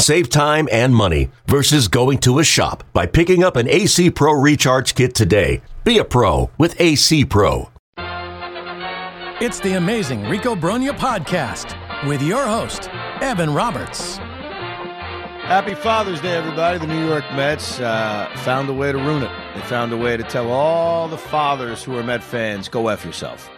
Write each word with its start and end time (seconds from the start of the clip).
Save 0.00 0.30
time 0.30 0.68
and 0.70 0.94
money 0.94 1.28
versus 1.46 1.88
going 1.88 2.18
to 2.18 2.38
a 2.38 2.44
shop 2.44 2.84
by 2.92 3.04
picking 3.04 3.42
up 3.42 3.56
an 3.56 3.68
AC 3.68 4.10
Pro 4.10 4.32
Recharge 4.32 4.94
Kit 4.94 5.14
today. 5.14 5.60
Be 5.84 5.98
a 5.98 6.04
pro 6.04 6.50
with 6.56 6.80
AC 6.80 7.24
Pro. 7.24 7.68
It's 9.40 9.60
the 9.60 9.74
amazing 9.74 10.24
Rico 10.28 10.54
Brogna 10.54 10.96
podcast 10.96 11.76
with 12.08 12.22
your 12.22 12.46
host, 12.46 12.88
Evan 13.20 13.52
Roberts. 13.52 14.16
Happy 14.16 15.74
Father's 15.74 16.20
Day, 16.20 16.36
everybody. 16.36 16.78
The 16.78 16.86
New 16.86 17.06
York 17.06 17.24
Mets 17.32 17.80
uh, 17.80 18.30
found 18.44 18.68
a 18.68 18.72
way 18.72 18.92
to 18.92 18.98
ruin 18.98 19.22
it. 19.24 19.30
They 19.54 19.62
found 19.62 19.92
a 19.92 19.96
way 19.96 20.16
to 20.16 20.22
tell 20.22 20.50
all 20.50 21.08
the 21.08 21.18
fathers 21.18 21.82
who 21.82 21.96
are 21.96 22.02
Met 22.02 22.22
fans, 22.22 22.68
go 22.68 22.88
F 22.88 23.04
yourself. 23.04 23.50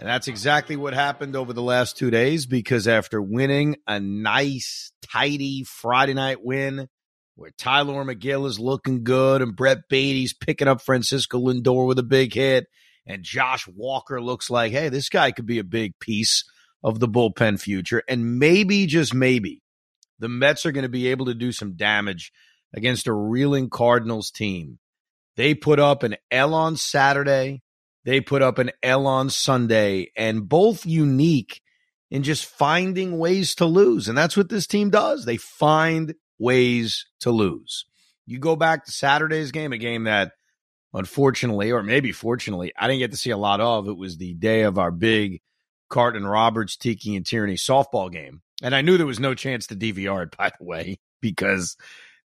And 0.00 0.08
that's 0.08 0.28
exactly 0.28 0.76
what 0.76 0.94
happened 0.94 1.36
over 1.36 1.52
the 1.52 1.62
last 1.62 1.98
two 1.98 2.10
days 2.10 2.46
because 2.46 2.88
after 2.88 3.20
winning 3.20 3.76
a 3.86 4.00
nice, 4.00 4.92
tidy 5.12 5.62
Friday 5.64 6.14
night 6.14 6.42
win 6.42 6.88
where 7.36 7.50
Tylor 7.58 8.02
Megill 8.06 8.46
is 8.46 8.58
looking 8.58 9.04
good 9.04 9.42
and 9.42 9.54
Brett 9.54 9.90
Baty's 9.90 10.32
picking 10.32 10.68
up 10.68 10.80
Francisco 10.80 11.38
Lindor 11.38 11.86
with 11.86 11.98
a 11.98 12.02
big 12.02 12.32
hit 12.32 12.64
and 13.04 13.22
Josh 13.22 13.68
Walker 13.68 14.22
looks 14.22 14.48
like, 14.48 14.72
hey, 14.72 14.88
this 14.88 15.10
guy 15.10 15.32
could 15.32 15.44
be 15.44 15.58
a 15.58 15.64
big 15.64 15.92
piece 16.00 16.44
of 16.82 16.98
the 16.98 17.08
bullpen 17.08 17.60
future. 17.60 18.02
And 18.08 18.38
maybe, 18.38 18.86
just 18.86 19.12
maybe, 19.12 19.60
the 20.18 20.30
Mets 20.30 20.64
are 20.64 20.72
going 20.72 20.84
to 20.84 20.88
be 20.88 21.08
able 21.08 21.26
to 21.26 21.34
do 21.34 21.52
some 21.52 21.76
damage 21.76 22.32
against 22.74 23.06
a 23.06 23.12
reeling 23.12 23.68
Cardinals 23.68 24.30
team. 24.30 24.78
They 25.36 25.54
put 25.54 25.78
up 25.78 26.04
an 26.04 26.16
L 26.30 26.54
on 26.54 26.76
Saturday. 26.76 27.60
They 28.04 28.20
put 28.20 28.42
up 28.42 28.58
an 28.58 28.70
L 28.82 29.06
on 29.06 29.30
Sunday, 29.30 30.10
and 30.16 30.48
both 30.48 30.86
unique 30.86 31.62
in 32.10 32.22
just 32.22 32.46
finding 32.46 33.18
ways 33.18 33.54
to 33.56 33.66
lose. 33.66 34.08
And 34.08 34.16
that's 34.16 34.36
what 34.36 34.48
this 34.48 34.66
team 34.66 34.90
does. 34.90 35.24
They 35.24 35.36
find 35.36 36.14
ways 36.38 37.06
to 37.20 37.30
lose. 37.30 37.84
You 38.26 38.38
go 38.38 38.56
back 38.56 38.84
to 38.84 38.92
Saturday's 38.92 39.52
game, 39.52 39.72
a 39.72 39.78
game 39.78 40.04
that 40.04 40.32
unfortunately, 40.92 41.70
or 41.70 41.82
maybe 41.82 42.12
fortunately, 42.12 42.72
I 42.76 42.88
didn't 42.88 43.00
get 43.00 43.10
to 43.12 43.16
see 43.16 43.30
a 43.30 43.36
lot 43.36 43.60
of. 43.60 43.88
It 43.88 43.96
was 43.96 44.16
the 44.16 44.34
day 44.34 44.62
of 44.62 44.78
our 44.78 44.90
big 44.90 45.40
Carton 45.88 46.26
Roberts, 46.26 46.76
Tiki, 46.76 47.16
and 47.16 47.26
Tierney 47.26 47.56
softball 47.56 48.10
game. 48.10 48.42
And 48.62 48.74
I 48.74 48.82
knew 48.82 48.96
there 48.96 49.06
was 49.06 49.20
no 49.20 49.34
chance 49.34 49.66
to 49.68 49.76
DVR 49.76 50.24
it, 50.24 50.36
by 50.38 50.50
the 50.58 50.64
way, 50.64 50.98
because 51.20 51.76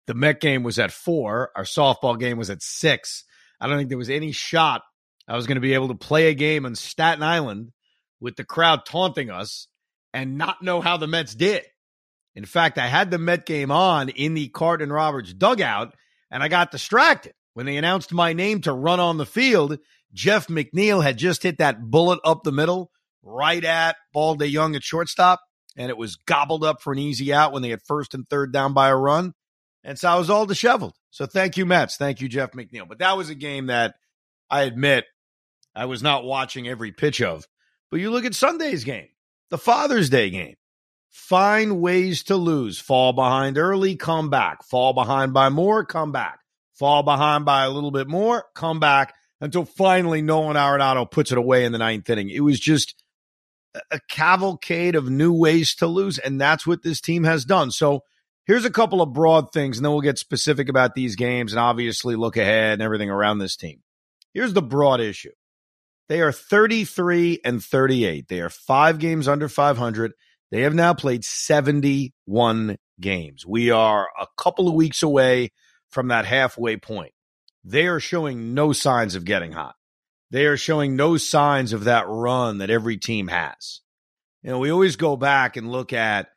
the 0.07 0.13
Met 0.13 0.39
game 0.39 0.63
was 0.63 0.79
at 0.79 0.91
four. 0.91 1.51
Our 1.55 1.63
softball 1.63 2.19
game 2.19 2.37
was 2.37 2.49
at 2.49 2.61
six. 2.61 3.23
I 3.59 3.67
don't 3.67 3.77
think 3.77 3.89
there 3.89 3.97
was 3.97 4.09
any 4.09 4.31
shot 4.31 4.83
I 5.27 5.35
was 5.35 5.47
going 5.47 5.55
to 5.55 5.61
be 5.61 5.73
able 5.73 5.87
to 5.89 5.95
play 5.95 6.29
a 6.29 6.33
game 6.33 6.65
on 6.65 6.75
Staten 6.75 7.23
Island 7.23 7.71
with 8.19 8.35
the 8.35 8.43
crowd 8.43 8.85
taunting 8.85 9.29
us 9.29 9.67
and 10.13 10.37
not 10.37 10.61
know 10.61 10.81
how 10.81 10.97
the 10.97 11.07
Mets 11.07 11.35
did. 11.35 11.63
In 12.35 12.45
fact, 12.45 12.77
I 12.77 12.87
had 12.87 13.11
the 13.11 13.17
Met 13.17 13.45
game 13.45 13.71
on 13.71 14.09
in 14.09 14.33
the 14.33 14.49
Carton 14.49 14.91
Roberts 14.91 15.33
dugout 15.33 15.93
and 16.29 16.43
I 16.43 16.47
got 16.47 16.71
distracted. 16.71 17.33
When 17.53 17.65
they 17.65 17.77
announced 17.77 18.11
my 18.11 18.33
name 18.33 18.61
to 18.61 18.73
run 18.73 18.99
on 18.99 19.17
the 19.17 19.25
field, 19.25 19.77
Jeff 20.13 20.47
McNeil 20.47 21.01
had 21.01 21.17
just 21.17 21.43
hit 21.43 21.59
that 21.59 21.81
bullet 21.81 22.19
up 22.23 22.43
the 22.43 22.51
middle, 22.51 22.91
right 23.23 23.63
at 23.63 23.95
Paul 24.13 24.37
DeJong 24.37 24.75
at 24.75 24.83
shortstop, 24.83 25.39
and 25.77 25.89
it 25.89 25.97
was 25.97 26.17
gobbled 26.17 26.63
up 26.65 26.81
for 26.81 26.91
an 26.91 26.99
easy 26.99 27.33
out 27.33 27.53
when 27.53 27.61
they 27.61 27.69
had 27.69 27.81
first 27.85 28.13
and 28.13 28.27
third 28.29 28.51
down 28.51 28.73
by 28.73 28.89
a 28.89 28.95
run. 28.95 29.33
And 29.83 29.97
so 29.97 30.09
I 30.09 30.15
was 30.15 30.29
all 30.29 30.45
disheveled. 30.45 30.95
So 31.11 31.25
thank 31.25 31.55
you, 31.55 31.65
Mets. 31.65 31.95
Thank 31.95 32.19
you, 32.19 32.27
Jeff 32.27 32.51
McNeil. 32.51 32.87
But 32.87 32.99
that 32.99 33.15
was 33.15 33.29
a 33.29 33.35
game 33.35 33.67
that 33.67 33.95
I 34.49 34.63
admit 34.63 35.05
I 35.75 35.85
was 35.85 36.01
not 36.01 36.23
watching 36.23 36.67
every 36.67 36.91
pitch 36.91 37.21
of. 37.21 37.45
But 37.91 37.99
you 37.99 38.11
look 38.11 38.25
at 38.25 38.35
Sunday's 38.35 38.83
game, 38.83 39.09
the 39.49 39.57
Father's 39.57 40.09
Day 40.09 40.29
game. 40.29 40.55
Find 41.11 41.81
ways 41.81 42.23
to 42.23 42.35
lose. 42.35 42.77
Fall 42.79 43.13
behind 43.13 43.57
early, 43.57 43.95
come 43.95 44.29
back. 44.29 44.63
Fall 44.63 44.93
behind 44.93 45.33
by 45.33 45.49
more, 45.49 45.85
come 45.85 46.11
back 46.11 46.39
fall 46.75 47.03
behind 47.03 47.45
by 47.45 47.63
a 47.63 47.69
little 47.69 47.91
bit 47.91 48.07
more, 48.07 48.45
come 48.53 48.79
back 48.79 49.15
until 49.41 49.65
finally 49.65 50.21
Nolan 50.21 50.55
Arenado 50.55 51.09
puts 51.09 51.31
it 51.31 51.37
away 51.37 51.65
in 51.65 51.71
the 51.71 51.77
ninth 51.77 52.09
inning. 52.09 52.29
It 52.29 52.41
was 52.41 52.59
just 52.59 53.01
a 53.91 53.99
cavalcade 54.09 54.95
of 54.95 55.09
new 55.09 55.33
ways 55.33 55.75
to 55.75 55.87
lose, 55.87 56.17
and 56.17 56.39
that's 56.39 56.67
what 56.67 56.83
this 56.83 57.01
team 57.01 57.23
has 57.23 57.45
done. 57.45 57.71
So 57.71 58.03
here's 58.45 58.65
a 58.65 58.69
couple 58.69 59.01
of 59.01 59.13
broad 59.13 59.51
things, 59.51 59.77
and 59.77 59.85
then 59.85 59.91
we'll 59.91 60.01
get 60.01 60.17
specific 60.17 60.69
about 60.69 60.95
these 60.95 61.15
games 61.15 61.51
and 61.51 61.59
obviously 61.59 62.15
look 62.15 62.37
ahead 62.37 62.73
and 62.73 62.81
everything 62.81 63.09
around 63.09 63.39
this 63.39 63.55
team. 63.55 63.81
Here's 64.33 64.53
the 64.53 64.61
broad 64.61 65.01
issue. 65.01 65.31
They 66.07 66.21
are 66.21 66.31
33 66.31 67.39
and 67.43 67.63
38. 67.63 68.27
They 68.27 68.41
are 68.41 68.49
five 68.49 68.99
games 68.99 69.27
under 69.27 69.49
500. 69.49 70.13
They 70.51 70.61
have 70.61 70.75
now 70.75 70.93
played 70.93 71.25
71 71.25 72.77
games. 72.99 73.45
We 73.45 73.71
are 73.71 74.07
a 74.19 74.27
couple 74.37 74.67
of 74.67 74.75
weeks 74.75 75.01
away 75.03 75.51
from 75.89 76.09
that 76.09 76.25
halfway 76.25 76.77
point. 76.77 77.13
They 77.63 77.87
are 77.87 77.99
showing 77.99 78.53
no 78.53 78.71
signs 78.73 79.15
of 79.15 79.25
getting 79.25 79.51
hot. 79.51 79.75
They 80.29 80.45
are 80.45 80.57
showing 80.57 80.95
no 80.95 81.17
signs 81.17 81.73
of 81.73 81.85
that 81.85 82.05
run 82.07 82.59
that 82.59 82.69
every 82.69 82.97
team 82.97 83.27
has. 83.27 83.81
You 84.43 84.51
know, 84.51 84.59
we 84.59 84.69
always 84.69 84.95
go 84.95 85.17
back 85.17 85.57
and 85.57 85.71
look 85.71 85.91
at 85.91 86.27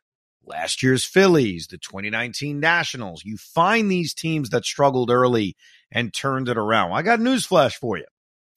last 0.43 0.81
year's 0.81 1.05
Phillies, 1.05 1.67
the 1.67 1.77
2019 1.77 2.59
Nationals. 2.59 3.23
You 3.23 3.37
find 3.37 3.89
these 3.89 4.13
teams 4.13 4.49
that 4.49 4.65
struggled 4.65 5.11
early 5.11 5.55
and 5.91 6.13
turned 6.13 6.49
it 6.49 6.57
around. 6.57 6.89
Well, 6.89 6.99
I 6.99 7.03
got 7.03 7.19
news 7.19 7.45
flash 7.45 7.77
for 7.77 7.97
you. 7.97 8.05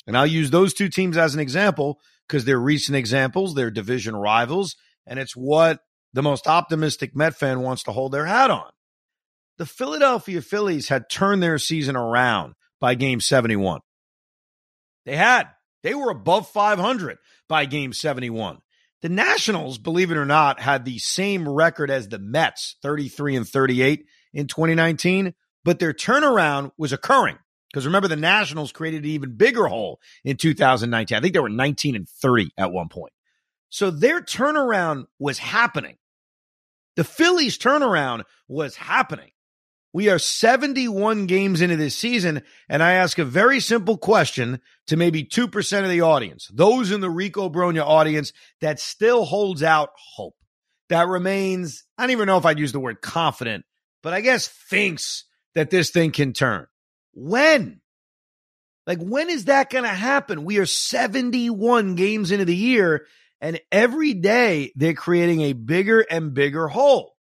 And 0.07 0.17
I'll 0.17 0.27
use 0.27 0.51
those 0.51 0.75
two 0.75 0.89
teams 0.89 1.17
as 1.17 1.35
an 1.35 1.41
example 1.41 2.01
because 2.27 2.45
they're 2.45 2.59
recent 2.59 2.97
examples, 2.97 3.55
they're 3.55 3.71
division 3.71 4.17
rivals, 4.17 4.77
and 5.07 5.19
it's 5.19 5.37
what 5.37 5.81
the 6.13 6.23
most 6.23 6.47
optimistic 6.47 7.15
Met 7.17 7.35
fan 7.35 7.61
wants 7.61 7.85
to 7.85 7.93
hold 7.93 8.13
their 8.13 8.27
hat 8.27 8.51
on 8.51 8.71
the 9.63 9.67
Philadelphia 9.67 10.43
Phillies 10.43 10.89
had 10.89 11.09
turned 11.09 11.43
their 11.43 11.59
season 11.59 11.97
around 11.97 12.55
by 12.81 12.95
game 12.97 13.21
71. 13.21 13.81
They 15.05 15.17
had. 15.17 15.45
They 15.83 15.95
were 15.95 16.11
above 16.11 16.49
500 16.49 17.19
by 17.49 17.67
game 17.67 17.93
71. 17.93 18.59
The 19.03 19.09
Nationals, 19.09 19.79
believe 19.79 20.11
it 20.11 20.17
or 20.17 20.25
not, 20.25 20.61
had 20.61 20.85
the 20.85 20.99
same 20.99 21.49
record 21.49 21.91
as 21.91 22.09
the 22.09 22.19
Mets, 22.19 22.77
33 22.83 23.37
and 23.37 23.49
38 23.49 24.05
in 24.33 24.47
2019, 24.47 25.35
but 25.65 25.79
their 25.79 25.93
turnaround 25.93 26.71
was 26.77 26.93
occurring. 26.93 27.39
Because 27.73 27.87
remember, 27.87 28.09
the 28.09 28.17
Nationals 28.17 28.73
created 28.73 29.05
an 29.05 29.11
even 29.11 29.37
bigger 29.37 29.67
hole 29.67 30.01
in 30.25 30.37
2019. 30.37 31.17
I 31.17 31.21
think 31.21 31.33
they 31.33 31.41
were 31.41 31.49
19 31.49 31.97
and 31.97 32.09
30 32.09 32.51
at 32.59 32.73
one 32.73 32.89
point. 32.89 33.13
So 33.71 33.91
their 33.91 34.21
turnaround 34.21 35.07
was 35.19 35.39
happening. 35.39 35.97
The 36.97 37.05
Phillies' 37.05 37.57
turnaround 37.57 38.25
was 38.47 38.77
happening. 38.77 39.31
We 39.95 40.09
are 40.09 40.19
71 40.19 41.27
games 41.27 41.61
into 41.61 41.77
this 41.77 41.97
season, 41.97 42.43
and 42.69 42.83
I 42.83 42.93
ask 42.93 43.19
a 43.19 43.25
very 43.25 43.61
simple 43.61 43.99
question 43.99 44.61
to 44.87 44.97
maybe 44.97 45.25
2% 45.25 45.83
of 45.83 45.91
the 45.91 46.01
audience, 46.01 46.51
those 46.53 46.91
in 46.91 47.03
the 47.03 47.11
Rico 47.11 47.51
Brogna 47.51 47.83
audience 47.83 48.33
that 48.63 48.81
still 48.81 49.25
holds 49.25 49.63
out 49.63 49.91
hope, 49.97 50.35
that 50.89 51.09
remains, 51.09 51.85
I 51.99 52.05
don't 52.05 52.13
even 52.13 52.27
know 52.27 52.39
if 52.39 52.47
I'd 52.47 52.59
use 52.59 52.73
the 52.73 52.81
word 52.81 53.03
confident, 53.03 53.67
but 54.03 54.15
I 54.15 54.23
guess 54.23 54.49
thinks 54.49 55.25
that 55.55 55.69
this 55.69 55.91
thing 55.91 56.11
can 56.11 56.33
turn. 56.33 56.67
When? 57.13 57.81
Like, 58.87 58.99
when 58.99 59.31
is 59.31 59.47
that 59.47 59.71
going 59.71 59.85
to 59.85 59.91
happen? 59.91 60.45
We 60.45 60.59
are 60.59 60.67
71 60.67 61.95
games 61.95 62.31
into 62.31 62.45
the 62.45 62.57
year, 62.57 63.07
and 63.41 63.61
every 63.71 64.15
day 64.15 64.73
they're 64.75 64.95
creating 64.95 65.43
a 65.43 65.53
bigger 65.53 66.01
and 66.01 66.35
bigger 66.35 66.69
hole. 66.69 67.15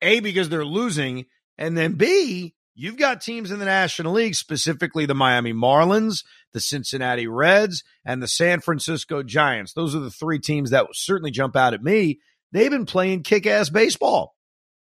A, 0.00 0.20
because 0.20 0.48
they're 0.48 0.64
losing, 0.64 1.26
and 1.58 1.76
then 1.76 1.94
B, 1.94 2.54
you've 2.74 2.96
got 2.96 3.20
teams 3.20 3.50
in 3.50 3.58
the 3.58 3.66
National 3.66 4.14
League, 4.14 4.34
specifically 4.34 5.06
the 5.06 5.14
Miami 5.14 5.52
Marlins, 5.52 6.24
the 6.52 6.60
Cincinnati 6.60 7.26
Reds, 7.26 7.84
and 8.04 8.22
the 8.22 8.28
San 8.28 8.60
Francisco 8.60 9.22
Giants. 9.22 9.74
Those 9.74 9.94
are 9.94 10.00
the 10.00 10.10
three 10.10 10.38
teams 10.38 10.70
that 10.70 10.86
certainly 10.92 11.30
jump 11.30 11.56
out 11.56 11.74
at 11.74 11.82
me. 11.82 12.20
They've 12.52 12.70
been 12.70 12.86
playing 12.86 13.22
kick 13.22 13.46
ass 13.46 13.70
baseball. 13.70 14.34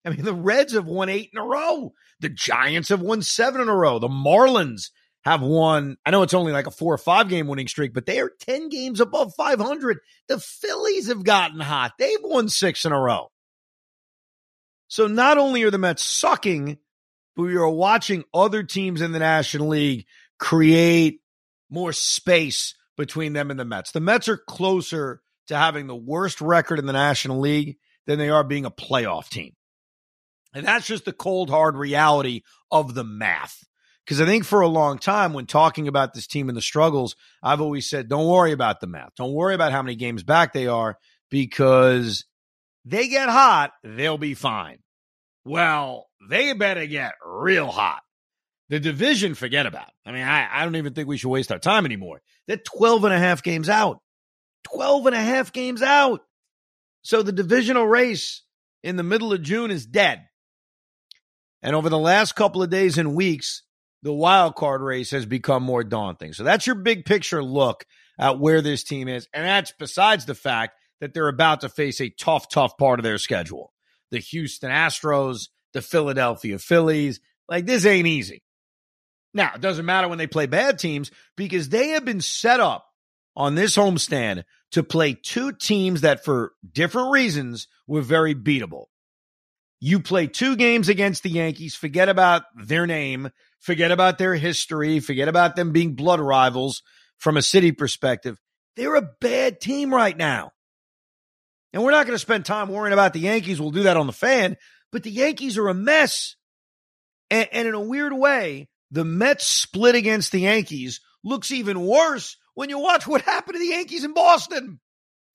I 0.07 0.11
mean, 0.11 0.23
the 0.23 0.35
Reds 0.35 0.73
have 0.75 0.87
won 0.87 1.09
eight 1.09 1.31
in 1.33 1.39
a 1.39 1.45
row. 1.45 1.93
The 2.21 2.29
Giants 2.29 2.91
have 2.91 3.01
won 3.01 3.23
seven 3.23 3.61
in 3.61 3.69
a 3.69 3.75
row. 3.75 3.99
The 3.99 4.09
Marlins 4.09 4.91
have 5.25 5.43
won, 5.43 5.97
I 6.07 6.13
know 6.13 6.23
it's 6.23 6.33
only 6.33 6.53
like 6.53 6.69
a 6.69 6.71
four 6.71 6.95
or 6.95 6.99
five 6.99 7.29
game 7.29 7.49
winning 7.49 7.67
streak, 7.67 7.93
but 7.93 8.07
they 8.07 8.21
are 8.21 8.31
10 8.41 8.69
games 8.69 9.01
above 9.01 9.35
500. 9.35 9.99
The 10.29 10.39
Phillies 10.39 11.09
have 11.09 11.25
gotten 11.25 11.59
hot. 11.59 11.95
They've 11.99 12.23
won 12.23 12.49
six 12.49 12.85
in 12.85 12.93
a 12.93 13.01
row. 13.01 13.33
So 14.87 15.09
not 15.09 15.39
only 15.39 15.65
are 15.65 15.73
the 15.73 15.79
Mets 15.79 16.05
sucking, 16.05 16.79
but 17.35 17.43
we 17.43 17.57
are 17.57 17.69
watching 17.69 18.23
other 18.33 18.63
teams 18.63 19.01
in 19.01 19.11
the 19.11 19.19
National 19.19 19.67
League 19.67 20.07
create 20.39 21.21
more 21.69 21.93
space 21.93 22.77
between 22.97 23.33
them 23.33 23.51
and 23.51 23.59
the 23.59 23.65
Mets. 23.65 23.91
The 23.91 23.99
Mets 23.99 24.29
are 24.29 24.39
closer 24.39 25.21
to 25.49 25.57
having 25.57 25.89
the 25.89 25.97
worst 25.97 26.41
record 26.41 26.79
in 26.79 26.87
the 26.87 26.93
National 26.93 27.41
League 27.41 27.79
than 28.07 28.21
they 28.21 28.31
are 28.31 28.45
being 28.45 28.65
a 28.65 28.71
playoff 28.71 29.29
team. 29.29 29.55
And 30.57 30.67
that's 30.67 30.87
just 30.87 31.05
the 31.05 31.13
cold, 31.13 31.51
hard 31.51 31.77
reality 31.77 32.41
of 32.71 32.95
the 32.95 33.05
math. 33.05 33.63
Because 34.07 34.23
I 34.23 34.25
think 34.25 34.47
for 34.47 34.63
a 34.63 34.69
long 34.69 34.99
time, 34.99 35.35
when 35.35 35.45
talking 35.45 35.87
about 35.87 36.15
this 36.15 36.27
team 36.27 36.49
and 36.49 36.57
the 36.57 36.63
struggles, 36.63 37.15
I've 37.43 37.61
always 37.61 37.91
said, 37.91 38.09
don't 38.09 38.27
worry 38.27 38.53
about 38.53 38.81
the 38.81 38.87
math. 38.87 39.11
Don't 39.19 39.35
worry 39.35 39.55
about 39.55 39.73
how 39.73 39.83
many 39.83 39.97
games 39.97 40.23
back 40.23 40.55
they 40.55 40.67
are 40.67 40.97
because 41.31 42.25
they 42.87 43.09
get 43.09 43.29
hot, 43.29 43.73
they'll 43.85 44.17
be 44.17 44.33
fine. 44.33 44.79
Well, 45.45 46.07
they 46.27 46.55
better 46.55 46.87
get 46.87 47.13
real 47.23 47.67
hot. 47.67 48.01
The 48.71 48.81
division, 48.81 49.35
forget 49.35 49.67
about. 49.67 49.91
I 50.07 50.13
mean, 50.13 50.23
I, 50.23 50.49
I 50.51 50.65
don't 50.65 50.77
even 50.77 50.95
think 50.95 51.07
we 51.07 51.19
should 51.19 51.29
waste 51.29 51.53
our 51.53 51.59
time 51.59 51.85
anymore. 51.85 52.23
They're 52.47 52.57
12 52.57 53.05
and 53.05 53.13
a 53.13 53.19
half 53.19 53.43
games 53.43 53.69
out. 53.69 54.01
12 54.73 55.05
and 55.05 55.17
a 55.17 55.21
half 55.21 55.53
games 55.53 55.83
out. 55.83 56.23
So 57.03 57.23
the 57.23 57.31
divisional 57.31 57.87
race 57.87 58.43
in 58.83 58.97
the 58.97 59.03
middle 59.03 59.35
of 59.35 59.43
June 59.43 59.71
is 59.71 59.85
dead. 59.85 60.25
And 61.67 61.75
over 61.75 61.89
the 61.89 61.99
last 61.99 62.37
couple 62.37 62.63
of 62.63 62.71
days 62.71 62.97
and 62.97 63.17
weeks, 63.17 63.65
the 64.05 64.13
wild 64.13 64.55
card 64.55 64.83
race 64.83 65.11
has 65.11 65.27
become 65.27 65.65
more 65.65 65.83
daunting. 65.83 66.33
So 66.33 66.45
that's 66.45 66.65
your 66.65 66.77
big 66.77 67.05
picture 67.05 67.43
look 67.43 67.85
at 68.21 68.39
where 68.39 68.63
this 68.63 68.85
team 68.85 69.09
is. 69.09 69.27
And 69.35 69.45
that's 69.45 69.73
besides 69.77 70.27
the 70.27 70.37
fact 70.37 70.79
that 71.01 71.13
they're 71.13 71.27
about 71.27 71.63
to 71.63 71.69
face 71.69 72.01
a 72.01 72.09
tough, 72.09 72.49
tough 72.49 72.79
part 72.79 73.01
of 73.01 73.05
their 73.05 73.19
schedule. 73.19 73.73
The 74.13 74.21
Houston 74.21 74.71
Astros, 74.71 75.49
the 75.73 75.83
Philadelphia 75.83 76.61
Phillies. 76.61 77.19
Like, 77.49 77.67
this 77.67 77.85
ain't 77.85 78.07
easy. 78.07 78.45
Now, 79.35 79.51
it 79.57 79.61
doesn't 79.61 79.85
matter 79.85 80.07
when 80.07 80.19
they 80.19 80.29
play 80.29 80.47
bad 80.47 80.79
teams 80.79 81.11
because 81.37 81.69
they 81.69 81.89
have 81.89 82.05
been 82.05 82.21
set 82.21 82.61
up 82.61 82.87
on 83.35 83.57
this 83.57 83.77
homestand 83.77 84.45
to 84.71 84.85
play 84.85 85.15
two 85.15 85.51
teams 85.51 86.03
that, 86.03 86.25
for 86.25 86.53
different 86.73 87.11
reasons, 87.11 87.67
were 87.89 88.03
very 88.03 88.37
beatable. 88.37 88.85
You 89.81 90.01
play 90.01 90.27
two 90.27 90.57
games 90.57 90.89
against 90.89 91.23
the 91.23 91.31
Yankees, 91.31 91.75
forget 91.75 92.09
about 92.09 92.43
their 92.57 92.87
name, 92.87 93.31
forget 93.61 93.91
about 93.91 94.19
their 94.19 94.35
history, 94.35 95.01
forget 95.01 95.29
about 95.29 95.55
them 95.55 95.73
being 95.73 95.95
blood 95.95 96.21
rivals 96.21 96.83
from 97.19 97.37
a 97.37 97.43
city 97.43 97.73
perspective. 97.73 98.41
They're 98.77 98.95
a 98.95 99.11
bad 99.21 99.61
team 99.61 99.93
right 99.93 100.17
now. 100.17 100.53
And 101.73 101.83
we're 101.83 101.91
not 101.91 102.07
going 102.07 102.15
to 102.15 102.21
spend 102.21 102.45
time 102.45 102.69
worrying 102.69 102.95
about 102.95 103.13
the 103.13 103.21
Yankees. 103.21 103.61
We'll 103.61 103.71
do 103.71 103.83
that 103.83 103.97
on 103.97 104.07
the 104.07 104.13
fan. 104.13 104.57
But 104.93 105.03
the 105.03 105.11
Yankees 105.11 105.59
are 105.59 105.69
a 105.69 105.75
mess. 105.75 106.37
And, 107.31 107.49
and 107.53 107.69
in 107.69 107.75
a 107.75 107.81
weird 107.81 108.13
way, 108.13 108.69
the 108.91 109.05
Mets 109.05 109.45
split 109.45 109.95
against 109.95 110.33
the 110.33 110.41
Yankees 110.41 111.01
looks 111.25 111.51
even 111.51 111.81
worse 111.81 112.37
when 112.55 112.71
you 112.71 112.79
watch 112.79 113.07
what 113.07 113.23
happened 113.23 113.55
to 113.55 113.59
the 113.59 113.75
Yankees 113.75 114.05
in 114.05 114.15
Boston. 114.15 114.81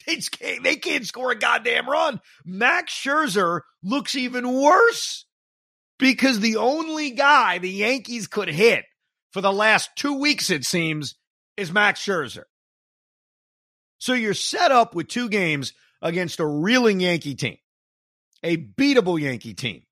They 0.06 0.18
can't, 0.18 0.64
they 0.64 0.76
can't 0.78 1.06
score 1.06 1.32
a 1.32 1.38
goddamn 1.38 1.90
run. 1.90 2.20
Max 2.46 2.94
Scherzer 2.94 3.62
looks 3.84 4.16
even 4.16 4.52
worse 4.52 5.26
because 6.00 6.40
the 6.40 6.58
only 6.58 7.12
guy 7.12 7.58
the 7.58 7.70
Yankees 7.70 8.28
could 8.28 8.50
hit 8.50 8.86
for 9.32 9.42
the 9.42 9.54
last 9.54 9.90
two 9.96 10.20
weeks, 10.20 10.50
it 10.50 10.66
seems, 10.66 11.16
is 11.58 11.72
Max 11.72 12.04
Scherzer. 12.04 12.44
So 14.00 14.14
you're 14.14 14.34
set 14.34 14.72
up 14.72 14.96
with 14.96 15.08
two 15.08 15.30
games 15.30 15.74
against 16.02 16.40
a 16.40 16.46
reeling 16.46 17.00
Yankee 17.00 17.36
team, 17.36 17.58
a 18.42 18.58
beatable 18.58 19.20
Yankee 19.20 19.54
team, 19.54 19.84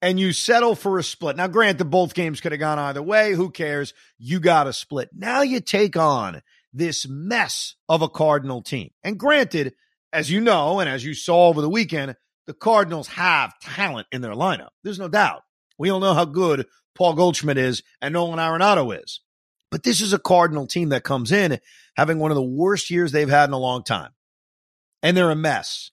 and 0.00 0.20
you 0.20 0.32
settle 0.32 0.76
for 0.76 0.98
a 0.98 1.02
split. 1.02 1.36
Now, 1.36 1.48
granted, 1.48 1.86
both 1.86 2.14
games 2.14 2.40
could 2.40 2.52
have 2.52 2.60
gone 2.60 2.78
either 2.78 3.02
way. 3.02 3.32
Who 3.32 3.50
cares? 3.50 3.94
You 4.16 4.38
got 4.38 4.68
a 4.68 4.72
split. 4.72 5.10
Now 5.12 5.42
you 5.42 5.60
take 5.60 5.96
on 5.96 6.40
this 6.72 7.06
mess 7.08 7.74
of 7.88 8.02
a 8.02 8.08
Cardinal 8.08 8.62
team. 8.62 8.90
And 9.02 9.18
granted, 9.18 9.74
as 10.12 10.30
you 10.30 10.40
know, 10.40 10.80
and 10.80 10.88
as 10.88 11.04
you 11.04 11.14
saw 11.14 11.48
over 11.48 11.60
the 11.60 11.68
weekend, 11.68 12.16
the 12.46 12.54
Cardinals 12.54 13.08
have 13.08 13.58
talent 13.60 14.06
in 14.12 14.20
their 14.20 14.32
lineup. 14.32 14.70
There's 14.82 14.98
no 14.98 15.08
doubt. 15.08 15.42
We 15.78 15.90
all 15.90 16.00
know 16.00 16.14
how 16.14 16.24
good 16.24 16.66
Paul 16.94 17.14
Goldschmidt 17.14 17.58
is 17.58 17.82
and 18.00 18.12
Nolan 18.12 18.38
Arenado 18.38 18.98
is. 19.02 19.20
But 19.70 19.82
this 19.82 20.00
is 20.00 20.12
a 20.12 20.18
Cardinal 20.18 20.66
team 20.66 20.88
that 20.90 21.04
comes 21.04 21.30
in 21.30 21.58
having 21.96 22.18
one 22.18 22.30
of 22.30 22.36
the 22.36 22.42
worst 22.42 22.90
years 22.90 23.12
they've 23.12 23.28
had 23.28 23.50
in 23.50 23.52
a 23.52 23.58
long 23.58 23.84
time 23.84 24.12
and 25.02 25.16
they're 25.16 25.30
a 25.30 25.36
mess. 25.36 25.90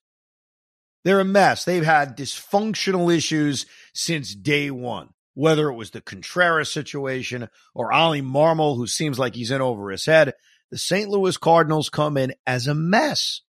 They're 1.04 1.20
a 1.20 1.24
mess. 1.24 1.64
They've 1.64 1.84
had 1.84 2.16
dysfunctional 2.16 3.14
issues 3.14 3.66
since 3.94 4.34
day 4.34 4.70
one, 4.70 5.10
whether 5.34 5.68
it 5.68 5.76
was 5.76 5.90
the 5.90 6.00
Contreras 6.00 6.72
situation 6.72 7.48
or 7.74 7.92
Oli 7.92 8.22
Marmol, 8.22 8.76
who 8.76 8.86
seems 8.86 9.18
like 9.18 9.34
he's 9.34 9.50
in 9.50 9.60
over 9.60 9.90
his 9.90 10.06
head. 10.06 10.34
The 10.70 10.78
St. 10.78 11.08
Louis 11.08 11.36
Cardinals 11.36 11.88
come 11.88 12.16
in 12.16 12.34
as 12.46 12.66
a 12.66 12.74
mess. 12.74 13.42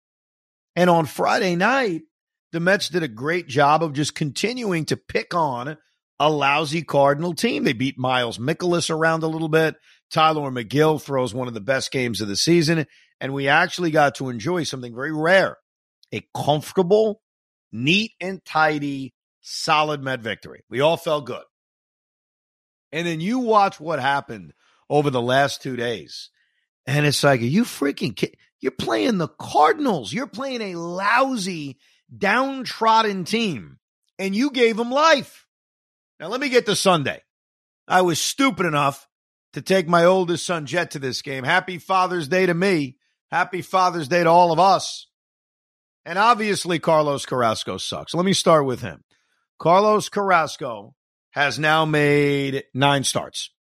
And 0.75 0.89
on 0.89 1.05
Friday 1.05 1.55
night, 1.55 2.01
the 2.51 2.59
Mets 2.59 2.89
did 2.89 3.03
a 3.03 3.07
great 3.07 3.47
job 3.47 3.83
of 3.83 3.93
just 3.93 4.15
continuing 4.15 4.85
to 4.85 4.97
pick 4.97 5.33
on 5.33 5.77
a 6.19 6.29
lousy 6.29 6.83
Cardinal 6.83 7.33
team. 7.33 7.63
They 7.63 7.73
beat 7.73 7.97
Miles 7.97 8.37
Mikolas 8.37 8.89
around 8.89 9.23
a 9.23 9.27
little 9.27 9.49
bit. 9.49 9.75
Tylor 10.11 10.51
Megill 10.51 11.01
throws 11.01 11.33
one 11.33 11.47
of 11.47 11.53
the 11.53 11.61
best 11.61 11.91
games 11.91 12.21
of 12.21 12.27
the 12.27 12.37
season 12.37 12.85
and 13.19 13.33
we 13.33 13.47
actually 13.47 13.91
got 13.91 14.15
to 14.15 14.29
enjoy 14.29 14.63
something 14.63 14.93
very 14.93 15.11
rare 15.11 15.57
a 16.13 16.25
comfortable, 16.33 17.21
neat 17.71 18.11
and 18.21 18.43
tidy, 18.45 19.13
solid 19.41 20.01
Met 20.01 20.21
victory. 20.21 20.63
We 20.69 20.79
all 20.79 20.95
felt 20.95 21.25
good. 21.25 21.43
And 22.93 23.05
then 23.05 23.19
you 23.19 23.39
watch 23.39 23.79
what 23.79 23.99
happened 23.99 24.53
over 24.89 25.09
the 25.09 25.21
last 25.21 25.61
two 25.61 25.75
days. 25.75 26.29
And 26.87 27.05
it's 27.05 27.23
like, 27.23 27.41
you 27.41 27.63
freaking 27.63 28.15
kidding? 28.15 28.39
You're 28.59 28.71
playing 28.71 29.17
the 29.17 29.27
Cardinals. 29.27 30.11
You're 30.11 30.25
playing 30.25 30.61
a 30.61 30.79
lousy, 30.79 31.77
downtrodden 32.15 33.25
team, 33.25 33.77
and 34.17 34.33
you 34.33 34.49
gave 34.49 34.77
them 34.77 34.89
life. 34.89 35.45
Now, 36.19 36.29
let 36.29 36.41
me 36.41 36.49
get 36.49 36.65
to 36.65 36.75
Sunday. 36.75 37.21
I 37.87 38.01
was 38.01 38.19
stupid 38.19 38.65
enough 38.65 39.07
to 39.53 39.61
take 39.61 39.87
my 39.87 40.05
oldest 40.05 40.45
son, 40.45 40.65
Jet, 40.65 40.91
to 40.91 40.99
this 40.99 41.21
game. 41.21 41.43
Happy 41.43 41.77
Father's 41.77 42.27
Day 42.27 42.45
to 42.45 42.53
me. 42.53 42.97
Happy 43.31 43.61
Father's 43.61 44.07
Day 44.07 44.23
to 44.23 44.29
all 44.29 44.51
of 44.51 44.59
us. 44.59 45.07
And 46.05 46.17
obviously, 46.17 46.79
Carlos 46.79 47.25
Carrasco 47.25 47.77
sucks. 47.77 48.13
Let 48.13 48.25
me 48.25 48.33
start 48.33 48.65
with 48.65 48.81
him. 48.81 49.03
Carlos 49.59 50.09
Carrasco 50.09 50.95
has 51.31 51.59
now 51.59 51.85
made 51.85 52.63
nine 52.73 53.03
starts. 53.03 53.51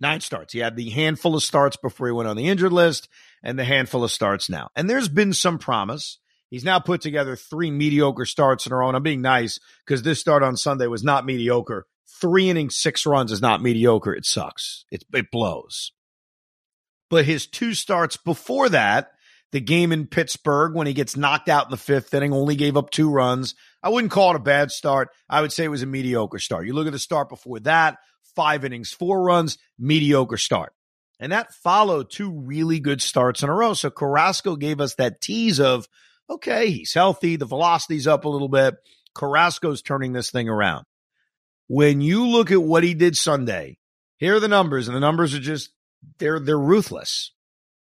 Nine 0.00 0.20
starts. 0.20 0.52
He 0.52 0.58
had 0.58 0.76
the 0.76 0.90
handful 0.90 1.34
of 1.34 1.42
starts 1.42 1.76
before 1.76 2.06
he 2.06 2.12
went 2.12 2.28
on 2.28 2.36
the 2.36 2.48
injured 2.48 2.72
list 2.72 3.08
and 3.42 3.58
the 3.58 3.64
handful 3.64 4.04
of 4.04 4.12
starts 4.12 4.50
now. 4.50 4.68
And 4.76 4.90
there's 4.90 5.08
been 5.08 5.32
some 5.32 5.58
promise. 5.58 6.18
He's 6.50 6.64
now 6.64 6.78
put 6.78 7.00
together 7.00 7.34
three 7.34 7.70
mediocre 7.70 8.26
starts 8.26 8.66
in 8.66 8.72
a 8.72 8.76
row. 8.76 8.88
And 8.88 8.96
I'm 8.96 9.02
being 9.02 9.22
nice 9.22 9.58
because 9.86 10.02
this 10.02 10.20
start 10.20 10.42
on 10.42 10.56
Sunday 10.56 10.86
was 10.86 11.02
not 11.02 11.24
mediocre. 11.24 11.86
Three 12.20 12.50
innings, 12.50 12.76
six 12.76 13.04
runs 13.06 13.32
is 13.32 13.42
not 13.42 13.62
mediocre. 13.62 14.14
It 14.14 14.26
sucks. 14.26 14.84
It, 14.90 15.04
it 15.12 15.30
blows. 15.30 15.92
But 17.08 17.24
his 17.24 17.46
two 17.46 17.72
starts 17.74 18.16
before 18.16 18.68
that, 18.68 19.12
The 19.52 19.60
game 19.60 19.92
in 19.92 20.06
Pittsburgh 20.06 20.74
when 20.74 20.86
he 20.86 20.92
gets 20.92 21.16
knocked 21.16 21.48
out 21.48 21.66
in 21.66 21.70
the 21.70 21.76
fifth 21.76 22.12
inning, 22.12 22.32
only 22.32 22.56
gave 22.56 22.76
up 22.76 22.90
two 22.90 23.10
runs. 23.10 23.54
I 23.82 23.88
wouldn't 23.88 24.10
call 24.10 24.30
it 24.30 24.36
a 24.36 24.40
bad 24.40 24.70
start. 24.70 25.08
I 25.30 25.40
would 25.40 25.52
say 25.52 25.64
it 25.64 25.68
was 25.68 25.82
a 25.82 25.86
mediocre 25.86 26.38
start. 26.38 26.66
You 26.66 26.74
look 26.74 26.86
at 26.86 26.92
the 26.92 26.98
start 26.98 27.28
before 27.28 27.60
that, 27.60 27.98
five 28.36 28.64
innings, 28.64 28.92
four 28.92 29.22
runs, 29.22 29.58
mediocre 29.78 30.36
start. 30.36 30.72
And 31.18 31.32
that 31.32 31.54
followed 31.54 32.10
two 32.10 32.30
really 32.30 32.78
good 32.78 33.00
starts 33.00 33.42
in 33.42 33.48
a 33.48 33.54
row. 33.54 33.72
So 33.74 33.90
Carrasco 33.90 34.54
gave 34.54 34.80
us 34.80 34.94
that 34.96 35.20
tease 35.20 35.58
of, 35.58 35.88
okay, 36.28 36.70
he's 36.70 36.92
healthy. 36.92 37.36
The 37.36 37.46
velocity's 37.46 38.06
up 38.06 38.24
a 38.24 38.28
little 38.28 38.50
bit. 38.50 38.76
Carrasco's 39.16 39.82
turning 39.82 40.12
this 40.12 40.30
thing 40.30 40.48
around. 40.48 40.84
When 41.68 42.00
you 42.00 42.28
look 42.28 42.50
at 42.50 42.62
what 42.62 42.84
he 42.84 42.94
did 42.94 43.16
Sunday, 43.16 43.78
here 44.18 44.36
are 44.36 44.40
the 44.40 44.46
numbers, 44.46 44.88
and 44.88 44.96
the 44.96 45.00
numbers 45.00 45.34
are 45.34 45.40
just 45.40 45.70
they're 46.18 46.38
they're 46.38 46.58
ruthless. 46.58 47.32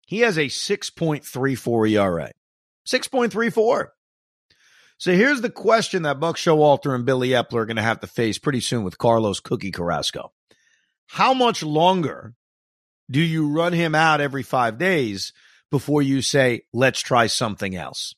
He 0.07 0.21
has 0.21 0.39
a 0.39 0.47
6.34 0.47 1.91
ERA. 1.91 2.33
6.34. 2.87 3.89
So 4.99 5.13
here's 5.13 5.41
the 5.41 5.51
question 5.51 6.03
that 6.03 6.19
Buck 6.19 6.37
Showalter 6.37 6.93
and 6.93 7.07
Billy 7.07 7.29
Eppler 7.29 7.61
are 7.61 7.67
going 7.67 7.77
to 7.77 7.83
have 7.83 8.01
to 8.01 8.09
face 8.09 8.37
pretty 8.37 8.59
soon 8.59 8.83
with 8.83 8.99
Carlos 8.99 9.39
Cookie 9.39 9.71
Carrasco. 9.71 10.33
How 11.07 11.33
much 11.33 11.63
longer 11.63 12.35
do 13.09 13.21
you 13.21 13.49
run 13.49 13.73
him 13.73 13.95
out 13.95 14.21
every 14.21 14.43
five 14.43 14.77
days 14.77 15.33
before 15.71 16.03
you 16.03 16.21
say, 16.21 16.63
let's 16.73 17.01
try 17.01 17.29
something 17.29 17.77
else? 17.77 18.17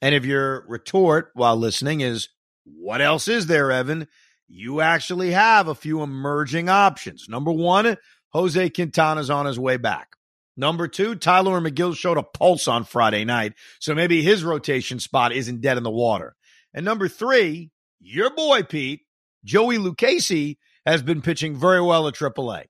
And 0.00 0.14
if 0.14 0.24
your 0.24 0.64
retort 0.68 1.30
while 1.34 1.56
listening 1.56 2.02
is, 2.02 2.28
what 2.64 3.00
else 3.00 3.26
is 3.26 3.48
there, 3.48 3.72
Evan? 3.72 4.06
You 4.46 4.80
actually 4.80 5.32
have 5.32 5.66
a 5.66 5.74
few 5.74 6.02
emerging 6.02 6.68
options. 6.68 7.28
Number 7.28 7.50
one, 7.50 7.96
Jose 8.28 8.70
Quintana's 8.70 9.28
on 9.28 9.46
his 9.46 9.58
way 9.58 9.76
back. 9.76 10.14
Number 10.56 10.86
two, 10.86 11.14
Tylor 11.14 11.60
Megill 11.60 11.96
showed 11.96 12.18
a 12.18 12.22
pulse 12.22 12.68
on 12.68 12.84
Friday 12.84 13.24
night, 13.24 13.54
so 13.80 13.94
maybe 13.94 14.22
his 14.22 14.44
rotation 14.44 15.00
spot 15.00 15.32
isn't 15.32 15.62
dead 15.62 15.78
in 15.78 15.82
the 15.82 15.90
water. 15.90 16.36
And 16.74 16.84
number 16.84 17.08
three, 17.08 17.70
your 18.00 18.34
boy 18.34 18.62
Pete, 18.62 19.02
Joey 19.44 19.78
Lucchesi, 19.78 20.58
has 20.84 21.02
been 21.02 21.22
pitching 21.22 21.56
very 21.56 21.80
well 21.80 22.06
at 22.08 22.14
AAA. 22.14 22.64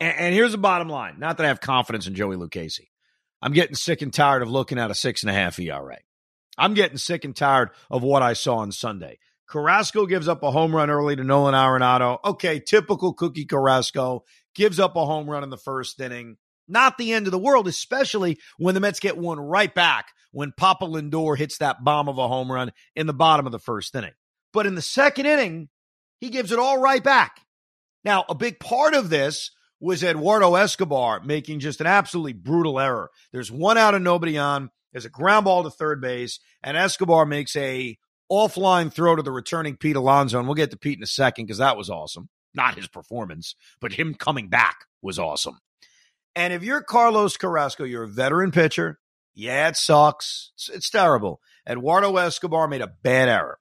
And, 0.00 0.18
and 0.18 0.34
here's 0.34 0.52
the 0.52 0.58
bottom 0.58 0.88
line. 0.88 1.18
Not 1.18 1.38
that 1.38 1.44
I 1.44 1.48
have 1.48 1.60
confidence 1.60 2.06
in 2.06 2.14
Joey 2.14 2.36
Lucchesi. 2.36 2.88
I'm 3.40 3.52
getting 3.52 3.76
sick 3.76 4.02
and 4.02 4.12
tired 4.12 4.42
of 4.42 4.50
looking 4.50 4.78
at 4.78 4.90
a 4.90 4.94
six 4.94 5.22
and 5.22 5.30
a 5.30 5.34
half 5.34 5.58
ERA. 5.58 5.98
I'm 6.58 6.74
getting 6.74 6.98
sick 6.98 7.24
and 7.24 7.36
tired 7.36 7.70
of 7.90 8.02
what 8.02 8.22
I 8.22 8.32
saw 8.32 8.56
on 8.56 8.72
Sunday. 8.72 9.18
Carrasco 9.48 10.06
gives 10.06 10.26
up 10.26 10.42
a 10.42 10.50
home 10.50 10.74
run 10.74 10.90
early 10.90 11.14
to 11.16 11.22
Nolan 11.22 11.54
Arenado. 11.54 12.18
Okay, 12.24 12.58
typical 12.58 13.12
Cookie 13.12 13.44
Carrasco 13.44 14.24
gives 14.54 14.80
up 14.80 14.96
a 14.96 15.06
home 15.06 15.30
run 15.30 15.44
in 15.44 15.50
the 15.50 15.56
first 15.56 16.00
inning. 16.00 16.36
Not 16.68 16.98
the 16.98 17.12
end 17.12 17.26
of 17.26 17.30
the 17.30 17.38
world, 17.38 17.68
especially 17.68 18.38
when 18.58 18.74
the 18.74 18.80
Mets 18.80 19.00
get 19.00 19.16
one 19.16 19.38
right 19.38 19.72
back 19.72 20.08
when 20.32 20.52
Papa 20.56 20.84
Lindor 20.84 21.36
hits 21.36 21.58
that 21.58 21.84
bomb 21.84 22.08
of 22.08 22.18
a 22.18 22.28
home 22.28 22.50
run 22.50 22.72
in 22.94 23.06
the 23.06 23.14
bottom 23.14 23.46
of 23.46 23.52
the 23.52 23.58
first 23.58 23.94
inning. 23.94 24.12
But 24.52 24.66
in 24.66 24.74
the 24.74 24.82
second 24.82 25.26
inning, 25.26 25.68
he 26.20 26.30
gives 26.30 26.52
it 26.52 26.58
all 26.58 26.78
right 26.78 27.02
back. 27.02 27.40
Now, 28.04 28.24
a 28.28 28.34
big 28.34 28.60
part 28.60 28.94
of 28.94 29.10
this 29.10 29.50
was 29.80 30.02
Eduardo 30.02 30.54
Escobar 30.54 31.20
making 31.20 31.60
just 31.60 31.80
an 31.80 31.86
absolutely 31.86 32.32
brutal 32.32 32.80
error. 32.80 33.10
There's 33.32 33.50
one 33.50 33.78
out 33.78 33.94
and 33.94 34.04
nobody 34.04 34.38
on. 34.38 34.70
There's 34.92 35.04
a 35.04 35.10
ground 35.10 35.44
ball 35.44 35.62
to 35.62 35.70
third 35.70 36.00
base, 36.00 36.40
and 36.62 36.76
Escobar 36.76 37.26
makes 37.26 37.54
a 37.56 37.98
offline 38.30 38.92
throw 38.92 39.16
to 39.16 39.22
the 39.22 39.32
returning 39.32 39.76
Pete 39.76 39.96
Alonso. 39.96 40.38
And 40.38 40.48
we'll 40.48 40.54
get 40.54 40.70
to 40.70 40.78
Pete 40.78 40.98
in 40.98 41.02
a 41.02 41.06
second 41.06 41.46
because 41.46 41.58
that 41.58 41.76
was 41.76 41.90
awesome. 41.90 42.28
Not 42.54 42.76
his 42.76 42.88
performance, 42.88 43.54
but 43.80 43.92
him 43.92 44.14
coming 44.14 44.48
back 44.48 44.86
was 45.02 45.18
awesome. 45.18 45.58
And 46.36 46.52
if 46.52 46.62
you're 46.62 46.82
Carlos 46.82 47.38
Carrasco, 47.38 47.84
you're 47.84 48.02
a 48.02 48.08
veteran 48.08 48.50
pitcher. 48.50 48.98
Yeah, 49.34 49.68
it 49.68 49.76
sucks. 49.76 50.52
It's, 50.54 50.68
it's 50.68 50.90
terrible. 50.90 51.40
Eduardo 51.66 52.14
Escobar 52.18 52.68
made 52.68 52.82
a 52.82 52.92
bad 53.02 53.30
error. 53.30 53.58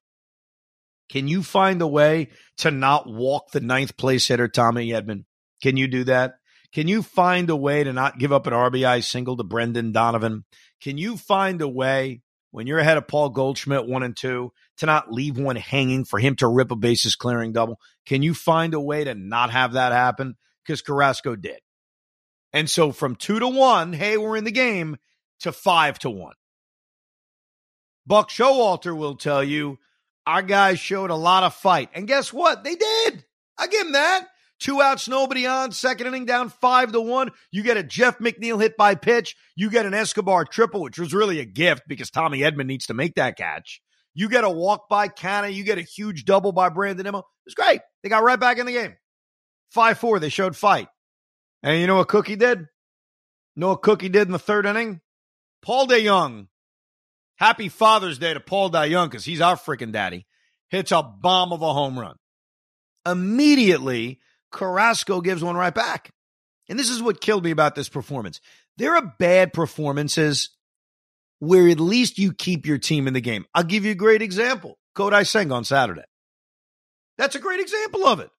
Can 1.10 1.30
you 1.30 1.42
find 1.42 1.82
a 1.82 1.88
way 1.88 2.30
to 2.58 2.72
not 2.72 3.08
walk 3.08 3.52
the 3.52 3.62
ninth 3.62 3.96
place 3.96 4.28
hitter, 4.28 4.50
Tommy 4.50 4.90
Edman? 4.90 5.24
Can 5.64 5.78
you 5.78 5.88
do 5.88 6.04
that? 6.04 6.34
Can 6.74 6.90
you 6.90 7.02
find 7.02 7.50
a 7.50 7.56
way 7.56 7.86
to 7.86 7.94
not 7.94 8.20
give 8.20 8.34
up 8.34 8.46
an 8.46 8.54
RBI 8.54 9.04
single 9.06 9.38
to 9.38 9.44
Brendan 9.46 9.94
Donovan? 9.94 10.44
Can 10.82 10.98
you 10.98 11.16
find 11.16 11.62
a 11.62 11.70
way 11.70 12.22
when 12.52 12.68
you're 12.68 12.80
ahead 12.80 12.98
of 12.98 13.08
Paul 13.08 13.30
Goldschmidt 13.30 13.88
one 13.88 14.04
and 14.04 14.18
two 14.18 14.52
to 14.78 14.86
not 14.86 15.14
leave 15.14 15.38
one 15.38 15.56
hanging 15.56 16.04
for 16.04 16.20
him 16.20 16.36
to 16.38 16.48
rip 16.48 16.72
a 16.72 16.76
bases 16.76 17.16
clearing 17.16 17.54
double? 17.54 17.80
Can 18.06 18.22
you 18.22 18.34
find 18.34 18.74
a 18.74 18.82
way 18.82 19.06
to 19.06 19.16
not 19.16 19.52
have 19.52 19.74
that 19.74 19.94
happen? 19.94 20.36
Because 20.66 20.82
Carrasco 20.82 21.38
did. 21.38 21.60
And 22.56 22.70
so 22.70 22.94
from 22.94 23.18
two 23.18 23.38
to 23.38 23.48
one, 23.50 23.92
hey, 23.92 24.18
we're 24.18 24.38
in 24.38 24.46
the 24.46 24.52
game, 24.52 24.96
to 25.42 25.52
five 25.52 26.00
to 26.00 26.10
one. 26.10 26.36
Buck 28.08 28.30
Showalter 28.30 28.96
will 28.96 29.16
tell 29.16 29.44
you 29.44 29.78
our 30.26 30.42
guys 30.42 30.80
showed 30.80 31.10
a 31.10 31.16
lot 31.16 31.44
of 31.44 31.54
fight. 31.54 31.90
And 31.94 32.08
guess 32.08 32.32
what? 32.32 32.64
They 32.64 32.76
did. 32.76 33.26
I 33.58 33.68
give 33.68 33.86
him 33.86 33.92
that. 33.92 34.28
Two 34.62 34.82
outs, 34.82 35.10
nobody 35.10 35.46
on. 35.46 35.74
Second 35.74 36.08
inning 36.08 36.26
down 36.26 36.48
five 36.48 36.94
to 36.94 37.02
one. 37.02 37.32
You 37.52 37.62
get 37.62 37.76
a 37.76 37.84
Jeff 37.84 38.20
McNeil 38.20 38.62
hit 38.62 38.78
by 38.78 38.96
pitch. 38.96 39.36
You 39.58 39.70
get 39.70 39.86
an 39.86 39.94
Escobar 39.94 40.46
triple, 40.46 40.82
which 40.82 40.98
was 40.98 41.14
really 41.14 41.42
a 41.42 41.46
gift 41.46 41.84
because 41.90 42.10
Tommy 42.10 42.40
Edman 42.40 42.68
needs 42.68 42.86
to 42.86 42.94
make 42.94 43.16
that 43.16 43.36
catch. 43.36 43.82
You 44.14 44.30
get 44.30 44.46
a 44.46 44.50
walk 44.50 44.88
by 44.88 45.10
Canha. 45.10 45.54
You 45.54 45.66
get 45.66 45.78
a 45.78 45.82
huge 45.82 46.24
double 46.24 46.54
by 46.54 46.70
Brandon 46.70 47.04
Nimmo. 47.04 47.20
It 47.20 47.26
was 47.48 47.54
great. 47.54 47.82
They 48.02 48.08
got 48.08 48.24
right 48.24 48.40
back 48.40 48.60
in 48.60 48.66
the 48.66 48.72
game. 48.72 48.96
5 49.72 49.98
4. 49.98 50.20
They 50.20 50.30
showed 50.30 50.56
fight. 50.56 50.88
And 51.64 51.80
you 51.80 51.88
know 51.88 51.96
what 51.96 52.08
Cookie 52.08 52.36
did? 52.36 52.60
You 52.60 52.68
know 53.56 53.70
what 53.70 53.82
Cookie 53.82 54.10
did 54.10 54.28
in 54.28 54.32
the 54.32 54.40
third 54.40 54.66
inning? 54.66 55.02
Paul 55.62 55.88
DeJong. 55.88 56.48
Happy 57.38 57.70
Father's 57.70 58.18
Day 58.18 58.34
to 58.34 58.40
Paul 58.40 58.70
DeJong 58.70 59.10
because 59.10 59.26
he's 59.26 59.42
our 59.42 59.56
freaking 59.56 59.92
daddy. 59.92 60.26
Hits 60.70 60.92
a 60.92 61.04
bomb 61.04 61.52
of 61.52 61.62
a 61.62 61.74
home 61.74 62.00
run. 62.00 62.16
Immediately, 63.06 64.20
Carrasco 64.52 65.22
gives 65.22 65.44
one 65.44 65.56
right 65.56 65.74
back. 65.74 66.12
And 66.70 66.80
this 66.80 66.90
is 66.90 67.02
what 67.02 67.22
killed 67.22 67.44
me 67.44 67.52
about 67.52 67.76
this 67.76 67.90
performance. 67.90 68.42
There 68.78 68.96
are 68.96 69.14
bad 69.20 69.54
performances 69.54 70.50
where 71.40 71.68
at 71.68 71.80
least 71.80 72.18
you 72.18 72.34
keep 72.34 72.66
your 72.66 72.78
team 72.78 73.08
in 73.08 73.14
the 73.14 73.22
game. 73.22 73.46
I'll 73.54 73.64
give 73.64 73.86
you 73.86 73.92
a 73.92 73.96
great 73.96 74.22
example. 74.22 74.78
Kodai 74.96 75.28
Senga 75.28 75.54
on 75.54 75.66
Saturday. 75.66 76.06
That's 77.18 77.36
a 77.36 77.40
great 77.40 77.60
example 77.60 78.06
of 78.08 78.20
it. 78.20 78.30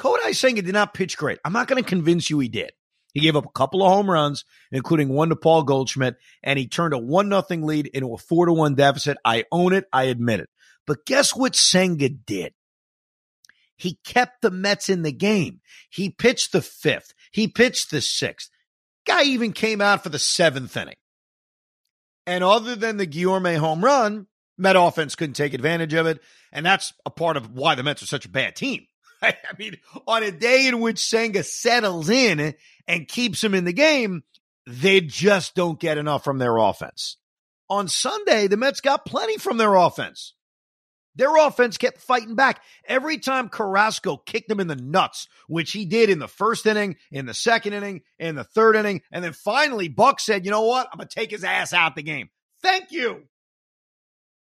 Kodai 0.00 0.34
Senga 0.34 0.62
did 0.62 0.72
not 0.72 0.94
pitch 0.94 1.18
great. 1.18 1.38
I'm 1.44 1.52
not 1.52 1.68
going 1.68 1.82
to 1.82 1.88
convince 1.88 2.30
you 2.30 2.38
he 2.38 2.48
did. 2.48 2.72
He 3.12 3.20
gave 3.20 3.36
up 3.36 3.44
a 3.44 3.50
couple 3.50 3.82
of 3.82 3.92
home 3.92 4.10
runs, 4.10 4.46
including 4.72 5.10
one 5.10 5.28
to 5.28 5.36
Paul 5.36 5.62
Goldschmidt, 5.64 6.16
and 6.42 6.58
he 6.58 6.68
turned 6.68 6.94
a 6.94 6.98
one 6.98 7.28
nothing 7.28 7.62
lead 7.64 7.86
into 7.88 8.14
a 8.14 8.18
four 8.18 8.46
to 8.46 8.52
one 8.52 8.74
deficit. 8.74 9.18
I 9.24 9.44
own 9.52 9.74
it. 9.74 9.84
I 9.92 10.04
admit 10.04 10.40
it. 10.40 10.48
But 10.86 11.04
guess 11.04 11.36
what 11.36 11.54
Senga 11.54 12.08
did? 12.08 12.54
He 13.76 13.98
kept 14.04 14.40
the 14.40 14.50
Mets 14.50 14.88
in 14.88 15.02
the 15.02 15.12
game. 15.12 15.60
He 15.90 16.08
pitched 16.08 16.52
the 16.52 16.62
fifth. 16.62 17.12
He 17.30 17.46
pitched 17.48 17.90
the 17.90 18.00
sixth. 18.00 18.50
Guy 19.06 19.24
even 19.24 19.52
came 19.52 19.82
out 19.82 20.02
for 20.02 20.08
the 20.08 20.18
seventh 20.18 20.76
inning. 20.76 20.96
And 22.26 22.42
other 22.42 22.74
than 22.74 22.96
the 22.96 23.06
Guillorme 23.06 23.56
home 23.58 23.84
run, 23.84 24.28
Met 24.56 24.76
offense 24.76 25.14
couldn't 25.14 25.34
take 25.34 25.54
advantage 25.54 25.94
of 25.94 26.06
it. 26.06 26.20
And 26.52 26.64
that's 26.64 26.92
a 27.04 27.10
part 27.10 27.36
of 27.36 27.50
why 27.54 27.74
the 27.74 27.82
Mets 27.82 28.02
are 28.02 28.06
such 28.06 28.26
a 28.26 28.30
bad 28.30 28.56
team. 28.56 28.86
I 29.22 29.34
mean, 29.58 29.76
on 30.06 30.22
a 30.22 30.30
day 30.30 30.66
in 30.66 30.80
which 30.80 30.98
Senga 30.98 31.42
settles 31.42 32.08
in 32.08 32.54
and 32.86 33.08
keeps 33.08 33.42
him 33.42 33.54
in 33.54 33.64
the 33.64 33.72
game, 33.72 34.22
they 34.66 35.00
just 35.00 35.54
don't 35.54 35.80
get 35.80 35.98
enough 35.98 36.24
from 36.24 36.38
their 36.38 36.56
offense. 36.56 37.16
On 37.68 37.86
Sunday, 37.86 38.46
the 38.46 38.56
Mets 38.56 38.80
got 38.80 39.06
plenty 39.06 39.36
from 39.38 39.56
their 39.56 39.74
offense. 39.74 40.34
Their 41.16 41.36
offense 41.36 41.76
kept 41.76 42.00
fighting 42.00 42.34
back. 42.34 42.62
Every 42.86 43.18
time 43.18 43.48
Carrasco 43.48 44.16
kicked 44.16 44.48
them 44.48 44.60
in 44.60 44.68
the 44.68 44.76
nuts, 44.76 45.28
which 45.48 45.72
he 45.72 45.84
did 45.84 46.08
in 46.08 46.18
the 46.18 46.28
first 46.28 46.66
inning, 46.66 46.96
in 47.10 47.26
the 47.26 47.34
second 47.34 47.72
inning, 47.72 48.02
in 48.18 48.36
the 48.36 48.44
third 48.44 48.76
inning, 48.76 49.02
and 49.10 49.24
then 49.24 49.32
finally 49.32 49.88
Buck 49.88 50.20
said, 50.20 50.44
"You 50.44 50.50
know 50.50 50.62
what? 50.62 50.88
I'm 50.92 50.98
going 50.98 51.08
to 51.08 51.14
take 51.14 51.30
his 51.30 51.44
ass 51.44 51.72
out 51.72 51.96
the 51.96 52.02
game." 52.02 52.30
Thank 52.62 52.92
you. 52.92 53.24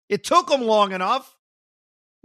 It 0.09 0.23
took 0.23 0.49
him 0.49 0.61
long 0.61 0.91
enough. 0.91 1.35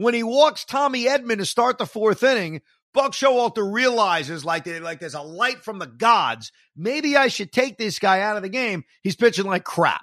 When 0.00 0.14
he 0.14 0.23
walks 0.23 0.64
Tommy 0.64 1.04
Edman 1.04 1.37
to 1.37 1.45
start 1.45 1.76
the 1.76 1.85
fourth 1.85 2.23
inning, 2.23 2.62
Buck 2.95 3.12
Showalter 3.12 3.71
realizes 3.71 4.47
like, 4.47 4.66
like 4.66 4.99
there's 4.99 5.12
a 5.12 5.21
light 5.21 5.62
from 5.62 5.78
the 5.78 5.87
gods. 5.87 6.52
Maybe 6.75 7.19
I 7.19 7.28
should 7.28 7.52
take 7.52 7.76
this 7.76 7.99
guy 7.99 8.23
out 8.23 8.38
of 8.38 8.42
the 8.42 8.49
game. 8.49 8.85
He's 9.02 9.14
pitching 9.14 9.45
like 9.45 9.62
crap. 9.62 10.00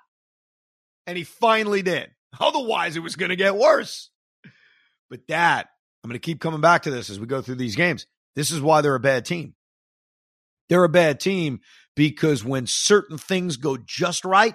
And 1.07 1.17
he 1.17 1.23
finally 1.23 1.81
did. 1.81 2.11
Otherwise, 2.39 2.95
it 2.95 2.99
was 2.99 3.15
going 3.15 3.31
to 3.31 3.35
get 3.35 3.57
worse. 3.57 4.11
But 5.09 5.21
that, 5.29 5.69
I'm 6.03 6.11
going 6.11 6.13
to 6.13 6.23
keep 6.23 6.41
coming 6.41 6.61
back 6.61 6.83
to 6.83 6.91
this 6.91 7.09
as 7.09 7.19
we 7.19 7.25
go 7.25 7.41
through 7.41 7.55
these 7.55 7.75
games. 7.75 8.05
This 8.35 8.51
is 8.51 8.61
why 8.61 8.81
they're 8.81 8.93
a 8.93 8.99
bad 8.99 9.25
team. 9.25 9.55
They're 10.69 10.83
a 10.83 10.89
bad 10.89 11.19
team 11.19 11.61
because 11.95 12.45
when 12.45 12.67
certain 12.67 13.17
things 13.17 13.57
go 13.57 13.77
just 13.77 14.25
right, 14.25 14.53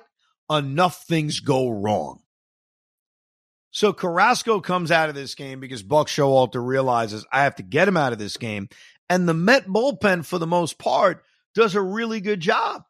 enough 0.49 1.03
things 1.09 1.41
go 1.41 1.69
wrong. 1.69 2.22
So 3.73 3.95
Carrasco 3.95 4.61
comes 4.61 4.91
out 4.91 5.09
of 5.09 5.15
this 5.15 5.35
game 5.35 5.59
because 5.59 5.83
Buck 5.83 6.07
Showalter 6.07 6.65
realizes 6.65 7.27
I 7.33 7.45
have 7.45 7.57
to 7.57 7.63
get 7.63 7.89
him 7.89 7.97
out 7.97 8.13
of 8.13 8.19
this 8.19 8.37
game. 8.37 8.69
And 9.09 9.27
the 9.27 9.35
Met 9.35 9.67
bullpen, 9.67 10.25
for 10.25 10.39
the 10.39 10.47
most 10.47 10.79
part, 10.79 11.25
does 11.55 11.75
a 11.75 11.81
really 11.83 12.21
good 12.21 12.41
job. 12.41 12.83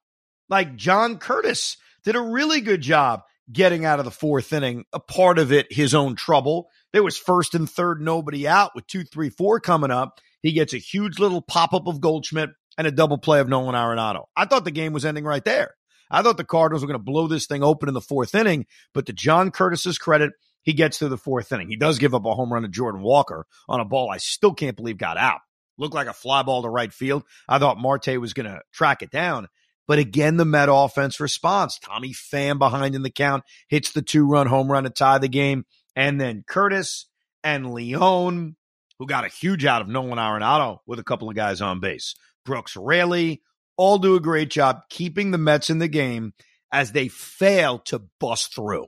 Like 0.49 0.77
John 0.77 1.19
Curtis 1.19 1.77
did 2.05 2.17
a 2.17 2.21
really 2.21 2.61
good 2.61 2.81
job 2.81 3.23
getting 3.51 3.85
out 3.85 4.01
of 4.01 4.05
the 4.05 4.11
fourth 4.11 4.53
inning. 4.53 4.85
A 4.93 4.99
part 4.99 5.39
of 5.39 5.53
it, 5.53 5.73
his 5.73 5.95
own 5.95 6.17
trouble. 6.17 6.69
There 6.93 7.03
was 7.03 7.17
first 7.17 7.55
and 7.55 7.71
third, 7.71 8.01
nobody 8.01 8.49
out 8.49 8.73
with 8.75 8.87
two, 8.89 9.05
three, 9.05 9.31
four 9.31 9.61
coming 9.61 9.93
up. 9.93 10.21
He 10.43 10.53
gets 10.53 10.75
a 10.75 10.79
huge 10.79 11.21
little 11.21 11.43
pop 11.43 11.75
up 11.75 11.87
of 11.87 12.01
Goldschmidt 12.01 12.51
and 12.77 12.87
a 12.89 12.91
double 12.93 13.19
play 13.19 13.39
of 13.39 13.49
Nolan 13.49 13.77
Arenado. 13.77 14.25
I 14.37 14.47
thought 14.47 14.65
the 14.65 14.73
game 14.73 14.93
was 14.93 15.05
ending 15.05 15.25
right 15.25 15.45
there. 15.45 15.75
I 16.11 16.23
thought 16.23 16.37
the 16.37 16.45
Cardinals 16.45 16.83
were 16.83 16.89
going 16.89 16.99
to 16.99 17.05
blow 17.05 17.29
this 17.29 17.47
thing 17.47 17.63
open 17.63 17.89
in 17.89 17.95
the 17.95 18.01
fourth 18.01 18.35
inning, 18.35 18.67
but 18.93 19.07
to 19.07 19.13
John 19.13 19.51
Curtis's 19.51 19.97
credit, 19.97 20.33
he 20.63 20.73
gets 20.73 20.99
through 20.99 21.11
the 21.11 21.17
fourth 21.17 21.53
inning. 21.53 21.69
He 21.69 21.77
does 21.77 21.99
give 21.99 22.15
up 22.15 22.25
a 22.25 22.35
home 22.35 22.53
run 22.53 22.63
to 22.63 22.69
Jordan 22.69 23.03
Walker 23.03 23.47
on 23.69 23.81
a 23.81 23.85
ball 23.85 24.11
I 24.11 24.19
still 24.19 24.55
can't 24.55 24.77
believe 24.77 24.99
got 24.99 25.17
out. 25.17 25.41
Looked 25.79 25.95
like 25.95 26.07
a 26.07 26.13
fly 26.13 26.43
ball 26.43 26.63
to 26.63 26.69
right 26.69 26.93
field. 26.93 27.25
I 27.49 27.59
thought 27.59 27.79
Marte 27.79 28.21
was 28.21 28.35
going 28.35 28.47
to 28.47 28.61
track 28.73 29.03
it 29.03 29.11
down. 29.11 29.49
But 29.89 29.99
again, 29.99 30.37
the 30.37 30.45
Met 30.45 30.69
offense 30.71 31.19
response. 31.19 31.79
Tommy 31.79 32.13
Pham 32.13 32.59
behind 32.59 32.95
in 32.95 33.03
the 33.03 33.11
count 33.11 33.43
hits 33.69 33.93
the 33.93 34.03
two 34.03 34.27
run 34.27 34.47
home 34.47 34.71
run 34.71 34.85
to 34.85 34.91
tie 34.91 35.19
the 35.19 35.29
game. 35.29 35.65
And 35.97 36.21
then 36.21 36.45
Curtis 36.47 37.07
and 37.43 37.73
Leone, 37.73 38.57
who 38.99 39.07
got 39.07 39.25
a 39.25 39.29
huge 39.29 39.65
out 39.65 39.83
of 39.83 39.89
Nolan 39.89 40.19
Arenado 40.19 40.79
with 40.87 40.99
a 40.99 41.05
couple 41.05 41.29
of 41.29 41.35
guys 41.35 41.61
on 41.61 41.81
base. 41.81 42.15
Brooks 42.45 42.77
Raley, 42.77 43.43
all 43.77 43.99
do 43.99 44.15
a 44.15 44.21
great 44.21 44.51
job 44.51 44.83
keeping 44.89 45.31
the 45.31 45.39
Mets 45.39 45.71
in 45.71 45.79
the 45.79 45.89
game 45.89 46.33
as 46.71 46.93
they 46.93 47.09
fail 47.09 47.79
to 47.81 48.03
bust 48.21 48.55
through. 48.55 48.87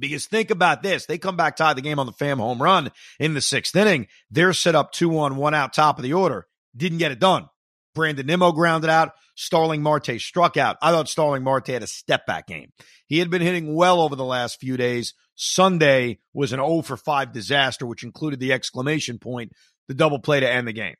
Because 0.00 0.26
think 0.26 0.50
about 0.50 0.82
this. 0.82 1.06
They 1.06 1.18
come 1.18 1.36
back, 1.36 1.56
tie 1.56 1.74
the 1.74 1.82
game 1.82 1.98
on 1.98 2.06
the 2.06 2.12
Pham 2.12 2.38
home 2.38 2.60
run 2.60 2.90
in 3.18 3.34
the 3.34 3.40
sixth 3.40 3.76
inning. 3.76 4.08
They're 4.30 4.52
set 4.52 4.74
up 4.74 4.92
two 4.92 5.18
on, 5.18 5.36
one 5.36 5.54
out, 5.54 5.72
top 5.72 5.98
of 5.98 6.02
the 6.02 6.14
order. 6.14 6.46
Didn't 6.76 6.98
get 6.98 7.12
it 7.12 7.20
done. 7.20 7.48
Brandon 7.94 8.26
Nimmo 8.26 8.52
grounded 8.52 8.90
out. 8.90 9.12
Starling 9.34 9.82
Marte 9.82 10.20
struck 10.20 10.56
out. 10.56 10.76
I 10.82 10.90
thought 10.90 11.08
Starling 11.08 11.42
Marte 11.42 11.68
had 11.68 11.82
a 11.82 11.86
step 11.86 12.26
back 12.26 12.46
game. 12.46 12.72
He 13.06 13.18
had 13.18 13.30
been 13.30 13.42
hitting 13.42 13.74
well 13.74 14.00
over 14.00 14.14
the 14.14 14.24
last 14.24 14.60
few 14.60 14.76
days. 14.76 15.14
Sunday 15.34 16.18
was 16.34 16.52
an 16.52 16.60
0 16.60 16.82
for 16.82 16.96
5 16.96 17.32
disaster, 17.32 17.86
which 17.86 18.04
included 18.04 18.38
the 18.38 18.52
exclamation 18.52 19.18
point, 19.18 19.52
the 19.88 19.94
double 19.94 20.18
play 20.18 20.40
to 20.40 20.50
end 20.50 20.68
the 20.68 20.72
game. 20.72 20.96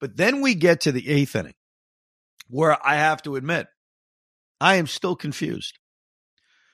But 0.00 0.16
then 0.16 0.42
we 0.42 0.54
get 0.54 0.82
to 0.82 0.92
the 0.92 1.08
eighth 1.08 1.34
inning, 1.34 1.54
where 2.48 2.76
I 2.86 2.96
have 2.96 3.22
to 3.22 3.36
admit, 3.36 3.66
I 4.60 4.76
am 4.76 4.86
still 4.86 5.16
confused. 5.16 5.78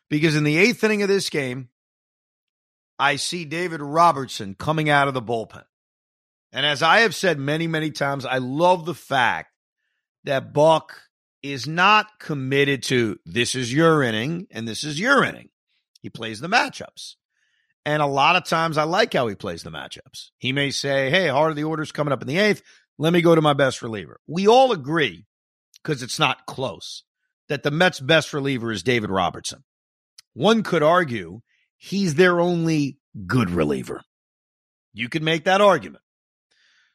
Because 0.08 0.36
in 0.36 0.44
the 0.44 0.56
eighth 0.56 0.82
inning 0.84 1.02
of 1.02 1.08
this 1.08 1.30
game, 1.30 1.68
I 2.98 3.16
see 3.16 3.44
David 3.44 3.82
Robertson 3.82 4.54
coming 4.54 4.88
out 4.88 5.08
of 5.08 5.14
the 5.14 5.22
bullpen. 5.22 5.64
And 6.52 6.64
as 6.64 6.82
I 6.82 7.00
have 7.00 7.14
said 7.14 7.38
many, 7.38 7.66
many 7.66 7.90
times, 7.90 8.24
I 8.24 8.38
love 8.38 8.86
the 8.86 8.94
fact 8.94 9.52
that 10.24 10.52
Buck 10.52 11.02
is 11.42 11.66
not 11.66 12.18
committed 12.18 12.82
to 12.84 13.18
this 13.26 13.54
is 13.54 13.72
your 13.72 14.02
inning 14.02 14.46
and 14.50 14.66
this 14.66 14.84
is 14.84 14.98
your 14.98 15.22
inning. 15.22 15.50
He 16.00 16.10
plays 16.10 16.40
the 16.40 16.48
matchups. 16.48 17.14
And 17.84 18.02
a 18.02 18.06
lot 18.06 18.36
of 18.36 18.44
times 18.44 18.78
I 18.78 18.84
like 18.84 19.12
how 19.12 19.28
he 19.28 19.34
plays 19.34 19.62
the 19.62 19.70
matchups. 19.70 20.30
He 20.38 20.52
may 20.52 20.70
say, 20.70 21.10
Hey, 21.10 21.28
heart 21.28 21.50
of 21.50 21.56
the 21.56 21.64
order's 21.64 21.92
coming 21.92 22.12
up 22.12 22.22
in 22.22 22.28
the 22.28 22.38
eighth. 22.38 22.62
Let 22.98 23.12
me 23.12 23.22
go 23.22 23.34
to 23.34 23.42
my 23.42 23.52
best 23.52 23.82
reliever. 23.82 24.20
We 24.26 24.48
all 24.48 24.72
agree, 24.72 25.26
because 25.82 26.02
it's 26.02 26.18
not 26.18 26.46
close, 26.46 27.04
that 27.48 27.62
the 27.62 27.70
Mets' 27.70 28.00
best 28.00 28.32
reliever 28.32 28.72
is 28.72 28.82
David 28.82 29.10
Robertson. 29.10 29.62
One 30.36 30.62
could 30.62 30.82
argue 30.82 31.40
he's 31.78 32.16
their 32.16 32.40
only 32.40 32.98
good 33.26 33.48
reliever. 33.48 34.02
You 34.92 35.08
could 35.08 35.22
make 35.22 35.44
that 35.44 35.62
argument. 35.62 36.02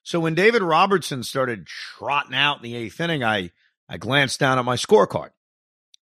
So 0.04 0.20
when 0.20 0.36
David 0.36 0.62
Robertson 0.62 1.24
started 1.24 1.66
trotting 1.66 2.36
out 2.36 2.58
in 2.58 2.62
the 2.62 2.76
eighth 2.76 3.02
inning, 3.02 3.24
I, 3.24 3.50
I 3.90 3.98
glanced 3.98 4.40
down 4.40 4.60
at 4.60 4.66
my 4.66 4.76
scorecard 4.76 5.32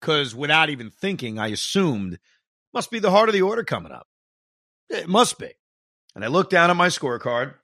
because 0.00 0.34
without 0.34 0.68
even 0.68 0.90
thinking, 0.90 1.38
I 1.38 1.48
assumed 1.48 2.18
must 2.74 2.90
be 2.90 2.98
the 2.98 3.12
heart 3.12 3.28
of 3.28 3.34
the 3.34 3.42
order 3.42 3.62
coming 3.62 3.92
up. 3.92 4.08
It 4.90 5.08
must 5.08 5.38
be. 5.38 5.52
And 6.16 6.24
I 6.24 6.28
look 6.28 6.50
down 6.50 6.70
at 6.70 6.76
my 6.76 6.88
scorecard 6.88 7.54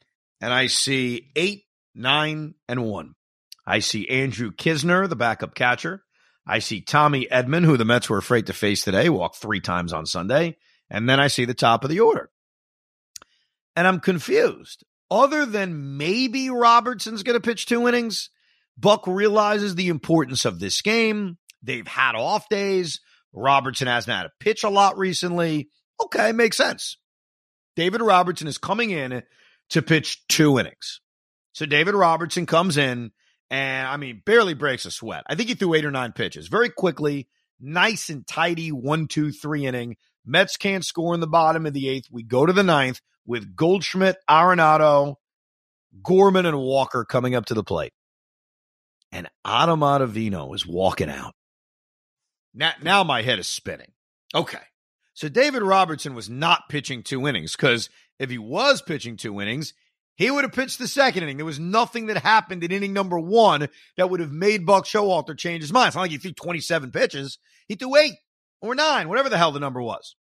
and 0.40 0.52
I 0.52 0.68
see 0.68 1.32
eight, 1.34 1.64
nine, 1.96 2.54
and 2.68 2.84
one. 2.84 3.16
I 3.66 3.80
see 3.80 4.08
Andrew 4.08 4.52
Knizner, 4.52 5.08
the 5.08 5.16
backup 5.16 5.56
catcher. 5.56 6.03
I 6.46 6.58
see 6.58 6.80
Tommy 6.80 7.26
Edman, 7.30 7.64
who 7.64 7.76
the 7.76 7.84
Mets 7.84 8.10
were 8.10 8.18
afraid 8.18 8.46
to 8.46 8.52
face 8.52 8.84
today, 8.84 9.08
walk 9.08 9.34
three 9.34 9.60
times 9.60 9.92
on 9.92 10.06
Sunday. 10.06 10.56
And 10.90 11.08
then 11.08 11.18
I 11.18 11.28
see 11.28 11.44
the 11.44 11.54
top 11.54 11.84
of 11.84 11.90
the 11.90 12.00
order. 12.00 12.30
And 13.74 13.86
I'm 13.86 14.00
confused 14.00 14.84
other 15.10 15.46
than 15.46 15.96
maybe 15.96 16.50
Robertson's 16.50 17.22
going 17.22 17.40
to 17.40 17.46
pitch 17.46 17.66
two 17.66 17.86
innings, 17.88 18.30
Buck 18.76 19.06
realizes 19.06 19.74
the 19.74 19.88
importance 19.88 20.44
of 20.44 20.58
this 20.58 20.82
game. 20.82 21.38
They've 21.62 21.86
had 21.86 22.14
off 22.16 22.48
days. 22.48 23.00
Robertson 23.32 23.86
hasn't 23.86 24.14
had 24.14 24.24
to 24.24 24.32
pitch 24.40 24.64
a 24.64 24.68
lot 24.68 24.98
recently. 24.98 25.68
Okay, 26.02 26.32
makes 26.32 26.56
sense. 26.56 26.98
David 27.76 28.00
Robertson 28.00 28.48
is 28.48 28.58
coming 28.58 28.90
in 28.90 29.22
to 29.70 29.82
pitch 29.82 30.26
two 30.28 30.58
innings. 30.58 31.00
So 31.52 31.66
David 31.66 31.94
Robertson 31.94 32.46
comes 32.46 32.76
in 32.76 33.12
and, 33.50 33.86
I 33.86 33.96
mean, 33.96 34.22
barely 34.24 34.54
breaks 34.54 34.84
a 34.84 34.90
sweat. 34.90 35.24
I 35.28 35.34
think 35.34 35.48
he 35.48 35.54
threw 35.54 35.74
eight 35.74 35.84
or 35.84 35.90
nine 35.90 36.12
pitches 36.12 36.48
very 36.48 36.70
quickly, 36.70 37.28
nice 37.60 38.08
and 38.08 38.26
tidy 38.26 38.72
one, 38.72 39.06
two, 39.06 39.30
three 39.30 39.66
inning. 39.66 39.96
Mets 40.26 40.56
can't 40.56 40.84
score 40.84 41.14
in 41.14 41.20
the 41.20 41.26
bottom 41.26 41.66
of 41.66 41.74
the 41.74 41.88
eighth. 41.88 42.08
We 42.10 42.22
go 42.22 42.46
to 42.46 42.52
the 42.52 42.62
ninth 42.62 43.00
with 43.26 43.54
Goldschmidt, 43.54 44.16
Arenado, 44.28 45.16
Gorman, 46.02 46.46
and 46.46 46.58
Walker 46.58 47.04
coming 47.04 47.34
up 47.34 47.46
to 47.46 47.54
the 47.54 47.64
plate. 47.64 47.92
And 49.12 49.28
Adam 49.44 49.82
is 50.54 50.66
walking 50.66 51.10
out. 51.10 51.34
Now, 52.52 52.72
now 52.82 53.04
my 53.04 53.22
head 53.22 53.38
is 53.38 53.46
spinning. 53.46 53.92
Okay. 54.34 54.58
So 55.12 55.28
David 55.28 55.62
Robertson 55.62 56.14
was 56.14 56.28
not 56.28 56.68
pitching 56.68 57.02
two 57.02 57.28
innings 57.28 57.54
because 57.54 57.88
if 58.18 58.30
he 58.30 58.38
was 58.38 58.82
pitching 58.82 59.16
two 59.16 59.40
innings, 59.40 59.74
he 60.16 60.30
would 60.30 60.44
have 60.44 60.52
pitched 60.52 60.78
the 60.78 60.88
second 60.88 61.24
inning. 61.24 61.36
There 61.36 61.46
was 61.46 61.58
nothing 61.58 62.06
that 62.06 62.18
happened 62.18 62.62
in 62.62 62.70
inning 62.70 62.92
number 62.92 63.18
one 63.18 63.68
that 63.96 64.10
would 64.10 64.20
have 64.20 64.32
made 64.32 64.66
Buck 64.66 64.84
Showalter 64.84 65.36
change 65.36 65.62
his 65.62 65.72
mind. 65.72 65.88
It's 65.88 65.96
not 65.96 66.02
like 66.02 66.10
he 66.12 66.18
threw 66.18 66.32
27 66.32 66.90
pitches. 66.92 67.38
He 67.68 67.74
threw 67.74 67.96
eight 67.96 68.14
or 68.60 68.74
nine, 68.74 69.08
whatever 69.08 69.28
the 69.28 69.38
hell 69.38 69.52
the 69.52 69.60
number 69.60 69.82
was. 69.82 70.16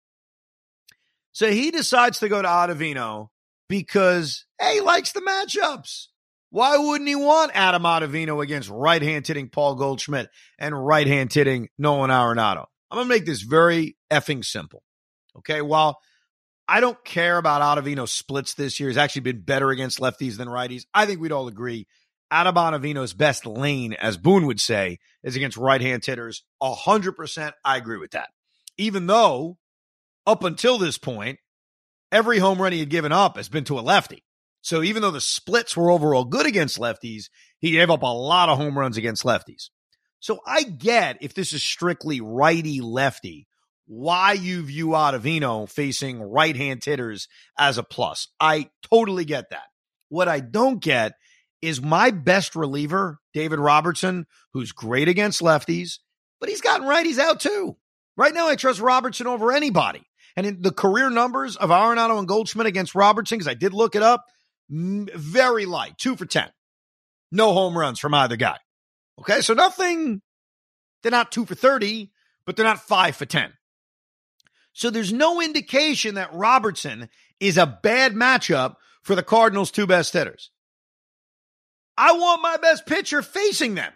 So 1.31 1.51
he 1.51 1.71
decides 1.71 2.19
to 2.19 2.29
go 2.29 2.41
to 2.41 2.47
Ottavino 2.47 3.29
because, 3.67 4.45
hey, 4.59 4.75
he 4.75 4.81
likes 4.81 5.11
the 5.11 5.21
matchups. 5.21 6.07
Why 6.51 6.77
wouldn't 6.77 7.07
he 7.07 7.15
want 7.15 7.51
Adam 7.53 7.83
Ottavino 7.83 8.43
against 8.43 8.69
right 8.69 9.01
hand 9.01 9.27
hitting 9.27 9.49
Paul 9.49 9.75
Goldschmidt 9.75 10.29
and 10.57 10.85
right 10.85 11.05
hand 11.05 11.31
hitting 11.31 11.69
Nolan 11.77 12.09
Arenado? 12.09 12.65
I'm 12.89 12.97
going 12.97 13.07
to 13.07 13.13
make 13.13 13.25
this 13.25 13.41
very 13.41 13.97
effing 14.09 14.43
simple. 14.43 14.83
Okay. 15.37 15.61
While 15.61 15.99
I 16.69 16.81
don't 16.81 17.03
care 17.03 17.37
about 17.37 17.63
Ottavino 17.63 18.07
splits 18.07 18.53
this 18.53 18.79
year, 18.79 18.89
he's 18.89 18.97
actually 18.97 19.21
been 19.21 19.41
better 19.41 19.71
against 19.71 19.99
lefties 19.99 20.37
than 20.37 20.47
righties. 20.47 20.83
I 20.93 21.07
think 21.07 21.19
we'd 21.19 21.31
all 21.31 21.47
agree 21.47 21.87
Adam 22.29 22.53
Ottavino's 22.53 23.13
best 23.13 23.47
lane, 23.47 23.93
as 23.93 24.17
Boone 24.17 24.45
would 24.45 24.59
say, 24.59 24.99
is 25.23 25.35
against 25.35 25.57
right 25.57 25.81
hand 25.81 26.05
hitters. 26.05 26.43
100%. 26.61 27.53
I 27.65 27.77
agree 27.77 27.97
with 27.97 28.11
that. 28.11 28.29
Even 28.77 29.07
though 29.07 29.57
up 30.27 30.43
until 30.43 30.77
this 30.77 30.99
point, 30.99 31.39
every 32.11 32.37
home 32.37 32.61
run 32.61 32.71
he 32.71 32.81
had 32.81 32.89
given 32.89 33.11
up 33.11 33.37
has 33.37 33.49
been 33.49 33.63
to 33.63 33.79
a 33.79 33.81
lefty. 33.81 34.23
So 34.61 34.83
even 34.83 35.01
though 35.01 35.09
the 35.09 35.21
splits 35.21 35.75
were 35.75 35.89
overall 35.89 36.25
good 36.25 36.45
against 36.45 36.77
lefties, 36.77 37.29
he 37.57 37.71
gave 37.71 37.89
up 37.89 38.03
a 38.03 38.05
lot 38.05 38.49
of 38.49 38.59
home 38.59 38.77
runs 38.77 38.97
against 38.97 39.23
lefties. 39.23 39.69
So 40.19 40.39
I 40.45 40.61
get 40.61 41.17
if 41.21 41.33
this 41.33 41.51
is 41.51 41.63
strictly 41.63 42.21
righty 42.21 42.79
lefty, 42.79 43.47
why 43.89 44.33
you 44.33 44.61
view 44.61 44.89
Ottavino 44.89 45.67
facing 45.67 46.21
right 46.21 46.55
hand 46.55 46.85
hitters 46.85 47.27
as 47.57 47.79
a 47.79 47.83
plus. 47.83 48.27
I 48.39 48.69
totally 48.87 49.25
get 49.25 49.49
that. 49.49 49.65
What 50.09 50.27
I 50.27 50.41
don't 50.41 50.79
get 50.79 51.13
is 51.63 51.81
my 51.81 52.11
best 52.11 52.55
reliever, 52.55 53.17
David 53.33 53.57
Robertson, 53.57 54.27
who's 54.53 54.71
great 54.71 55.07
against 55.07 55.41
lefties, 55.41 55.97
but 56.39 56.49
he's 56.49 56.61
gotten 56.61 56.87
righties 56.87 57.17
out 57.17 57.39
too. 57.39 57.77
Right 58.15 58.33
now, 58.33 58.47
I 58.47 58.55
trust 58.55 58.79
Robertson 58.79 59.25
over 59.25 59.51
anybody. 59.51 60.03
And 60.35 60.45
in 60.45 60.61
the 60.61 60.71
career 60.71 61.09
numbers 61.09 61.55
of 61.55 61.71
Arenado 61.71 62.19
and 62.19 62.27
Goldschmidt 62.27 62.67
against 62.67 62.93
Robertson, 62.93 63.39
because 63.39 63.49
I 63.49 63.55
did 63.55 63.73
look 63.73 63.95
it 63.95 64.03
up, 64.03 64.23
very 64.69 65.65
light, 65.65 65.97
two 65.97 66.15
for 66.15 66.27
10. 66.27 66.47
No 67.31 67.53
home 67.53 67.75
runs 67.75 67.97
from 67.97 68.13
either 68.13 68.35
guy. 68.35 68.57
Okay, 69.19 69.41
so 69.41 69.55
nothing, 69.55 70.21
they're 71.01 71.11
not 71.11 71.31
two 71.31 71.47
for 71.47 71.55
30, 71.55 72.11
but 72.45 72.55
they're 72.55 72.65
not 72.65 72.81
five 72.81 73.15
for 73.15 73.25
10. 73.25 73.51
So 74.79 74.89
there's 74.89 75.11
no 75.11 75.41
indication 75.41 76.15
that 76.15 76.33
Robertson 76.33 77.09
is 77.41 77.57
a 77.57 77.65
bad 77.83 78.13
matchup 78.13 78.75
for 79.01 79.13
the 79.13 79.21
Cardinals' 79.21 79.71
two 79.71 79.85
best 79.85 80.13
hitters. 80.13 80.51
I 81.97 82.13
want 82.13 82.41
my 82.41 82.55
best 82.55 82.85
pitcher 82.85 83.21
facing 83.21 83.75
them. 83.75 83.91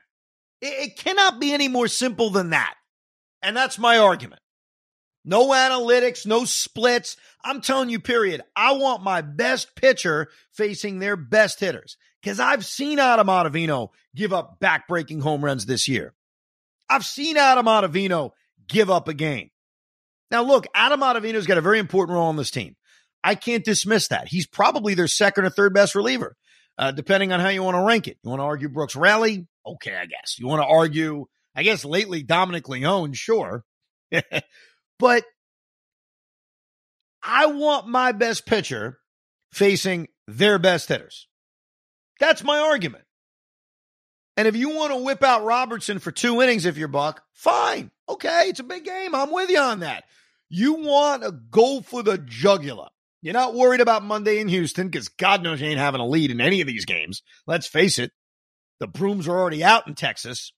It, 0.59 0.89
it 0.89 0.97
cannot 0.97 1.39
be 1.39 1.53
any 1.53 1.69
more 1.69 1.87
simple 1.87 2.31
than 2.31 2.49
that. 2.49 2.75
And 3.41 3.55
that's 3.55 3.79
my 3.79 3.97
argument. 3.97 4.41
No 5.23 5.51
analytics, 5.51 6.25
no 6.25 6.43
splits. 6.43 7.15
I'm 7.45 7.61
telling 7.61 7.87
you, 7.87 8.01
period. 8.01 8.41
I 8.53 8.73
want 8.73 9.03
my 9.03 9.21
best 9.21 9.77
pitcher 9.77 10.27
facing 10.51 10.99
their 10.99 11.15
best 11.15 11.61
hitters 11.61 11.95
because 12.21 12.41
I've 12.41 12.65
seen 12.65 12.99
Adam 12.99 13.27
Ottavino 13.27 13.91
give 14.13 14.33
up 14.33 14.59
backbreaking 14.59 15.21
home 15.21 15.45
runs 15.45 15.65
this 15.65 15.87
year. 15.87 16.13
I've 16.89 17.05
seen 17.05 17.37
Adam 17.37 17.67
Ottavino 17.67 18.31
give 18.67 18.89
up 18.89 19.07
a 19.07 19.13
game. 19.13 19.51
Now, 20.33 20.41
look, 20.41 20.65
Adam 20.73 21.01
Ottavino's 21.01 21.45
got 21.45 21.59
a 21.59 21.61
very 21.61 21.77
important 21.77 22.15
role 22.15 22.25
on 22.25 22.37
this 22.37 22.49
team. 22.49 22.75
I 23.23 23.35
can't 23.35 23.63
dismiss 23.63 24.07
that. 24.07 24.27
He's 24.27 24.47
probably 24.47 24.95
their 24.95 25.07
second 25.07 25.45
or 25.45 25.51
third 25.51 25.75
best 25.75 25.93
reliever, 25.93 26.35
uh, 26.75 26.89
depending 26.91 27.31
on 27.31 27.39
how 27.39 27.49
you 27.49 27.61
want 27.61 27.75
to 27.75 27.83
rank 27.83 28.07
it. 28.07 28.17
You 28.23 28.31
want 28.31 28.39
to 28.39 28.45
argue 28.45 28.67
Brooks 28.67 28.95
Raley? 28.95 29.45
Okay, 29.63 29.95
I 29.95 30.07
guess. 30.07 30.39
You 30.39 30.47
want 30.47 30.63
to 30.63 30.67
argue, 30.67 31.27
I 31.55 31.61
guess, 31.61 31.85
lately 31.85 32.23
Dominic 32.23 32.67
Leone? 32.67 33.13
Sure. 33.13 33.63
but 34.99 35.23
I 37.21 37.45
want 37.45 37.87
my 37.87 38.11
best 38.11 38.47
pitcher 38.47 38.97
facing 39.51 40.07
their 40.27 40.57
best 40.57 40.89
hitters. 40.89 41.27
That's 42.19 42.43
my 42.43 42.57
argument. 42.57 43.03
And 44.35 44.47
if 44.47 44.55
you 44.55 44.69
want 44.71 44.93
to 44.93 44.97
whip 44.97 45.21
out 45.21 45.45
Robertson 45.45 45.99
for 45.99 46.11
two 46.11 46.41
innings 46.41 46.65
if 46.65 46.75
you're 46.75 46.87
Buck, 46.87 47.21
fine. 47.33 47.91
Okay, 48.09 48.45
it's 48.47 48.59
a 48.59 48.63
big 48.63 48.83
game. 48.83 49.13
I'm 49.13 49.31
with 49.31 49.51
you 49.51 49.59
on 49.59 49.81
that. 49.81 50.05
You 50.55 50.73
want 50.73 51.23
to 51.23 51.31
go 51.31 51.81
for 51.81 52.03
the 52.03 52.19
jugular. 52.19 52.89
You're 53.23 53.33
not 53.33 53.55
worried 53.55 53.81
about 53.81 54.03
Monday 54.03 54.37
in 54.37 54.47
Houston 54.47 54.87
because 54.87 55.09
God 55.09 55.41
knows 55.41 55.59
you 55.59 55.65
ain't 55.65 55.79
having 55.79 55.99
a 55.99 56.05
lead 56.05 56.29
in 56.29 56.39
any 56.39 56.61
of 56.61 56.67
these 56.67 56.85
games. 56.85 57.23
Let's 57.47 57.65
face 57.65 57.97
it, 57.97 58.11
the 58.79 58.85
brooms 58.85 59.27
are 59.27 59.35
already 59.35 59.63
out 59.63 59.87
in 59.87 59.95
Texas. 59.95 60.53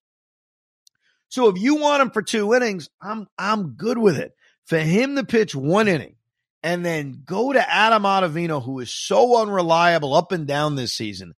So 1.30 1.48
if 1.48 1.62
you 1.62 1.76
want 1.76 2.02
him 2.02 2.10
for 2.10 2.22
two 2.22 2.54
innings, 2.54 2.90
I'm 3.02 3.28
I'm 3.38 3.78
good 3.78 3.98
with 3.98 4.18
it. 4.18 4.34
For 4.66 4.80
him 4.80 5.16
to 5.16 5.24
pitch 5.24 5.56
one 5.56 5.88
inning 5.88 6.18
and 6.62 6.86
then 6.86 7.22
go 7.24 7.54
to 7.54 7.74
Adam 7.74 8.04
Ottavino, 8.04 8.62
who 8.62 8.82
is 8.82 8.92
so 8.92 9.42
unreliable 9.42 10.14
up 10.14 10.34
and 10.34 10.46
down 10.46 10.76
this 10.76 10.94
season, 10.94 11.36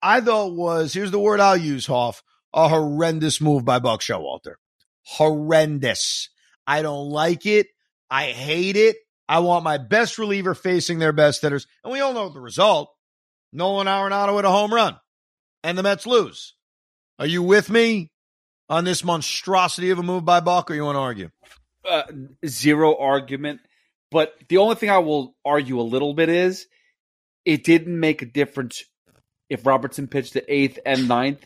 I 0.00 0.20
thought 0.20 0.54
was, 0.54 0.92
here's 0.92 1.10
the 1.10 1.18
word 1.18 1.40
I'll 1.40 1.56
use, 1.56 1.86
Hoff, 1.86 2.22
a 2.54 2.68
horrendous 2.68 3.40
move 3.40 3.64
by 3.64 3.80
Buck 3.80 4.00
Showalter. 4.00 4.54
Horrendous. 5.02 6.28
I 6.68 6.82
don't 6.82 7.08
like 7.08 7.46
it. 7.46 7.66
I 8.10 8.26
hate 8.26 8.76
it. 8.76 8.96
I 9.28 9.40
want 9.40 9.64
my 9.64 9.78
best 9.78 10.18
reliever 10.18 10.54
facing 10.54 10.98
their 10.98 11.12
best 11.12 11.42
hitters. 11.42 11.66
And 11.82 11.92
we 11.92 12.00
all 12.00 12.12
know 12.12 12.28
the 12.28 12.40
result. 12.40 12.92
Nolan 13.52 13.86
Arenado 13.86 14.38
at 14.38 14.44
a 14.44 14.50
home 14.50 14.72
run. 14.72 14.96
And 15.64 15.76
the 15.76 15.82
Mets 15.82 16.06
lose. 16.06 16.54
Are 17.18 17.26
you 17.26 17.42
with 17.42 17.70
me 17.70 18.12
on 18.68 18.84
this 18.84 19.02
monstrosity 19.02 19.90
of 19.90 19.98
a 19.98 20.02
move 20.02 20.24
by 20.24 20.40
Buck, 20.40 20.70
or 20.70 20.74
you 20.74 20.84
want 20.84 20.96
to 20.96 21.00
argue? 21.00 21.30
Uh, 21.88 22.02
zero 22.46 22.96
argument. 22.96 23.60
But 24.10 24.34
the 24.48 24.58
only 24.58 24.76
thing 24.76 24.90
I 24.90 24.98
will 24.98 25.34
argue 25.44 25.80
a 25.80 25.82
little 25.82 26.14
bit 26.14 26.28
is 26.28 26.66
it 27.44 27.64
didn't 27.64 27.98
make 27.98 28.22
a 28.22 28.26
difference 28.26 28.84
if 29.48 29.66
Robertson 29.66 30.06
pitched 30.06 30.34
the 30.34 30.52
eighth 30.52 30.78
and 30.84 31.08
ninth. 31.08 31.44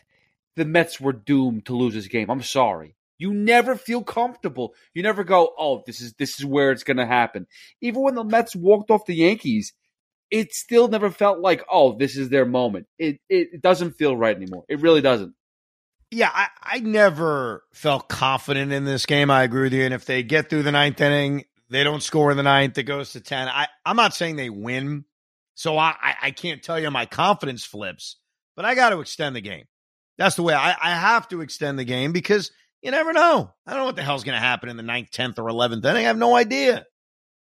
The 0.55 0.65
Mets 0.65 0.99
were 0.99 1.13
doomed 1.13 1.65
to 1.67 1.75
lose 1.75 1.93
this 1.93 2.07
game. 2.07 2.29
I'm 2.29 2.43
sorry. 2.43 2.95
You 3.21 3.33
never 3.33 3.75
feel 3.75 4.03
comfortable. 4.03 4.73
You 4.93 5.03
never 5.03 5.23
go, 5.23 5.53
"Oh, 5.57 5.83
this 5.85 6.01
is 6.01 6.13
this 6.13 6.39
is 6.39 6.45
where 6.45 6.71
it's 6.71 6.83
going 6.83 6.97
to 6.97 7.05
happen." 7.05 7.47
Even 7.81 8.01
when 8.01 8.15
the 8.15 8.23
Mets 8.23 8.55
walked 8.55 8.89
off 8.89 9.05
the 9.05 9.15
Yankees, 9.15 9.73
it 10.31 10.53
still 10.53 10.87
never 10.87 11.09
felt 11.09 11.39
like, 11.39 11.63
"Oh, 11.69 11.97
this 11.97 12.17
is 12.17 12.29
their 12.29 12.45
moment." 12.45 12.87
It 12.97 13.19
it, 13.29 13.61
doesn't 13.61 13.91
feel 13.91 14.17
right 14.17 14.35
anymore. 14.35 14.63
It 14.67 14.81
really 14.81 15.01
doesn't. 15.01 15.35
Yeah, 16.09 16.31
I, 16.33 16.47
I 16.61 16.79
never 16.79 17.63
felt 17.73 18.09
confident 18.09 18.71
in 18.71 18.85
this 18.85 19.05
game. 19.05 19.29
I 19.29 19.43
agree 19.43 19.63
with 19.63 19.73
you. 19.73 19.83
And 19.83 19.93
if 19.93 20.03
they 20.05 20.23
get 20.23 20.49
through 20.49 20.63
the 20.63 20.71
ninth 20.71 20.99
inning 20.99 21.45
they 21.71 21.85
don't 21.85 22.03
score 22.03 22.31
in 22.31 22.37
the 22.37 22.43
ninth. 22.43 22.77
It 22.77 22.83
goes 22.83 23.13
to 23.13 23.21
10. 23.21 23.47
I, 23.47 23.67
I'm 23.85 23.95
not 23.95 24.13
saying 24.13 24.35
they 24.35 24.49
win. 24.49 25.05
So 25.55 25.77
I, 25.77 25.95
I 26.21 26.31
can't 26.31 26.61
tell 26.61 26.79
you 26.79 26.91
my 26.91 27.05
confidence 27.05 27.63
flips, 27.63 28.17
but 28.55 28.65
I 28.65 28.75
got 28.75 28.89
to 28.89 28.99
extend 28.99 29.35
the 29.35 29.41
game. 29.41 29.65
That's 30.17 30.35
the 30.35 30.43
way 30.43 30.53
I, 30.53 30.75
I 30.81 30.91
have 30.91 31.27
to 31.29 31.41
extend 31.41 31.79
the 31.79 31.85
game 31.85 32.11
because 32.11 32.51
you 32.81 32.91
never 32.91 33.13
know. 33.13 33.51
I 33.65 33.71
don't 33.71 33.79
know 33.79 33.85
what 33.85 33.95
the 33.95 34.03
hell's 34.03 34.23
going 34.23 34.35
to 34.35 34.45
happen 34.45 34.69
in 34.69 34.77
the 34.77 34.83
ninth, 34.83 35.11
10th, 35.11 35.37
or 35.39 35.43
11th 35.43 35.85
inning. 35.85 36.05
I 36.05 36.07
have 36.07 36.17
no 36.17 36.35
idea. 36.35 36.85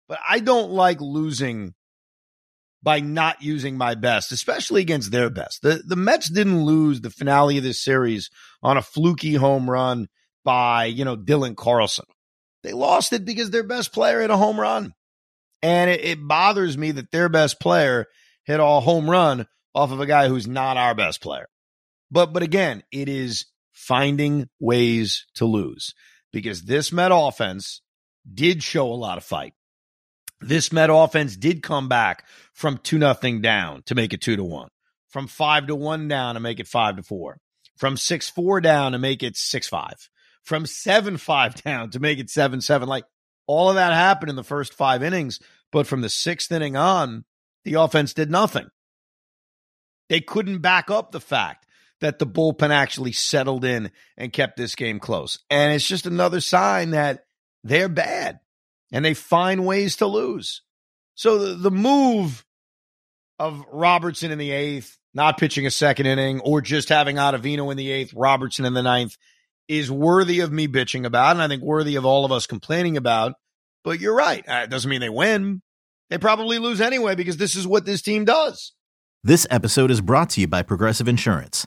But 0.09 0.19
I 0.27 0.41
don't 0.41 0.71
like 0.71 1.01
losing 1.01 1.75
by 2.83 3.01
not 3.01 3.43
using 3.43 3.77
my 3.77 3.95
best, 3.95 4.33
especially 4.33 4.81
against 4.81 5.11
their 5.11 5.31
best. 5.31 5.63
The 5.63 5.83
the 5.85 5.97
Mets 5.97 6.31
didn't 6.31 6.65
lose 6.65 7.01
the 7.01 7.11
finale 7.11 7.59
of 7.59 7.65
this 7.65 7.83
series 7.83 8.31
on 8.63 8.77
a 8.77 8.83
fluky 8.83 9.35
home 9.35 9.69
run 9.69 10.09
by, 10.45 10.87
you 10.87 11.05
know, 11.05 11.17
Dylan 11.17 11.57
Carlson. 11.57 12.07
They 12.63 12.73
lost 12.73 13.13
it 13.13 13.25
because 13.25 13.51
their 13.51 13.65
best 13.65 13.93
player 13.93 14.21
hit 14.21 14.31
a 14.31 14.37
home 14.37 14.59
run. 14.59 14.95
And 15.63 15.91
it, 15.91 16.05
it 16.05 16.29
bothers 16.29 16.79
me 16.79 16.93
that 16.93 17.11
their 17.11 17.29
best 17.29 17.61
player 17.61 18.07
hit 18.45 18.61
a 18.61 18.65
home 18.65 19.11
run 19.11 19.47
off 19.75 19.93
of 19.93 20.01
a 20.01 20.07
guy 20.07 20.29
who's 20.29 20.47
not 20.47 20.77
our 20.77 20.95
best 20.95 21.21
player. 21.21 21.49
But 22.11 22.33
but 22.33 22.43
again, 22.43 22.83
it 22.91 23.09
is 23.09 23.47
finding 23.79 24.49
ways 24.59 25.27
to 25.35 25.45
lose 25.45 25.95
because 26.33 26.63
this 26.63 26.93
Met 26.93 27.11
offense 27.13 27.81
did 28.33 28.63
show 28.63 28.93
a 28.93 28.95
lot 28.95 29.19
of 29.19 29.25
fight. 29.25 29.55
This 30.41 30.73
Met 30.73 30.91
offense 30.91 31.37
did 31.37 31.63
come 31.63 31.89
back 31.89 32.25
from 32.53 32.79
two 32.79 32.99
nothing 32.99 33.41
down 33.41 33.83
to 33.87 33.95
make 33.95 34.13
it 34.13 34.21
two 34.21 34.37
to 34.37 34.45
one, 34.45 34.69
from 35.09 35.27
five 35.27 35.67
to 35.69 35.75
one 35.75 36.09
down 36.09 36.35
to 36.35 36.41
make 36.41 36.61
it 36.61 36.69
five 36.69 36.97
to 36.97 37.03
four, 37.03 37.39
from 37.77 37.97
six 37.97 38.29
four 38.29 38.61
down 38.61 38.93
to 38.93 38.99
make 38.99 39.23
it 39.23 39.37
six 39.37 39.69
five 39.69 40.09
from 40.49 40.65
7 40.65 41.19
5 41.19 41.55
down 41.63 41.91
to 41.91 42.01
make 42.01 42.19
it 42.19 42.31
7 42.31 42.61
7. 42.61 42.89
Like 42.89 43.05
all 43.47 43.69
of 43.69 43.77
that 43.77 43.93
happened 43.93 44.31
in 44.31 44.37
the 44.37 44.43
first 44.43 44.75
five 44.75 45.03
innings. 45.03 45.39
But 45.71 45.87
from 45.87 46.01
the 46.01 46.09
sixth 46.09 46.51
inning 46.51 46.77
on, 46.77 47.25
the 47.65 47.75
offense 47.75 48.15
did 48.15 48.31
nothing. 48.31 48.69
They 50.09 50.21
couldn't 50.21 50.61
back 50.61 50.91
up 50.91 51.13
the 51.13 51.21
fact 51.21 51.67
that 52.01 52.19
the 52.19 52.27
bullpen 52.27 52.71
actually 52.71 53.13
settled 53.13 53.65
in 53.65 53.91
and 54.17 54.33
kept 54.33 54.57
this 54.57 54.75
game 54.75 55.01
close. 55.01 55.39
And 55.51 55.73
it's 55.73 55.87
just 55.87 56.07
another 56.07 56.41
sign 56.41 56.91
that 56.91 57.25
they're 57.65 57.89
bad 57.89 58.41
and 58.93 59.05
they 59.05 59.15
find 59.15 59.67
ways 59.67 59.97
to 59.97 60.07
lose. 60.07 60.63
So 61.15 61.39
the, 61.39 61.55
the 61.55 61.71
move 61.71 62.45
of 63.39 63.65
Robertson 63.73 64.31
in 64.31 64.39
the 64.39 64.51
eighth, 64.51 64.97
not 65.15 65.39
pitching 65.39 65.67
a 65.67 65.71
second 65.71 66.07
inning, 66.07 66.41
or 66.41 66.61
just 66.61 66.89
having 66.89 67.17
Ottavino 67.17 67.71
in 67.71 67.77
the 67.77 67.91
eighth, 67.91 68.15
Robertson 68.15 68.65
in 68.65 68.75
the 68.75 68.83
ninth, 68.83 69.17
is 69.69 69.91
worthy 69.91 70.41
of 70.41 70.53
me 70.53 70.69
bitching 70.69 71.05
about, 71.05 71.33
and 71.33 71.43
I 71.43 71.49
think 71.49 71.63
worthy 71.63 71.97
of 71.97 72.07
all 72.07 72.25
of 72.25 72.33
us 72.33 72.47
complaining 72.47 72.97
about. 72.97 73.35
But 73.85 74.01
you're 74.01 74.17
right. 74.17 74.49
Uh, 74.49 74.63
it 74.65 74.71
doesn't 74.71 74.89
mean 74.89 75.01
they 75.01 75.09
win. 75.09 75.63
They 76.11 76.19
probably 76.19 76.59
lose 76.59 76.81
anyway 76.81 77.15
because 77.15 77.37
this 77.37 77.55
is 77.55 77.67
what 77.67 77.85
this 77.85 78.03
team 78.03 78.25
does. 78.25 78.73
This 79.23 79.47
episode 79.51 79.91
is 79.91 80.01
brought 80.01 80.31
to 80.31 80.41
you 80.41 80.47
by 80.47 80.63
Progressive 80.63 81.09
Insurance. 81.09 81.67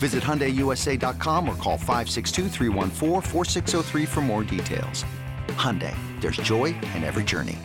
Visit 0.00 0.24
HyundaiUSA.com 0.24 1.48
or 1.48 1.54
call 1.56 1.76
562 1.76 2.48
for 4.06 4.20
more 4.20 4.44
details. 4.44 5.04
Hyundai, 5.48 5.94
there's 6.20 6.38
joy 6.38 6.66
in 6.94 7.04
every 7.04 7.24
journey. 7.24 7.58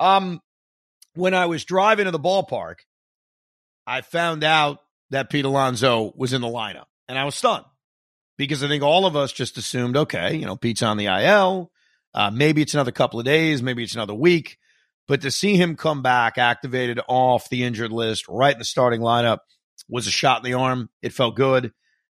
Um, 0.00 0.40
when 1.14 1.34
I 1.34 1.46
was 1.46 1.64
driving 1.64 2.06
to 2.06 2.10
the 2.10 2.18
ballpark, 2.18 2.80
I 3.86 4.00
found 4.00 4.44
out 4.44 4.80
that 5.10 5.30
Pete 5.30 5.44
Alonso 5.44 6.12
was 6.16 6.32
in 6.32 6.40
the 6.40 6.48
lineup, 6.48 6.86
and 7.08 7.16
I 7.18 7.24
was 7.24 7.34
stunned 7.36 7.64
because 8.36 8.64
I 8.64 8.68
think 8.68 8.82
all 8.82 9.06
of 9.06 9.16
us 9.16 9.32
just 9.32 9.56
assumed, 9.56 9.96
okay, 9.96 10.36
you 10.36 10.46
know, 10.46 10.56
Pete's 10.56 10.82
on 10.82 10.96
the 10.96 11.06
IL 11.06 11.70
uh, 12.14 12.30
maybe 12.30 12.62
it's 12.62 12.74
another 12.74 12.92
couple 12.92 13.20
of 13.20 13.26
days, 13.26 13.62
maybe 13.62 13.82
it's 13.82 13.94
another 13.94 14.14
week, 14.14 14.58
but 15.06 15.20
to 15.22 15.30
see 15.30 15.56
him 15.56 15.76
come 15.76 16.02
back 16.02 16.38
activated 16.38 17.00
off 17.08 17.48
the 17.48 17.64
injured 17.64 17.92
list 17.92 18.26
right 18.28 18.54
in 18.54 18.58
the 18.58 18.64
starting 18.64 19.00
lineup 19.00 19.38
was 19.88 20.06
a 20.06 20.10
shot 20.10 20.44
in 20.44 20.50
the 20.50 20.58
arm. 20.58 20.88
It 21.02 21.12
felt 21.12 21.36
good. 21.36 21.72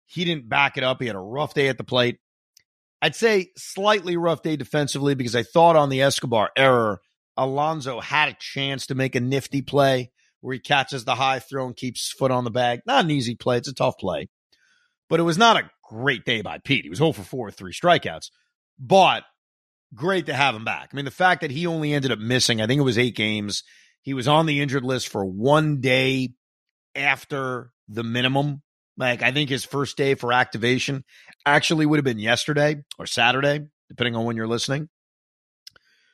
He 0.06 0.26
didn't 0.26 0.50
back 0.50 0.78
it 0.78 0.84
up. 0.84 1.02
He 1.02 1.08
had 1.08 1.16
a 1.16 1.20
rough 1.20 1.54
day 1.54 1.68
at 1.68 1.78
the 1.78 1.84
plate. 1.84 2.20
I'd 3.02 3.16
say 3.16 3.52
slightly 3.56 4.18
rough 4.18 4.42
day 4.42 4.56
defensively 4.56 5.16
because 5.16 5.36
I 5.36 5.44
thought 5.44 5.76
on 5.76 5.90
the 5.90 6.02
Escobar 6.02 6.50
error, 6.58 7.00
Alonso 7.38 8.00
had 8.00 8.30
a 8.30 8.38
chance 8.40 8.88
to 8.88 8.96
make 8.96 9.16
a 9.16 9.22
nifty 9.22 9.62
play 9.62 10.12
where 10.42 10.54
he 10.54 10.60
catches 10.60 11.06
the 11.06 11.16
high 11.16 11.40
throw 11.40 11.68
and 11.68 11.76
keeps 11.76 12.02
his 12.02 12.12
foot 12.12 12.32
on 12.32 12.44
the 12.44 12.52
bag. 12.52 12.82
Not 12.86 13.06
an 13.06 13.12
easy 13.12 13.36
play. 13.36 13.58
It's 13.58 13.68
a 13.68 13.74
tough 13.74 13.98
play. 13.98 14.30
But 15.10 15.20
it 15.20 15.24
was 15.24 15.38
not 15.38 15.58
a 15.58 15.70
great 15.84 16.26
day 16.26 16.42
by 16.42 16.60
Pete. 16.60 16.84
He 16.84 16.90
was 16.90 17.00
0 17.00 17.14
for 17.14 17.24
4 17.24 17.46
with 17.46 17.56
three 17.56 17.74
strikeouts. 17.74 18.30
But 18.78 19.24
great 19.94 20.28
to 20.28 20.34
have 20.34 20.56
him 20.56 20.66
back. 20.66 20.90
I 20.92 20.96
mean, 20.96 21.06
the 21.06 21.12
fact 21.12 21.42
that 21.42 21.52
he 21.52 21.66
only 21.66 21.94
ended 21.94 22.12
up 22.12 22.20
missing, 22.20 22.62
I 22.62 22.68
think 22.68 22.80
it 22.80 22.84
was 22.84 22.98
eight 22.98 23.16
games. 23.16 23.64
He 24.02 24.14
was 24.14 24.28
on 24.28 24.46
the 24.46 24.62
injured 24.62 24.84
list 24.84 25.08
for 25.08 25.26
one 25.26 25.82
day 25.82 26.34
after 26.96 27.72
the 27.88 28.04
minimum. 28.04 28.62
Like, 28.98 29.24
I 29.24 29.32
think 29.32 29.50
his 29.50 29.64
first 29.64 29.96
day 29.96 30.16
for 30.16 30.34
activation 30.34 31.06
actually 31.46 31.86
would 31.86 31.98
have 31.98 32.06
been 32.06 32.20
yesterday 32.20 32.84
or 32.98 33.06
Saturday, 33.06 33.68
depending 33.88 34.16
on 34.16 34.26
when 34.26 34.36
you're 34.36 34.48
listening. 34.48 34.90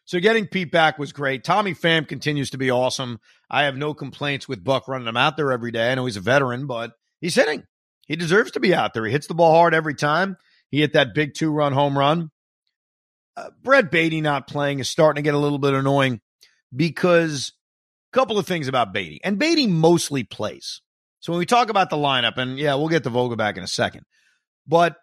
So 0.05 0.19
getting 0.19 0.45
Pete 0.45 0.71
back 0.71 0.99
was 0.99 1.11
great. 1.11 1.43
Tommy 1.43 1.73
Pham 1.73 2.07
continues 2.07 2.51
to 2.51 2.59
be 2.59 2.69
awesome. 2.69 3.19
I 3.49 3.63
have 3.63 3.75
no 3.75 3.95
complaints 3.95 4.47
with 4.47 4.63
Buck 4.63 4.87
running 4.87 5.07
him 5.07 5.17
out 5.17 5.35
there 5.35 5.51
every 5.51 5.71
day. 5.71 5.91
I 5.91 5.95
know 5.95 6.05
he's 6.05 6.17
a 6.17 6.21
veteran, 6.21 6.67
but 6.67 6.91
he's 7.21 7.33
hitting. 7.33 7.63
He 8.05 8.15
deserves 8.15 8.51
to 8.51 8.59
be 8.59 8.75
out 8.75 8.93
there. 8.93 9.05
He 9.05 9.11
hits 9.11 9.25
the 9.25 9.33
ball 9.33 9.53
hard 9.53 9.73
every 9.73 9.95
time. 9.95 10.37
He 10.69 10.81
hit 10.81 10.93
that 10.93 11.15
big 11.15 11.33
two 11.33 11.51
run 11.51 11.73
home 11.73 11.97
run. 11.97 12.29
Uh, 13.35 13.49
Brett 13.63 13.89
Baty 13.89 14.21
not 14.21 14.47
playing 14.47 14.79
is 14.79 14.89
starting 14.89 15.23
to 15.23 15.27
get 15.27 15.33
a 15.33 15.39
little 15.39 15.57
bit 15.57 15.73
annoying 15.73 16.21
because 16.73 17.53
couple 18.15 18.39
of 18.39 18.47
things 18.47 18.69
about 18.69 18.93
Baty, 18.93 19.19
And 19.23 19.37
Baty 19.37 19.67
mostly 19.67 20.23
plays. 20.23 20.81
So 21.19 21.33
when 21.33 21.39
we 21.39 21.45
talk 21.45 21.69
about 21.69 21.89
the 21.89 21.97
lineup, 21.97 22.37
and 22.37 22.57
yeah, 22.57 22.75
we'll 22.75 22.87
get 22.87 23.03
to 23.03 23.09
Vogelbach 23.09 23.57
in 23.57 23.63
a 23.63 23.67
second, 23.67 24.03
but 24.65 24.95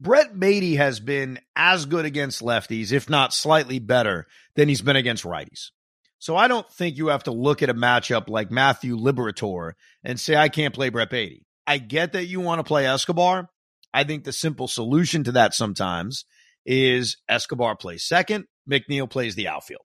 Brett 0.00 0.38
Baty 0.38 0.76
has 0.76 1.00
been 1.00 1.40
as 1.56 1.86
good 1.86 2.04
against 2.04 2.42
lefties, 2.42 2.92
if 2.92 3.08
not 3.08 3.32
slightly 3.32 3.78
better, 3.78 4.26
than 4.54 4.68
he's 4.68 4.82
been 4.82 4.96
against 4.96 5.24
righties. 5.24 5.70
So 6.18 6.36
I 6.36 6.48
don't 6.48 6.70
think 6.70 6.98
you 6.98 7.08
have 7.08 7.24
to 7.24 7.32
look 7.32 7.62
at 7.62 7.70
a 7.70 7.74
matchup 7.74 8.28
like 8.28 8.50
Matthew 8.50 8.96
Liberatore 8.96 9.72
and 10.04 10.20
say, 10.20 10.36
I 10.36 10.50
can't 10.50 10.74
play 10.74 10.90
Brett 10.90 11.08
Baty. 11.08 11.46
I 11.66 11.78
get 11.78 12.12
that 12.12 12.26
you 12.26 12.40
want 12.40 12.58
to 12.58 12.64
play 12.64 12.86
Escobar. 12.86 13.48
I 13.94 14.04
think 14.04 14.24
the 14.24 14.32
simple 14.32 14.68
solution 14.68 15.24
to 15.24 15.32
that 15.32 15.54
sometimes 15.54 16.26
is 16.66 17.16
Escobar 17.28 17.76
plays 17.76 18.04
second, 18.04 18.44
McNeil 18.70 19.08
plays 19.08 19.34
the 19.36 19.48
outfield. 19.48 19.82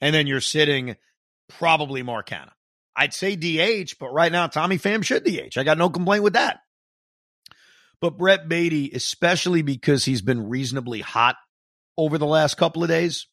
And 0.00 0.12
then 0.14 0.26
you're 0.26 0.40
sitting 0.40 0.96
probably 1.48 2.02
Mark 2.02 2.28
Canha. 2.28 2.50
I'd 2.96 3.12
say 3.12 3.36
DH, 3.36 3.94
but 4.00 4.12
right 4.12 4.32
now 4.32 4.46
Tommy 4.46 4.78
Pham 4.78 5.04
should 5.04 5.24
DH. 5.24 5.58
I 5.58 5.64
got 5.64 5.78
no 5.78 5.90
complaint 5.90 6.22
with 6.22 6.32
that. 6.32 6.60
But 8.00 8.18
Brett 8.18 8.48
Baty, 8.48 8.90
especially 8.94 9.62
because 9.62 10.04
he's 10.04 10.22
been 10.22 10.48
reasonably 10.48 11.00
hot 11.00 11.36
over 11.96 12.18
the 12.18 12.26
last 12.26 12.56
couple 12.56 12.82
of 12.82 12.88
days, 12.88 13.26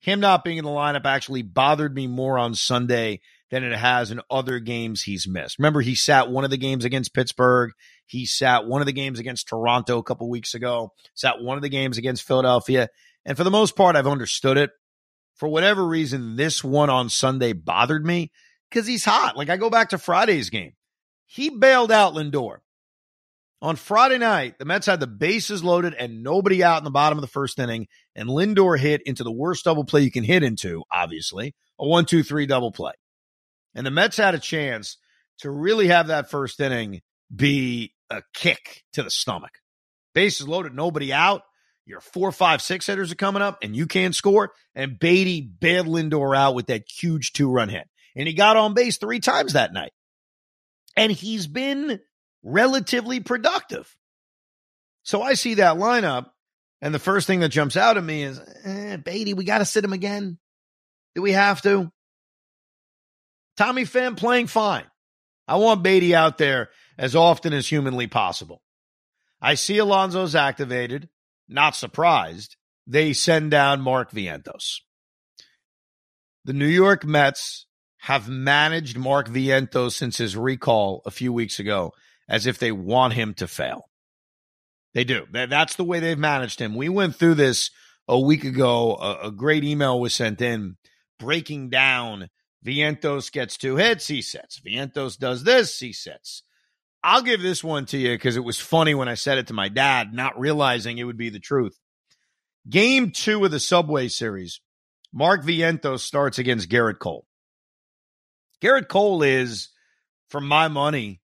him 0.00 0.20
not 0.20 0.44
being 0.44 0.58
in 0.58 0.64
the 0.64 0.70
lineup 0.70 1.04
actually 1.04 1.42
bothered 1.42 1.94
me 1.94 2.06
more 2.06 2.38
on 2.38 2.54
Sunday 2.54 3.20
than 3.50 3.64
it 3.64 3.76
has 3.76 4.10
in 4.10 4.20
other 4.30 4.58
games 4.58 5.02
he's 5.02 5.28
missed. 5.28 5.58
Remember, 5.58 5.80
he 5.80 5.94
sat 5.94 6.30
one 6.30 6.44
of 6.44 6.50
the 6.50 6.56
games 6.56 6.84
against 6.84 7.14
Pittsburgh. 7.14 7.72
He 8.06 8.24
sat 8.24 8.66
one 8.66 8.80
of 8.80 8.86
the 8.86 8.92
games 8.92 9.18
against 9.18 9.48
Toronto 9.48 9.98
a 9.98 10.02
couple 10.02 10.28
weeks 10.28 10.54
ago, 10.54 10.92
sat 11.14 11.40
one 11.42 11.56
of 11.56 11.62
the 11.62 11.68
games 11.68 11.98
against 11.98 12.26
Philadelphia. 12.26 12.88
And 13.24 13.36
for 13.36 13.44
the 13.44 13.50
most 13.50 13.76
part, 13.76 13.96
I've 13.96 14.06
understood 14.06 14.56
it. 14.56 14.70
For 15.40 15.48
whatever 15.48 15.86
reason, 15.86 16.36
this 16.36 16.62
one 16.62 16.90
on 16.90 17.08
Sunday 17.08 17.54
bothered 17.54 18.04
me 18.04 18.30
because 18.68 18.86
he's 18.86 19.06
hot. 19.06 19.38
Like 19.38 19.48
I 19.48 19.56
go 19.56 19.70
back 19.70 19.88
to 19.88 19.98
Friday's 19.98 20.50
game. 20.50 20.74
He 21.24 21.48
bailed 21.48 21.90
out 21.90 22.12
Lindor. 22.12 22.58
On 23.62 23.76
Friday 23.76 24.18
night, 24.18 24.58
the 24.58 24.66
Mets 24.66 24.84
had 24.84 25.00
the 25.00 25.06
bases 25.06 25.64
loaded 25.64 25.94
and 25.94 26.22
nobody 26.22 26.62
out 26.62 26.76
in 26.76 26.84
the 26.84 26.90
bottom 26.90 27.16
of 27.16 27.22
the 27.22 27.26
first 27.26 27.58
inning, 27.58 27.88
and 28.14 28.28
Lindor 28.28 28.78
hit 28.78 29.00
into 29.06 29.24
the 29.24 29.32
worst 29.32 29.64
double 29.64 29.84
play 29.84 30.02
you 30.02 30.10
can 30.10 30.24
hit 30.24 30.42
into, 30.42 30.82
obviously, 30.92 31.54
a 31.78 31.86
one, 31.86 32.04
two, 32.04 32.22
three 32.22 32.44
double 32.44 32.70
play. 32.70 32.92
And 33.74 33.86
the 33.86 33.90
Mets 33.90 34.18
had 34.18 34.34
a 34.34 34.38
chance 34.38 34.98
to 35.38 35.50
really 35.50 35.88
have 35.88 36.08
that 36.08 36.30
first 36.30 36.60
inning 36.60 37.00
be 37.34 37.94
a 38.10 38.22
kick 38.34 38.82
to 38.92 39.02
the 39.02 39.10
stomach. 39.10 39.52
Bases 40.14 40.46
loaded, 40.46 40.74
nobody 40.74 41.14
out. 41.14 41.42
Your 41.90 42.00
four, 42.00 42.30
five, 42.30 42.62
six 42.62 42.86
hitters 42.86 43.10
are 43.10 43.16
coming 43.16 43.42
up, 43.42 43.58
and 43.62 43.74
you 43.74 43.86
can't 43.86 44.14
score. 44.14 44.52
And 44.76 44.96
Baty 44.96 45.40
bailed 45.40 45.88
Lindor 45.88 46.36
out 46.36 46.54
with 46.54 46.66
that 46.66 46.84
huge 46.88 47.32
two 47.32 47.50
run 47.50 47.68
hit. 47.68 47.88
And 48.14 48.28
he 48.28 48.34
got 48.34 48.56
on 48.56 48.74
base 48.74 48.96
three 48.96 49.18
times 49.18 49.54
that 49.54 49.72
night. 49.72 49.90
And 50.96 51.10
he's 51.10 51.48
been 51.48 51.98
relatively 52.44 53.18
productive. 53.18 53.92
So 55.02 55.20
I 55.20 55.34
see 55.34 55.54
that 55.54 55.78
lineup, 55.78 56.26
and 56.80 56.94
the 56.94 57.00
first 57.00 57.26
thing 57.26 57.40
that 57.40 57.48
jumps 57.48 57.76
out 57.76 57.96
at 57.96 58.04
me 58.04 58.22
is, 58.22 58.40
eh, 58.64 58.96
Baty, 58.96 59.34
we 59.34 59.44
got 59.44 59.58
to 59.58 59.64
sit 59.64 59.84
him 59.84 59.92
again. 59.92 60.38
Do 61.16 61.22
we 61.22 61.32
have 61.32 61.60
to? 61.62 61.90
Tommy 63.56 63.82
Pham 63.82 64.16
playing 64.16 64.46
fine. 64.46 64.84
I 65.48 65.56
want 65.56 65.82
Baty 65.82 66.14
out 66.14 66.38
there 66.38 66.70
as 66.96 67.16
often 67.16 67.52
as 67.52 67.66
humanly 67.66 68.06
possible. 68.06 68.62
I 69.42 69.54
see 69.54 69.78
Alonso's 69.78 70.36
activated. 70.36 71.08
Not 71.50 71.74
surprised. 71.74 72.56
They 72.86 73.12
send 73.12 73.50
down 73.50 73.80
Mark 73.80 74.12
Vientos. 74.12 74.78
The 76.44 76.52
New 76.52 76.66
York 76.66 77.04
Mets 77.04 77.66
have 77.98 78.28
managed 78.28 78.96
Mark 78.96 79.28
Vientos 79.28 79.92
since 79.92 80.16
his 80.16 80.36
recall 80.36 81.02
a 81.04 81.10
few 81.10 81.32
weeks 81.32 81.58
ago 81.58 81.92
as 82.28 82.46
if 82.46 82.58
they 82.58 82.72
want 82.72 83.12
him 83.14 83.34
to 83.34 83.48
fail. 83.48 83.90
They 84.94 85.04
do. 85.04 85.26
That's 85.32 85.76
the 85.76 85.84
way 85.84 86.00
they've 86.00 86.18
managed 86.18 86.60
him. 86.60 86.74
We 86.74 86.88
went 86.88 87.16
through 87.16 87.34
this 87.34 87.70
a 88.08 88.18
week 88.18 88.44
ago. 88.44 88.96
A, 88.96 89.28
a 89.28 89.30
great 89.30 89.64
email 89.64 90.00
was 90.00 90.14
sent 90.14 90.40
in 90.40 90.76
breaking 91.18 91.70
down 91.70 92.30
Vientos 92.64 93.32
gets 93.32 93.56
two 93.56 93.76
hits, 93.76 94.08
he 94.08 94.20
sets. 94.22 94.60
Vientos 94.60 95.18
does 95.18 95.44
this, 95.44 95.78
he 95.78 95.92
sits. 95.92 96.42
I'll 97.02 97.22
give 97.22 97.40
this 97.40 97.64
one 97.64 97.86
to 97.86 97.98
you 97.98 98.10
because 98.10 98.36
it 98.36 98.44
was 98.44 98.60
funny 98.60 98.94
when 98.94 99.08
I 99.08 99.14
said 99.14 99.38
it 99.38 99.46
to 99.46 99.54
my 99.54 99.68
dad, 99.68 100.12
not 100.12 100.38
realizing 100.38 100.98
it 100.98 101.04
would 101.04 101.16
be 101.16 101.30
the 101.30 101.40
truth. 101.40 101.78
Game 102.68 103.10
two 103.10 103.44
of 103.44 103.50
the 103.50 103.60
Subway 103.60 104.08
Series, 104.08 104.60
Mark 105.12 105.42
Vientos 105.42 106.00
starts 106.00 106.38
against 106.38 106.68
Gerrit 106.68 106.98
Cole. 106.98 107.26
Gerrit 108.62 108.88
Cole 108.88 109.22
is, 109.22 109.70
for 110.28 110.40
my 110.40 110.68
money, 110.68 111.20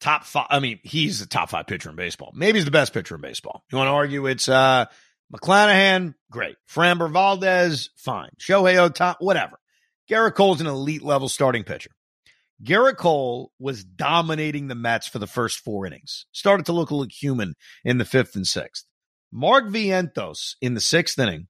top 0.00 0.24
five. 0.24 0.46
I 0.50 0.60
mean, 0.60 0.78
he's 0.84 1.18
the 1.18 1.26
top 1.26 1.50
five 1.50 1.66
pitcher 1.66 1.90
in 1.90 1.96
baseball. 1.96 2.32
Maybe 2.34 2.58
he's 2.58 2.64
the 2.64 2.70
best 2.70 2.92
pitcher 2.92 3.16
in 3.16 3.20
baseball. 3.20 3.64
You 3.70 3.78
want 3.78 3.88
to 3.88 3.92
argue 3.92 4.26
it's 4.26 4.48
uh, 4.48 4.86
McClanahan? 5.34 6.14
Great. 6.30 6.56
Framber 6.72 7.10
Valdez? 7.10 7.90
Fine. 7.96 8.30
Shohei 8.38 8.88
Ohtani? 8.88 9.16
Whatever. 9.18 9.58
Gerrit 10.08 10.34
Cole's 10.34 10.60
an 10.60 10.66
elite 10.68 11.02
level 11.02 11.28
starting 11.28 11.64
pitcher. 11.64 11.90
Gerrit 12.62 12.96
Cole 12.96 13.52
was 13.58 13.84
dominating 13.84 14.68
the 14.68 14.74
Mets 14.74 15.08
for 15.08 15.18
the 15.18 15.26
first 15.26 15.58
four 15.58 15.86
innings. 15.86 16.26
Started 16.32 16.66
to 16.66 16.72
look 16.72 16.90
a 16.90 16.94
little 16.94 17.10
human 17.10 17.54
in 17.84 17.98
the 17.98 18.04
fifth 18.04 18.36
and 18.36 18.46
sixth. 18.46 18.84
Mark 19.32 19.64
Vientos 19.66 20.54
in 20.60 20.74
the 20.74 20.80
sixth 20.80 21.18
inning 21.18 21.48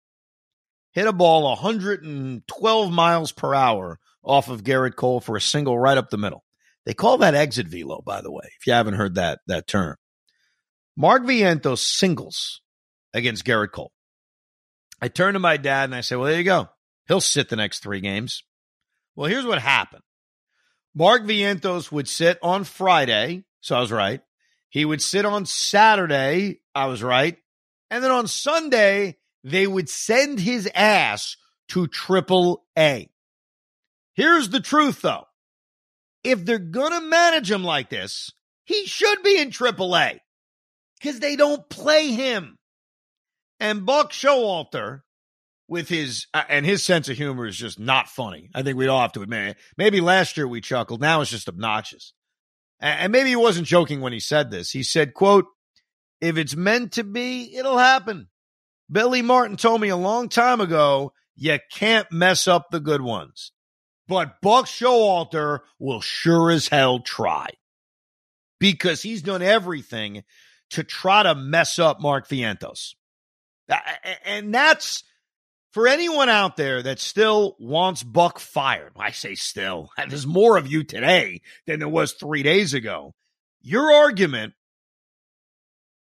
hit 0.92 1.06
a 1.06 1.12
ball 1.12 1.42
112 1.44 2.92
miles 2.92 3.32
per 3.32 3.54
hour 3.54 3.98
off 4.22 4.48
of 4.48 4.62
Gerrit 4.62 4.96
Cole 4.96 5.20
for 5.20 5.36
a 5.36 5.40
single 5.40 5.78
right 5.78 5.98
up 5.98 6.10
the 6.10 6.16
middle. 6.16 6.44
They 6.86 6.94
call 6.94 7.18
that 7.18 7.34
exit 7.34 7.66
velo, 7.66 8.02
by 8.02 8.22
the 8.22 8.32
way, 8.32 8.44
if 8.58 8.66
you 8.66 8.72
haven't 8.72 8.94
heard 8.94 9.16
that, 9.16 9.40
that 9.46 9.66
term. 9.66 9.96
Mark 10.96 11.22
Vientos 11.22 11.78
singles 11.78 12.60
against 13.12 13.44
Gerrit 13.44 13.72
Cole. 13.72 13.92
I 15.00 15.08
turn 15.08 15.34
to 15.34 15.40
my 15.40 15.56
dad 15.56 15.84
and 15.84 15.94
I 15.94 16.00
say, 16.00 16.16
well, 16.16 16.26
there 16.26 16.38
you 16.38 16.44
go. 16.44 16.68
He'll 17.08 17.20
sit 17.20 17.48
the 17.48 17.56
next 17.56 17.80
three 17.80 18.00
games. 18.00 18.44
Well, 19.16 19.28
here's 19.28 19.44
what 19.44 19.60
happened. 19.60 20.02
Mark 20.94 21.22
Vientos 21.22 21.90
would 21.90 22.08
sit 22.08 22.38
on 22.42 22.64
Friday. 22.64 23.44
So 23.60 23.76
I 23.76 23.80
was 23.80 23.92
right. 23.92 24.20
He 24.68 24.84
would 24.84 25.02
sit 25.02 25.24
on 25.24 25.46
Saturday. 25.46 26.60
I 26.74 26.86
was 26.86 27.02
right. 27.02 27.36
And 27.90 28.02
then 28.02 28.10
on 28.10 28.26
Sunday, 28.26 29.18
they 29.44 29.66
would 29.66 29.88
send 29.88 30.40
his 30.40 30.68
ass 30.74 31.36
to 31.68 31.86
triple 31.86 32.64
A. 32.78 33.10
Here's 34.14 34.50
the 34.50 34.60
truth 34.60 35.02
though 35.02 35.26
if 36.24 36.44
they're 36.44 36.58
going 36.58 36.92
to 36.92 37.00
manage 37.00 37.50
him 37.50 37.64
like 37.64 37.90
this, 37.90 38.32
he 38.64 38.86
should 38.86 39.22
be 39.22 39.40
in 39.40 39.50
AAA 39.50 40.20
because 41.00 41.20
they 41.20 41.36
don't 41.36 41.68
play 41.68 42.08
him. 42.08 42.58
And 43.58 43.86
Buck 43.86 44.12
Showalter, 44.12 45.02
with 45.72 45.88
his 45.88 46.26
uh, 46.32 46.44
and 46.48 46.64
his 46.64 46.84
sense 46.84 47.08
of 47.08 47.16
humor 47.16 47.46
is 47.46 47.56
just 47.56 47.80
not 47.80 48.08
funny. 48.08 48.50
I 48.54 48.62
think 48.62 48.76
we'd 48.76 48.88
all 48.88 49.00
have 49.00 49.12
to 49.12 49.22
admit. 49.22 49.56
Maybe 49.76 50.00
last 50.00 50.36
year 50.36 50.46
we 50.46 50.60
chuckled. 50.60 51.00
Now 51.00 51.20
it's 51.20 51.30
just 51.30 51.48
obnoxious. 51.48 52.12
And, 52.78 53.12
maybe 53.12 53.30
he 53.30 53.36
wasn't 53.36 53.66
joking 53.66 54.00
when 54.00 54.12
he 54.12 54.20
said 54.20 54.50
this. 54.50 54.70
He 54.70 54.82
said, 54.82 55.14
"quote 55.14 55.46
If 56.20 56.36
it's 56.36 56.54
meant 56.54 56.92
to 56.92 57.04
be, 57.04 57.56
it'll 57.56 57.78
happen." 57.78 58.28
Billy 58.90 59.22
Martin 59.22 59.56
told 59.56 59.80
me 59.80 59.88
a 59.88 59.96
long 59.96 60.28
time 60.28 60.60
ago, 60.60 61.12
you 61.34 61.58
can't 61.72 62.10
mess 62.12 62.46
up 62.46 62.66
the 62.70 62.80
good 62.80 63.00
ones 63.00 63.52
but 64.12 64.42
Buck 64.42 64.66
Showalter 64.66 65.60
will 65.78 66.02
sure 66.02 66.50
as 66.50 66.68
hell 66.68 67.00
try 67.00 67.48
because 68.58 69.02
he's 69.02 69.22
done 69.22 69.40
everything 69.40 70.24
to 70.70 70.84
try 70.84 71.22
to 71.22 71.34
mess 71.34 71.78
up 71.78 71.98
Mark 72.00 72.28
Vientos. 72.28 72.94
And 74.26 74.54
that's 74.54 75.04
For 75.72 75.88
anyone 75.88 76.28
out 76.28 76.58
there 76.58 76.82
that 76.82 77.00
still 77.00 77.56
wants 77.58 78.02
Buck 78.02 78.38
fired, 78.38 78.92
I 78.96 79.10
say 79.10 79.34
still, 79.34 79.90
there's 80.08 80.26
more 80.26 80.56
of 80.56 80.70
you 80.70 80.84
today 80.84 81.40
than 81.66 81.78
there 81.78 81.88
was 81.88 82.12
three 82.12 82.42
days 82.42 82.74
ago. 82.74 83.14
Your 83.62 83.92
argument 83.92 84.52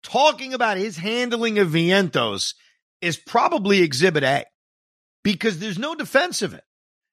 talking 0.03 0.55
about 0.55 0.77
his 0.77 0.97
handling 0.97 1.59
of 1.59 1.68
Vientos 1.68 2.55
is 3.01 3.16
probably 3.16 3.83
exhibit 3.83 4.23
A 4.23 4.44
because 5.25 5.59
there's 5.59 5.79
no 5.79 5.94
defense 5.94 6.42
of 6.42 6.55
it. 6.55 6.64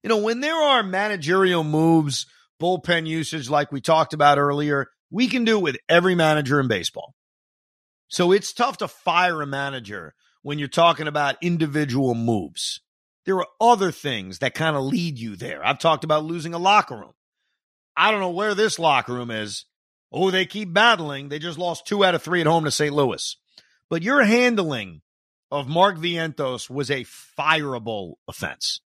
You 0.04 0.10
know, 0.10 0.18
when 0.18 0.40
there 0.40 0.56
are 0.56 0.84
managerial 0.84 1.64
moves, 1.64 2.28
bullpen 2.62 3.08
usage 3.08 3.50
like 3.50 3.72
we 3.72 3.82
talked 3.82 4.14
about 4.14 4.38
earlier, 4.38 4.88
we 5.10 5.28
can 5.28 5.46
do 5.46 5.58
it 5.58 5.64
with 5.64 5.78
every 5.90 6.14
manager 6.14 6.60
in 6.60 6.68
baseball. 6.68 7.16
So 8.08 8.32
it's 8.32 8.54
tough 8.54 8.78
to 8.78 8.88
fire 8.88 9.42
a 9.42 9.48
manager 9.48 10.14
when 10.46 10.60
you're 10.60 10.68
talking 10.68 11.08
about 11.08 11.42
individual 11.42 12.14
moves. 12.14 12.80
There 13.26 13.40
are 13.40 13.48
other 13.60 13.92
things 13.92 14.38
that 14.40 14.54
kind 14.54 14.76
of 14.76 14.84
lead 14.84 15.18
you 15.18 15.36
there. 15.36 15.66
I've 15.66 15.80
talked 15.80 16.04
about 16.04 16.24
losing 16.24 16.54
a 16.54 16.60
locker 16.60 16.96
room. 16.96 17.14
I 17.98 18.12
don't 18.12 18.20
know 18.20 18.30
where 18.30 18.54
this 18.54 18.78
locker 18.78 19.12
room 19.12 19.32
is. 19.32 19.66
Oh, 20.12 20.30
they 20.30 20.46
keep 20.46 20.72
battling. 20.72 21.30
They 21.30 21.40
just 21.40 21.58
lost 21.58 21.88
two 21.88 22.06
out 22.06 22.14
of 22.14 22.22
three 22.22 22.42
at 22.42 22.46
home 22.46 22.66
to 22.66 22.70
St. 22.70 22.94
Louis. 22.94 23.38
But 23.90 24.04
your 24.04 24.24
handling 24.24 25.02
of 25.50 25.68
Mark 25.68 25.98
Vientos 25.98 26.70
was 26.70 26.92
a 26.92 27.08
fireable 27.40 28.14
offense. 28.28 28.82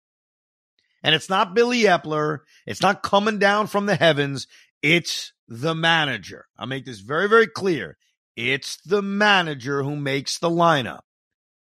And 1.01 1.15
it's 1.15 1.27
not 1.27 1.55
Billy 1.55 1.85
Eppler. 1.85 2.41
It's 2.67 2.83
not 2.83 3.01
coming 3.01 3.39
down 3.39 3.65
from 3.65 3.87
the 3.87 3.95
heavens. 3.95 4.45
It's 4.83 5.33
the 5.47 5.73
manager. 5.73 6.45
I'll 6.55 6.67
make 6.67 6.85
this 6.85 6.99
very, 6.99 7.27
very 7.27 7.47
clear. 7.47 7.97
It's 8.35 8.77
the 8.85 9.01
manager 9.01 9.81
who 9.81 9.95
makes 9.95 10.37
the 10.37 10.51
lineup. 10.51 10.99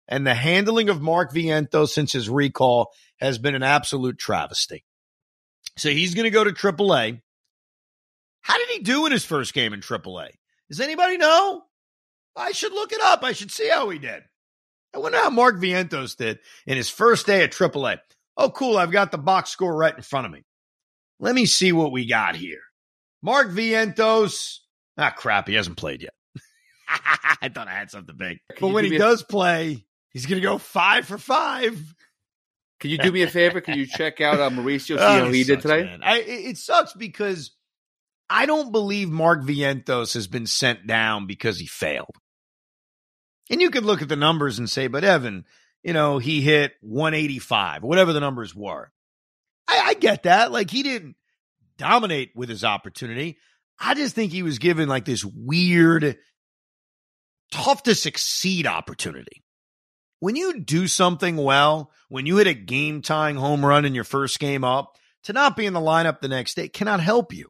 And 0.08 0.26
the 0.26 0.34
handling 0.34 0.89
of 0.89 1.02
Mark 1.02 1.34
Vientos 1.34 1.89
since 1.89 2.13
his 2.13 2.30
recall 2.30 2.91
has 3.20 3.38
been 3.38 3.56
an 3.56 3.63
absolute 3.63 4.17
travesty. 4.17 4.86
So 5.78 5.89
he's 5.89 6.15
going 6.15 6.26
to 6.26 6.30
go 6.32 6.43
to 6.43 6.52
AAA. 6.52 7.22
How 8.41 8.58
did 8.58 8.70
he 8.70 8.80
do 8.80 9.06
in 9.06 9.12
his 9.12 9.26
first 9.26 9.54
game 9.54 9.74
in 9.74 9.82
AAA? 9.82 10.30
Does 10.70 10.80
anybody 10.80 11.17
know? 11.17 11.63
I 12.36 12.52
should 12.52 12.72
look 12.72 12.91
it 12.93 13.02
up. 13.02 13.24
I 13.24 13.34
should 13.34 13.52
see 13.52 13.67
how 13.67 13.89
he 13.89 14.00
did. 14.00 14.24
I 14.93 15.00
wonder 15.00 15.17
how 15.17 15.30
Mark 15.30 15.58
Vientos 15.58 16.15
did 16.15 16.39
in 16.65 16.78
his 16.78 16.89
first 16.89 17.26
day 17.26 17.43
at 17.43 17.52
AAA. 17.52 18.00
Oh, 18.38 18.50
cool. 18.50 18.78
I've 18.78 18.91
got 18.91 19.12
the 19.12 19.17
box 19.17 19.50
score 19.50 19.76
right 19.76 19.96
in 19.96 20.02
front 20.02 20.28
of 20.28 20.32
me. 20.32 20.43
Let 21.20 21.36
me 21.36 21.46
see 21.46 21.72
what 21.72 21.91
we 21.91 22.08
got 22.08 22.36
here. 22.36 22.62
Mark 23.22 23.50
Vientos. 23.50 24.60
Ah, 24.98 25.12
crap. 25.12 25.48
He 25.48 25.56
hasn't 25.56 25.78
played 25.78 26.04
yet. 26.04 26.13
I 27.41 27.50
thought 27.50 27.67
I 27.67 27.74
had 27.74 27.91
something 27.91 28.15
big. 28.15 28.39
But 28.60 28.70
when 28.70 28.86
he 28.86 28.98
does 28.98 29.24
play, 29.24 29.86
he's 30.12 30.26
going 30.26 30.41
to 30.41 30.48
go 30.48 30.58
five 30.58 31.06
for 31.06 31.17
five. 31.17 31.80
Can 32.80 32.91
you 32.91 32.98
do 33.00 33.12
me 33.12 33.24
a 33.24 33.28
favor? 33.28 33.60
Can 33.62 33.78
you 33.78 33.88
check 33.88 34.22
out 34.22 34.39
uh, 34.39 34.50
Mauricio, 34.50 34.80
see 34.88 34.93
Oh, 35.00 35.26
how 35.26 35.32
he 35.32 35.43
did 35.43 35.62
sucks, 35.62 35.63
today? 35.63 35.98
I, 36.04 36.20
it 36.20 36.30
it 36.30 36.58
sucks 36.58 36.93
because 36.93 37.52
I 38.30 38.46
don't 38.46 38.72
believe 38.72 39.10
Mark 39.10 39.41
Vientos 39.43 40.13
has 40.13 40.28
been 40.28 40.46
sent 40.46 40.86
down 40.86 41.26
because 41.28 41.58
he 41.60 41.65
failed. 41.65 42.15
And 43.50 43.62
you 43.62 43.70
could 43.70 43.86
look 43.86 44.02
at 44.02 44.10
the 44.10 44.15
numbers 44.17 44.60
and 44.60 44.70
say, 44.70 44.88
but 44.88 45.04
Evan, 45.06 45.46
you 45.82 45.93
know, 45.93 46.17
he 46.17 46.41
hit 46.41 46.74
185, 46.82 47.82
whatever 47.84 48.12
the 48.13 48.20
numbers 48.20 48.54
were. 48.54 48.91
I, 49.67 49.82
I 49.88 49.93
get 49.93 50.24
that. 50.24 50.52
Like 50.52 50.70
he 50.70 50.84
didn't 50.84 51.15
dominate 51.78 52.32
with 52.36 52.50
his 52.50 52.63
opportunity. 52.63 53.38
I 53.80 53.93
just 53.93 54.13
think 54.15 54.32
he 54.32 54.43
was 54.43 54.60
given 54.60 54.89
like 54.89 55.06
this 55.06 55.24
weird, 55.24 56.17
tough 57.52 57.84
to 57.84 57.96
succeed 57.96 58.67
opportunity. 58.67 59.43
When 60.20 60.36
you 60.36 60.60
do 60.60 60.88
something 60.88 61.38
well, 61.38 61.92
when 62.10 62.26
you 62.26 62.38
hit 62.38 62.48
a 62.48 62.54
game 62.54 63.02
tying 63.02 63.36
home 63.36 63.66
run 63.66 63.86
in 63.86 63.94
your 63.94 64.04
first 64.04 64.40
game 64.40 64.64
up, 64.64 64.98
to 65.24 65.34
not 65.34 65.56
be 65.56 65.66
in 65.66 65.74
the 65.74 65.80
lineup 65.80 66.22
the 66.22 66.28
next 66.28 66.56
day 66.56 66.70
cannot 66.70 67.02
help 67.02 67.34
you. 67.34 67.50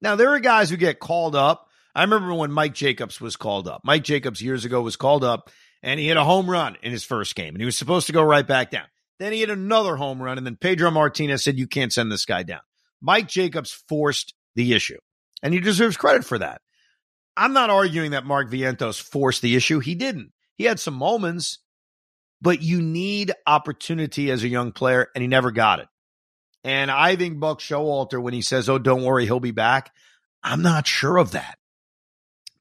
Now, 0.00 0.14
there 0.14 0.30
are 0.30 0.38
guys 0.38 0.70
who 0.70 0.76
get 0.76 1.00
called 1.00 1.34
up. 1.34 1.68
I 1.94 2.02
remember 2.02 2.32
when 2.32 2.52
Mike 2.52 2.74
Jacobs 2.74 3.20
was 3.20 3.36
called 3.36 3.66
up. 3.66 3.82
Mike 3.84 4.04
Jacobs 4.04 4.40
years 4.40 4.64
ago 4.64 4.80
was 4.80 4.96
called 4.96 5.24
up 5.24 5.50
and 5.82 5.98
he 5.98 6.08
hit 6.08 6.16
a 6.16 6.24
home 6.24 6.48
run 6.48 6.76
in 6.82 6.92
his 6.92 7.04
first 7.04 7.34
game 7.34 7.54
and 7.54 7.60
he 7.60 7.66
was 7.66 7.76
supposed 7.76 8.06
to 8.06 8.12
go 8.12 8.22
right 8.22 8.46
back 8.46 8.70
down. 8.70 8.86
Then 9.18 9.32
he 9.32 9.40
hit 9.40 9.50
another 9.50 9.96
home 9.96 10.22
run 10.22 10.38
and 10.38 10.46
then 10.46 10.56
Pedro 10.56 10.90
Martinez 10.92 11.42
said, 11.42 11.58
You 11.58 11.66
can't 11.66 11.92
send 11.92 12.12
this 12.12 12.24
guy 12.24 12.44
down. 12.44 12.60
Mike 13.00 13.26
Jacobs 13.26 13.72
forced 13.88 14.34
the 14.54 14.74
issue 14.74 14.98
and 15.42 15.52
he 15.52 15.60
deserves 15.60 15.96
credit 15.96 16.24
for 16.24 16.38
that. 16.38 16.60
I'm 17.36 17.52
not 17.52 17.70
arguing 17.70 18.12
that 18.12 18.26
Mark 18.26 18.50
Vientos 18.50 19.00
forced 19.00 19.42
the 19.42 19.56
issue. 19.56 19.80
He 19.80 19.94
didn't. 19.94 20.32
He 20.58 20.64
had 20.64 20.80
some 20.80 20.94
moments, 20.94 21.60
but 22.42 22.60
you 22.60 22.82
need 22.82 23.32
opportunity 23.46 24.30
as 24.30 24.42
a 24.42 24.48
young 24.48 24.72
player 24.72 25.08
and 25.14 25.22
he 25.22 25.28
never 25.28 25.52
got 25.52 25.78
it. 25.78 25.88
And 26.64 26.90
I 26.90 27.16
think 27.16 27.38
Buck 27.38 27.60
Showalter, 27.60 28.20
when 28.20 28.34
he 28.34 28.42
says, 28.42 28.68
Oh, 28.68 28.78
don't 28.78 29.04
worry, 29.04 29.24
he'll 29.24 29.40
be 29.40 29.52
back, 29.52 29.92
I'm 30.42 30.60
not 30.60 30.86
sure 30.86 31.16
of 31.16 31.30
that 31.30 31.58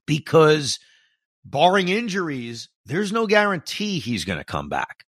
because 0.05 0.79
barring 1.43 1.89
injuries, 1.89 2.69
there's 2.85 3.11
no 3.11 3.27
guarantee 3.27 3.99
he's 3.99 4.25
going 4.25 4.39
to 4.39 4.45
come 4.45 4.69
back. 4.69 5.05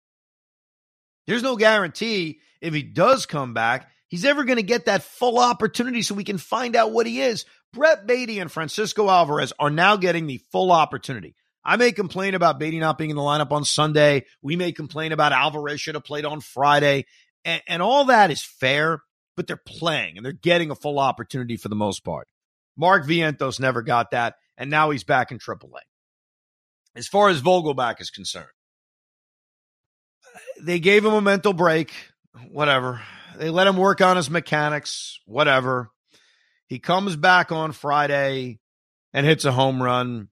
There's 1.27 1.43
no 1.43 1.57
guarantee 1.57 2.41
if 2.61 2.75
he 2.75 2.83
does 2.83 3.27
come 3.27 3.55
back, 3.55 3.91
he's 4.09 4.25
ever 4.25 4.45
going 4.45 4.57
to 4.57 4.63
get 4.63 4.87
that 4.87 5.05
full 5.05 5.39
opportunity 5.39 6.03
so 6.03 6.15
we 6.15 6.25
can 6.25 6.39
find 6.39 6.75
out 6.75 6.93
what 6.93 7.07
he 7.07 7.21
is. 7.21 7.45
Brett 7.73 8.07
Baty 8.07 8.41
and 8.41 8.51
Francisco 8.51 9.09
Alvarez 9.09 9.53
are 9.59 9.71
now 9.71 9.97
getting 9.97 10.27
the 10.27 10.43
full 10.51 10.73
opportunity. 10.73 11.35
I 11.65 11.77
may 11.77 11.93
complain 11.93 12.35
about 12.35 12.59
Baty 12.59 12.79
not 12.79 12.99
being 12.99 13.11
in 13.11 13.17
the 13.17 13.23
lineup 13.23 13.53
on 13.53 13.65
Sunday. 13.65 14.25
We 14.41 14.57
may 14.57 14.73
complain 14.73 15.13
about 15.13 15.33
Alvarez 15.33 15.81
should 15.81 15.95
have 15.95 16.05
played 16.05 16.25
on 16.25 16.41
Friday. 16.41 17.07
And, 17.45 17.63
and 17.67 17.83
all 17.83 18.07
that 18.07 18.31
is 18.31 18.43
fair, 18.43 19.03
but 19.37 19.47
they're 19.47 19.57
playing 19.57 20.17
and 20.17 20.27
they're 20.27 20.33
getting 20.33 20.71
a 20.71 20.77
full 20.77 20.99
opportunity 20.99 21.57
for 21.57 21.69
the 21.69 21.77
most 21.77 22.05
part. 22.05 22.29
Mark 22.77 23.07
Vientos 23.07 23.61
never 23.61 23.83
got 23.83 24.13
that, 24.13 24.37
and 24.57 24.71
now 24.71 24.91
he's 24.91 25.05
back 25.05 25.31
in 25.31 25.39
AAA. 25.39 25.81
As 26.95 27.07
far 27.07 27.29
as 27.29 27.43
Vogelbach 27.43 28.01
is 28.01 28.11
concerned, 28.11 28.47
they 30.61 30.79
gave 30.79 31.05
him 31.05 31.13
a 31.13 31.21
mental 31.21 31.53
break, 31.53 31.93
whatever. 32.51 33.01
They 33.37 33.51
let 33.51 33.67
him 33.67 33.77
work 33.77 34.01
on 34.01 34.17
his 34.17 34.31
mechanics, 34.31 35.21
whatever. 35.27 35.91
He 36.67 36.79
comes 36.79 37.17
back 37.17 37.53
on 37.53 37.73
Friday 37.73 38.61
and 39.13 39.27
hits 39.27 39.45
a 39.45 39.53
home 39.53 39.83
run. 39.83 40.29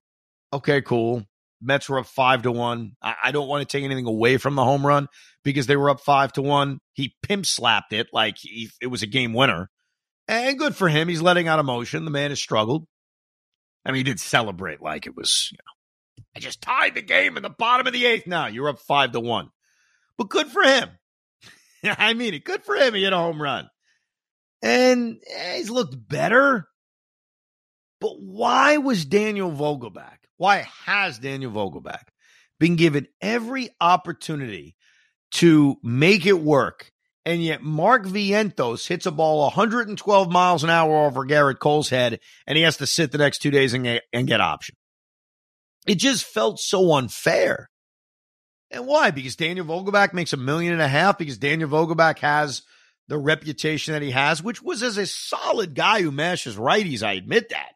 Okay, 0.52 0.82
cool. 0.82 1.24
Mets 1.62 1.88
were 1.88 1.98
up 1.98 2.06
five 2.06 2.42
to 2.42 2.52
one. 2.52 2.92
I, 3.02 3.14
I 3.24 3.32
don't 3.32 3.48
want 3.48 3.68
to 3.68 3.70
take 3.70 3.84
anything 3.84 4.06
away 4.06 4.38
from 4.38 4.54
the 4.54 4.64
home 4.64 4.86
run 4.86 5.08
because 5.44 5.66
they 5.66 5.76
were 5.76 5.90
up 5.90 6.00
five 6.00 6.32
to 6.34 6.42
one. 6.42 6.78
He 6.94 7.14
pimp 7.22 7.46
slapped 7.46 7.92
it 7.92 8.08
like 8.12 8.36
he, 8.38 8.70
it 8.80 8.86
was 8.86 9.02
a 9.02 9.06
game 9.06 9.34
winner. 9.34 9.70
And 10.26 10.58
good 10.58 10.76
for 10.76 10.88
him. 10.88 11.08
He's 11.08 11.22
letting 11.22 11.48
out 11.48 11.58
emotion. 11.58 12.04
The 12.04 12.10
man 12.10 12.30
has 12.30 12.40
struggled. 12.40 12.86
I 13.84 13.90
mean, 13.90 13.98
he 13.98 14.02
did 14.04 14.20
celebrate 14.20 14.80
like 14.80 15.06
it 15.06 15.16
was, 15.16 15.48
you 15.52 15.58
know, 15.58 16.24
I 16.36 16.40
just 16.40 16.62
tied 16.62 16.94
the 16.94 17.02
game 17.02 17.36
in 17.36 17.42
the 17.42 17.50
bottom 17.50 17.86
of 17.86 17.92
the 17.92 18.06
eighth. 18.06 18.26
Now 18.26 18.46
you're 18.46 18.68
up 18.68 18.78
five 18.78 19.12
to 19.12 19.20
one. 19.20 19.50
But 20.16 20.28
good 20.28 20.48
for 20.48 20.62
him. 20.62 20.90
I 21.84 22.14
mean 22.14 22.34
it. 22.34 22.44
Good 22.44 22.64
for 22.64 22.74
him. 22.76 22.94
He 22.94 23.02
hit 23.02 23.12
a 23.12 23.16
home 23.16 23.40
run. 23.40 23.68
And 24.62 25.20
eh, 25.34 25.56
he's 25.56 25.70
looked 25.70 25.96
better. 26.08 26.68
But 28.00 28.20
why 28.20 28.78
was 28.78 29.04
Daniel 29.04 29.50
Vogelbach? 29.50 30.19
Why 30.40 30.66
has 30.86 31.18
Daniel 31.18 31.52
Vogelbach 31.52 32.04
been 32.58 32.76
given 32.76 33.08
every 33.20 33.68
opportunity 33.78 34.74
to 35.32 35.76
make 35.82 36.24
it 36.24 36.40
work? 36.40 36.92
And 37.26 37.44
yet 37.44 37.62
Mark 37.62 38.06
Vientos 38.06 38.86
hits 38.86 39.04
a 39.04 39.10
ball 39.10 39.42
112 39.42 40.32
miles 40.32 40.64
an 40.64 40.70
hour 40.70 41.04
over 41.04 41.26
Gerrit 41.26 41.58
Cole's 41.58 41.90
head, 41.90 42.20
and 42.46 42.56
he 42.56 42.64
has 42.64 42.78
to 42.78 42.86
sit 42.86 43.12
the 43.12 43.18
next 43.18 43.40
two 43.40 43.50
days 43.50 43.74
and 43.74 43.84
get, 43.84 44.04
and 44.14 44.26
get 44.26 44.40
option. 44.40 44.76
It 45.86 45.96
just 45.96 46.24
felt 46.24 46.58
so 46.58 46.94
unfair. 46.94 47.68
And 48.70 48.86
why? 48.86 49.10
Because 49.10 49.36
Daniel 49.36 49.66
Vogelbach 49.66 50.14
makes 50.14 50.32
a 50.32 50.38
million 50.38 50.72
and 50.72 50.80
a 50.80 50.88
half, 50.88 51.18
because 51.18 51.36
Daniel 51.36 51.68
Vogelbach 51.68 52.18
has 52.20 52.62
the 53.08 53.18
reputation 53.18 53.92
that 53.92 54.00
he 54.00 54.12
has, 54.12 54.42
which 54.42 54.62
was 54.62 54.82
as 54.82 54.96
a 54.96 55.04
solid 55.04 55.74
guy 55.74 56.00
who 56.00 56.10
mashes 56.10 56.56
righties. 56.56 57.02
I 57.02 57.12
admit 57.12 57.50
that. 57.50 57.72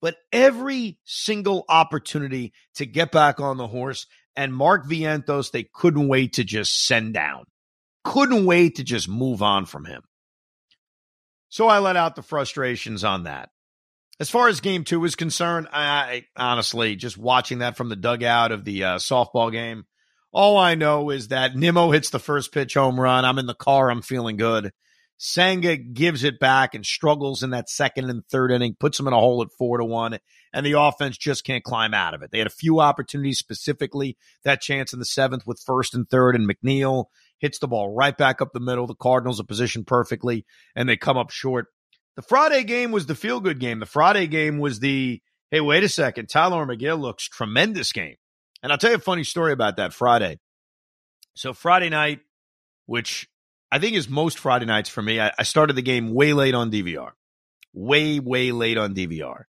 But 0.00 0.16
every 0.32 0.98
single 1.04 1.64
opportunity 1.68 2.52
to 2.76 2.86
get 2.86 3.10
back 3.10 3.40
on 3.40 3.56
the 3.56 3.66
horse 3.66 4.06
and 4.36 4.54
Mark 4.54 4.86
Vientos, 4.86 5.50
they 5.50 5.64
couldn't 5.64 6.06
wait 6.06 6.34
to 6.34 6.44
just 6.44 6.86
send 6.86 7.14
down. 7.14 7.44
Couldn't 8.04 8.46
wait 8.46 8.76
to 8.76 8.84
just 8.84 9.08
move 9.08 9.42
on 9.42 9.66
from 9.66 9.84
him. 9.84 10.02
So 11.48 11.66
I 11.66 11.80
let 11.80 11.96
out 11.96 12.14
the 12.14 12.22
frustrations 12.22 13.02
on 13.02 13.24
that. 13.24 13.50
As 14.20 14.30
far 14.30 14.48
as 14.48 14.60
game 14.60 14.84
two 14.84 15.04
is 15.04 15.14
concerned, 15.14 15.68
I 15.72 16.24
honestly 16.36 16.96
just 16.96 17.18
watching 17.18 17.58
that 17.58 17.76
from 17.76 17.88
the 17.88 17.96
dugout 17.96 18.52
of 18.52 18.64
the 18.64 18.84
uh, 18.84 18.96
softball 18.98 19.50
game. 19.50 19.84
All 20.32 20.58
I 20.58 20.74
know 20.74 21.10
is 21.10 21.28
that 21.28 21.56
Nimmo 21.56 21.90
hits 21.90 22.10
the 22.10 22.18
first 22.18 22.52
pitch 22.52 22.74
home 22.74 23.00
run. 23.00 23.24
I'm 23.24 23.38
in 23.38 23.46
the 23.46 23.54
car. 23.54 23.90
I'm 23.90 24.02
feeling 24.02 24.36
good. 24.36 24.72
Senga 25.20 25.76
gives 25.76 26.22
it 26.22 26.38
back 26.38 26.74
and 26.74 26.86
struggles 26.86 27.42
in 27.42 27.50
that 27.50 27.68
second 27.68 28.08
and 28.08 28.24
third 28.26 28.52
inning, 28.52 28.76
puts 28.78 28.96
them 28.96 29.08
in 29.08 29.12
a 29.12 29.18
hole 29.18 29.42
at 29.42 29.52
four 29.58 29.78
to 29.78 29.84
one, 29.84 30.18
and 30.52 30.64
the 30.64 30.78
offense 30.78 31.18
just 31.18 31.44
can't 31.44 31.64
climb 31.64 31.92
out 31.92 32.14
of 32.14 32.22
it. 32.22 32.30
They 32.30 32.38
had 32.38 32.46
a 32.46 32.50
few 32.50 32.80
opportunities, 32.80 33.38
specifically 33.38 34.16
that 34.44 34.60
chance 34.60 34.92
in 34.92 35.00
the 35.00 35.04
seventh 35.04 35.44
with 35.44 35.60
first 35.60 35.92
and 35.92 36.08
third, 36.08 36.36
and 36.36 36.48
McNeil 36.48 37.06
hits 37.38 37.58
the 37.58 37.66
ball 37.66 37.92
right 37.92 38.16
back 38.16 38.40
up 38.40 38.52
the 38.52 38.60
middle. 38.60 38.86
The 38.86 38.94
Cardinals 38.94 39.40
are 39.40 39.44
positioned 39.44 39.88
perfectly, 39.88 40.46
and 40.76 40.88
they 40.88 40.96
come 40.96 41.16
up 41.16 41.30
short. 41.30 41.66
The 42.14 42.22
Friday 42.22 42.62
game 42.62 42.92
was 42.92 43.06
the 43.06 43.16
feel 43.16 43.40
good 43.40 43.58
game. 43.58 43.80
The 43.80 43.86
Friday 43.86 44.28
game 44.28 44.58
was 44.58 44.78
the 44.78 45.20
hey, 45.50 45.60
wait 45.60 45.82
a 45.82 45.88
second, 45.88 46.28
Tylor 46.28 46.64
Megill 46.64 47.00
looks 47.00 47.28
tremendous 47.28 47.90
game. 47.90 48.16
And 48.62 48.70
I'll 48.70 48.78
tell 48.78 48.90
you 48.90 48.96
a 48.96 49.00
funny 49.00 49.24
story 49.24 49.52
about 49.52 49.78
that 49.78 49.92
Friday. 49.92 50.38
So 51.34 51.52
Friday 51.52 51.88
night, 51.88 52.20
which 52.86 53.28
I 53.70 53.78
think 53.78 53.96
is 53.96 54.08
most 54.08 54.38
Friday 54.38 54.66
nights 54.66 54.88
for 54.88 55.02
me. 55.02 55.20
I, 55.20 55.32
I, 55.38 55.42
started 55.42 55.74
the 55.74 55.82
game 55.82 56.14
way 56.14 56.32
late 56.32 56.54
on 56.54 56.70
DVR, 56.70 57.10
way, 57.72 58.18
way 58.18 58.50
late 58.50 58.78
on 58.78 58.94
DVR. 58.94 59.42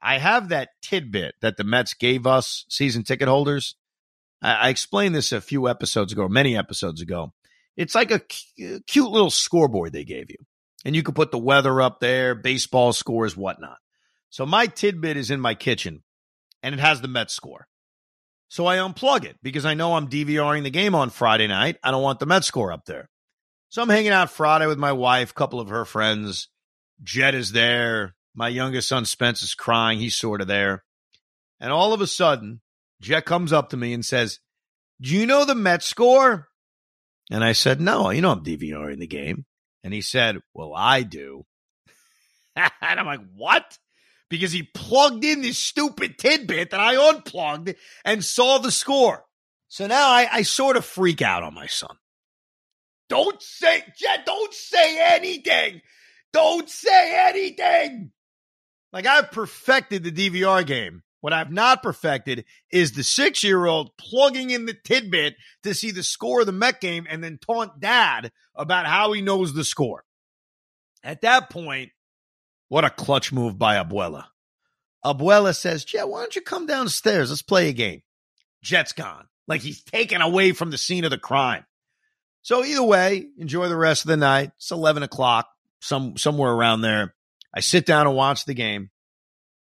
I 0.00 0.18
have 0.18 0.48
that 0.48 0.70
tidbit 0.80 1.34
that 1.42 1.56
the 1.56 1.64
Mets 1.64 1.94
gave 1.94 2.26
us 2.26 2.64
season 2.68 3.04
ticket 3.04 3.28
holders. 3.28 3.76
I, 4.42 4.54
I 4.54 4.68
explained 4.70 5.14
this 5.14 5.32
a 5.32 5.40
few 5.40 5.68
episodes 5.68 6.12
ago, 6.12 6.28
many 6.28 6.56
episodes 6.56 7.00
ago. 7.00 7.32
It's 7.76 7.94
like 7.94 8.10
a 8.10 8.22
c- 8.30 8.74
uh, 8.74 8.78
cute 8.86 9.10
little 9.10 9.30
scoreboard 9.30 9.92
they 9.92 10.04
gave 10.04 10.30
you, 10.30 10.38
and 10.84 10.96
you 10.96 11.02
could 11.02 11.14
put 11.14 11.30
the 11.30 11.38
weather 11.38 11.80
up 11.80 12.00
there, 12.00 12.34
baseball 12.34 12.92
scores, 12.92 13.36
whatnot. 13.36 13.78
So 14.30 14.46
my 14.46 14.66
tidbit 14.66 15.16
is 15.16 15.30
in 15.30 15.40
my 15.40 15.54
kitchen, 15.54 16.02
and 16.62 16.74
it 16.74 16.80
has 16.80 17.00
the 17.00 17.08
Mets 17.08 17.34
score. 17.34 17.68
So 18.48 18.66
I 18.66 18.76
unplug 18.76 19.24
it 19.24 19.36
because 19.42 19.64
I 19.64 19.74
know 19.74 19.94
I'm 19.94 20.08
DVRing 20.08 20.62
the 20.62 20.70
game 20.70 20.94
on 20.94 21.08
Friday 21.08 21.46
night. 21.46 21.76
I 21.82 21.90
don't 21.90 22.02
want 22.02 22.18
the 22.18 22.26
Mets 22.26 22.46
score 22.46 22.72
up 22.72 22.84
there. 22.84 23.08
So 23.72 23.80
I'm 23.80 23.88
hanging 23.88 24.12
out 24.12 24.30
Friday 24.30 24.66
with 24.66 24.78
my 24.78 24.92
wife, 24.92 25.30
a 25.30 25.34
couple 25.34 25.58
of 25.58 25.70
her 25.70 25.86
friends. 25.86 26.48
Jet 27.02 27.34
is 27.34 27.52
there. 27.52 28.14
My 28.34 28.48
youngest 28.48 28.86
son 28.86 29.06
Spence 29.06 29.42
is 29.42 29.54
crying. 29.54 29.98
He's 29.98 30.14
sort 30.14 30.42
of 30.42 30.46
there. 30.46 30.84
And 31.58 31.72
all 31.72 31.94
of 31.94 32.02
a 32.02 32.06
sudden, 32.06 32.60
Jet 33.00 33.24
comes 33.24 33.50
up 33.50 33.70
to 33.70 33.78
me 33.78 33.94
and 33.94 34.04
says, 34.04 34.40
Do 35.00 35.16
you 35.16 35.24
know 35.24 35.46
the 35.46 35.54
Mets 35.54 35.86
score? 35.86 36.48
And 37.30 37.42
I 37.42 37.52
said, 37.52 37.80
No, 37.80 38.10
you 38.10 38.20
know 38.20 38.32
I'm 38.32 38.44
DVRing 38.44 38.98
the 38.98 39.06
game. 39.06 39.46
And 39.82 39.94
he 39.94 40.02
said, 40.02 40.40
Well, 40.52 40.74
I 40.76 41.02
do. 41.02 41.46
and 42.56 42.70
I'm 42.82 43.06
like, 43.06 43.22
What? 43.34 43.78
Because 44.28 44.52
he 44.52 44.64
plugged 44.64 45.24
in 45.24 45.40
this 45.40 45.56
stupid 45.56 46.18
tidbit 46.18 46.72
that 46.72 46.80
I 46.80 47.08
unplugged 47.08 47.74
and 48.04 48.22
saw 48.22 48.58
the 48.58 48.70
score. 48.70 49.24
So 49.68 49.86
now 49.86 50.10
I, 50.10 50.28
I 50.30 50.42
sort 50.42 50.76
of 50.76 50.84
freak 50.84 51.22
out 51.22 51.42
on 51.42 51.54
my 51.54 51.68
son. 51.68 51.96
Don't 53.08 53.42
say, 53.42 53.82
Jet, 53.96 54.24
don't 54.24 54.54
say 54.54 55.14
anything. 55.14 55.82
Don't 56.32 56.68
say 56.68 57.28
anything. 57.28 58.12
Like 58.92 59.06
I've 59.06 59.30
perfected 59.30 60.04
the 60.04 60.12
DVR 60.12 60.66
game. 60.66 61.02
What 61.20 61.32
I've 61.32 61.52
not 61.52 61.84
perfected 61.84 62.44
is 62.70 62.92
the 62.92 63.04
six 63.04 63.44
year 63.44 63.64
old 63.64 63.96
plugging 63.96 64.50
in 64.50 64.66
the 64.66 64.74
tidbit 64.74 65.34
to 65.62 65.72
see 65.72 65.92
the 65.92 66.02
score 66.02 66.40
of 66.40 66.46
the 66.46 66.52
Met 66.52 66.80
game 66.80 67.06
and 67.08 67.22
then 67.22 67.38
taunt 67.38 67.80
dad 67.80 68.32
about 68.56 68.86
how 68.86 69.12
he 69.12 69.22
knows 69.22 69.54
the 69.54 69.64
score. 69.64 70.04
At 71.04 71.22
that 71.22 71.48
point, 71.48 71.90
what 72.68 72.84
a 72.84 72.90
clutch 72.90 73.32
move 73.32 73.58
by 73.58 73.76
Abuela. 73.76 74.24
Abuela 75.04 75.54
says, 75.54 75.84
Jet, 75.84 76.08
why 76.08 76.20
don't 76.20 76.34
you 76.34 76.42
come 76.42 76.66
downstairs? 76.66 77.30
Let's 77.30 77.42
play 77.42 77.68
a 77.68 77.72
game. 77.72 78.02
Jet's 78.62 78.92
gone. 78.92 79.26
Like 79.46 79.60
he's 79.60 79.82
taken 79.82 80.22
away 80.22 80.52
from 80.52 80.70
the 80.70 80.78
scene 80.78 81.04
of 81.04 81.10
the 81.10 81.18
crime. 81.18 81.64
So 82.42 82.64
either 82.64 82.82
way, 82.82 83.26
enjoy 83.38 83.68
the 83.68 83.76
rest 83.76 84.04
of 84.04 84.08
the 84.08 84.16
night. 84.16 84.50
It's 84.56 84.70
11 84.70 85.02
o'clock, 85.02 85.48
some, 85.80 86.16
somewhere 86.16 86.52
around 86.52 86.82
there. 86.82 87.14
I 87.54 87.60
sit 87.60 87.86
down 87.86 88.06
and 88.06 88.16
watch 88.16 88.44
the 88.44 88.54
game 88.54 88.90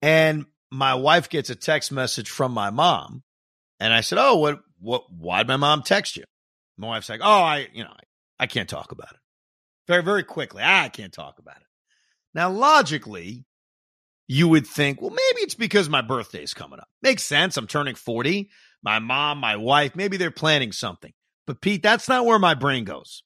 and 0.01 0.45
my 0.71 0.95
wife 0.95 1.29
gets 1.29 1.49
a 1.49 1.55
text 1.55 1.91
message 1.91 2.29
from 2.29 2.51
my 2.51 2.69
mom. 2.69 3.23
And 3.79 3.93
I 3.93 4.01
said, 4.01 4.19
Oh, 4.19 4.37
what, 4.37 4.59
what, 4.79 5.11
why'd 5.11 5.47
my 5.47 5.57
mom 5.57 5.81
text 5.83 6.17
you? 6.17 6.25
My 6.77 6.87
wife's 6.87 7.09
like, 7.09 7.21
Oh, 7.23 7.41
I, 7.41 7.67
you 7.73 7.83
know, 7.83 7.91
I, 7.91 8.43
I 8.43 8.47
can't 8.47 8.69
talk 8.69 8.91
about 8.91 9.11
it. 9.11 9.19
Very, 9.87 10.03
very 10.03 10.23
quickly. 10.23 10.61
Ah, 10.63 10.83
I 10.83 10.89
can't 10.89 11.13
talk 11.13 11.39
about 11.39 11.57
it. 11.57 11.67
Now, 12.35 12.51
logically, 12.51 13.45
you 14.27 14.47
would 14.47 14.67
think, 14.67 15.01
well, 15.01 15.09
maybe 15.09 15.41
it's 15.41 15.55
because 15.55 15.89
my 15.89 16.01
birthday's 16.01 16.53
coming 16.53 16.79
up. 16.79 16.87
Makes 17.01 17.23
sense. 17.23 17.57
I'm 17.57 17.65
turning 17.65 17.95
40. 17.95 18.49
My 18.83 18.99
mom, 18.99 19.39
my 19.39 19.55
wife, 19.55 19.95
maybe 19.95 20.17
they're 20.17 20.29
planning 20.29 20.71
something. 20.71 21.11
But 21.49 21.61
Pete, 21.61 21.81
that's 21.81 22.07
not 22.07 22.27
where 22.27 22.37
my 22.37 22.53
brain 22.53 22.83
goes. 22.83 23.23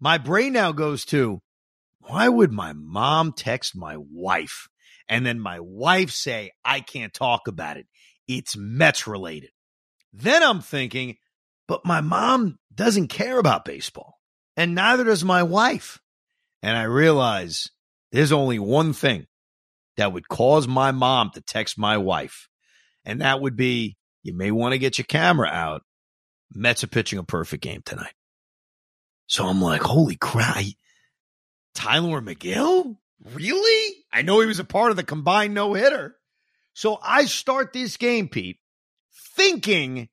My 0.00 0.16
brain 0.16 0.54
now 0.54 0.72
goes 0.72 1.04
to 1.04 1.42
why 1.98 2.26
would 2.26 2.50
my 2.50 2.72
mom 2.72 3.34
text 3.34 3.76
my 3.76 3.96
wife 3.98 4.68
and 5.06 5.26
then 5.26 5.38
my 5.38 5.60
wife 5.60 6.10
say, 6.10 6.52
I 6.64 6.80
can't 6.80 7.12
talk 7.12 7.46
about 7.46 7.76
it? 7.76 7.86
It's 8.26 8.56
Mets 8.56 9.06
related. 9.06 9.50
Then 10.14 10.42
I'm 10.42 10.62
thinking, 10.62 11.16
but 11.66 11.84
my 11.84 12.00
mom 12.00 12.58
doesn't 12.74 13.08
care 13.08 13.38
about 13.38 13.66
baseball 13.66 14.14
and 14.56 14.74
neither 14.74 15.04
does 15.04 15.22
my 15.22 15.42
wife. 15.42 16.00
And 16.62 16.74
I 16.74 16.84
realize 16.84 17.68
there's 18.12 18.32
only 18.32 18.58
one 18.58 18.94
thing 18.94 19.26
that 19.98 20.14
would 20.14 20.26
cause 20.26 20.66
my 20.66 20.92
mom 20.92 21.32
to 21.34 21.42
text 21.42 21.76
my 21.76 21.98
wife. 21.98 22.48
And 23.04 23.20
that 23.20 23.42
would 23.42 23.56
be, 23.56 23.98
you 24.22 24.34
may 24.34 24.52
want 24.52 24.72
to 24.72 24.78
get 24.78 24.96
your 24.96 25.04
camera 25.04 25.48
out 25.48 25.82
Mets 26.54 26.84
are 26.84 26.88
pitching 26.88 27.18
a 27.18 27.24
perfect 27.24 27.62
game 27.62 27.82
tonight. 27.84 28.14
So 29.26 29.46
I'm 29.46 29.60
like, 29.60 29.82
holy 29.82 30.16
crap. 30.16 30.64
Tylor 31.74 32.20
Megill? 32.20 32.96
Really? 33.32 34.04
I 34.12 34.22
know 34.22 34.40
he 34.40 34.46
was 34.46 34.58
a 34.58 34.64
part 34.64 34.90
of 34.90 34.96
the 34.96 35.02
combined 35.02 35.54
no 35.54 35.74
hitter. 35.74 36.16
So 36.72 36.98
I 37.02 37.26
start 37.26 37.72
this 37.72 37.96
game, 37.96 38.28
Pete, 38.28 38.58
thinking 39.36 40.08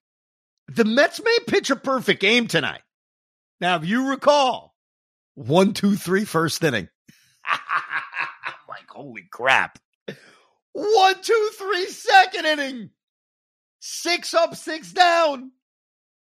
the 0.68 0.86
Mets 0.86 1.22
may 1.24 1.38
pitch 1.48 1.70
a 1.70 1.76
perfect 1.76 2.20
game 2.20 2.48
tonight. 2.48 2.82
Now, 3.62 3.78
if 3.78 3.86
you 3.86 4.10
recall, 4.10 4.76
one, 5.36 5.74
two, 5.74 5.96
three, 5.96 6.26
first 6.26 6.64
inning. 6.64 6.90
I'm 7.46 8.54
like, 8.68 8.88
holy 8.90 9.28
crap. 9.30 9.80
One, 10.74 11.22
two, 11.22 11.50
three, 11.58 11.86
second 11.86 12.46
inning. 12.46 12.90
Six 13.80 14.34
up, 14.34 14.56
six 14.56 14.92
down. 14.92 15.52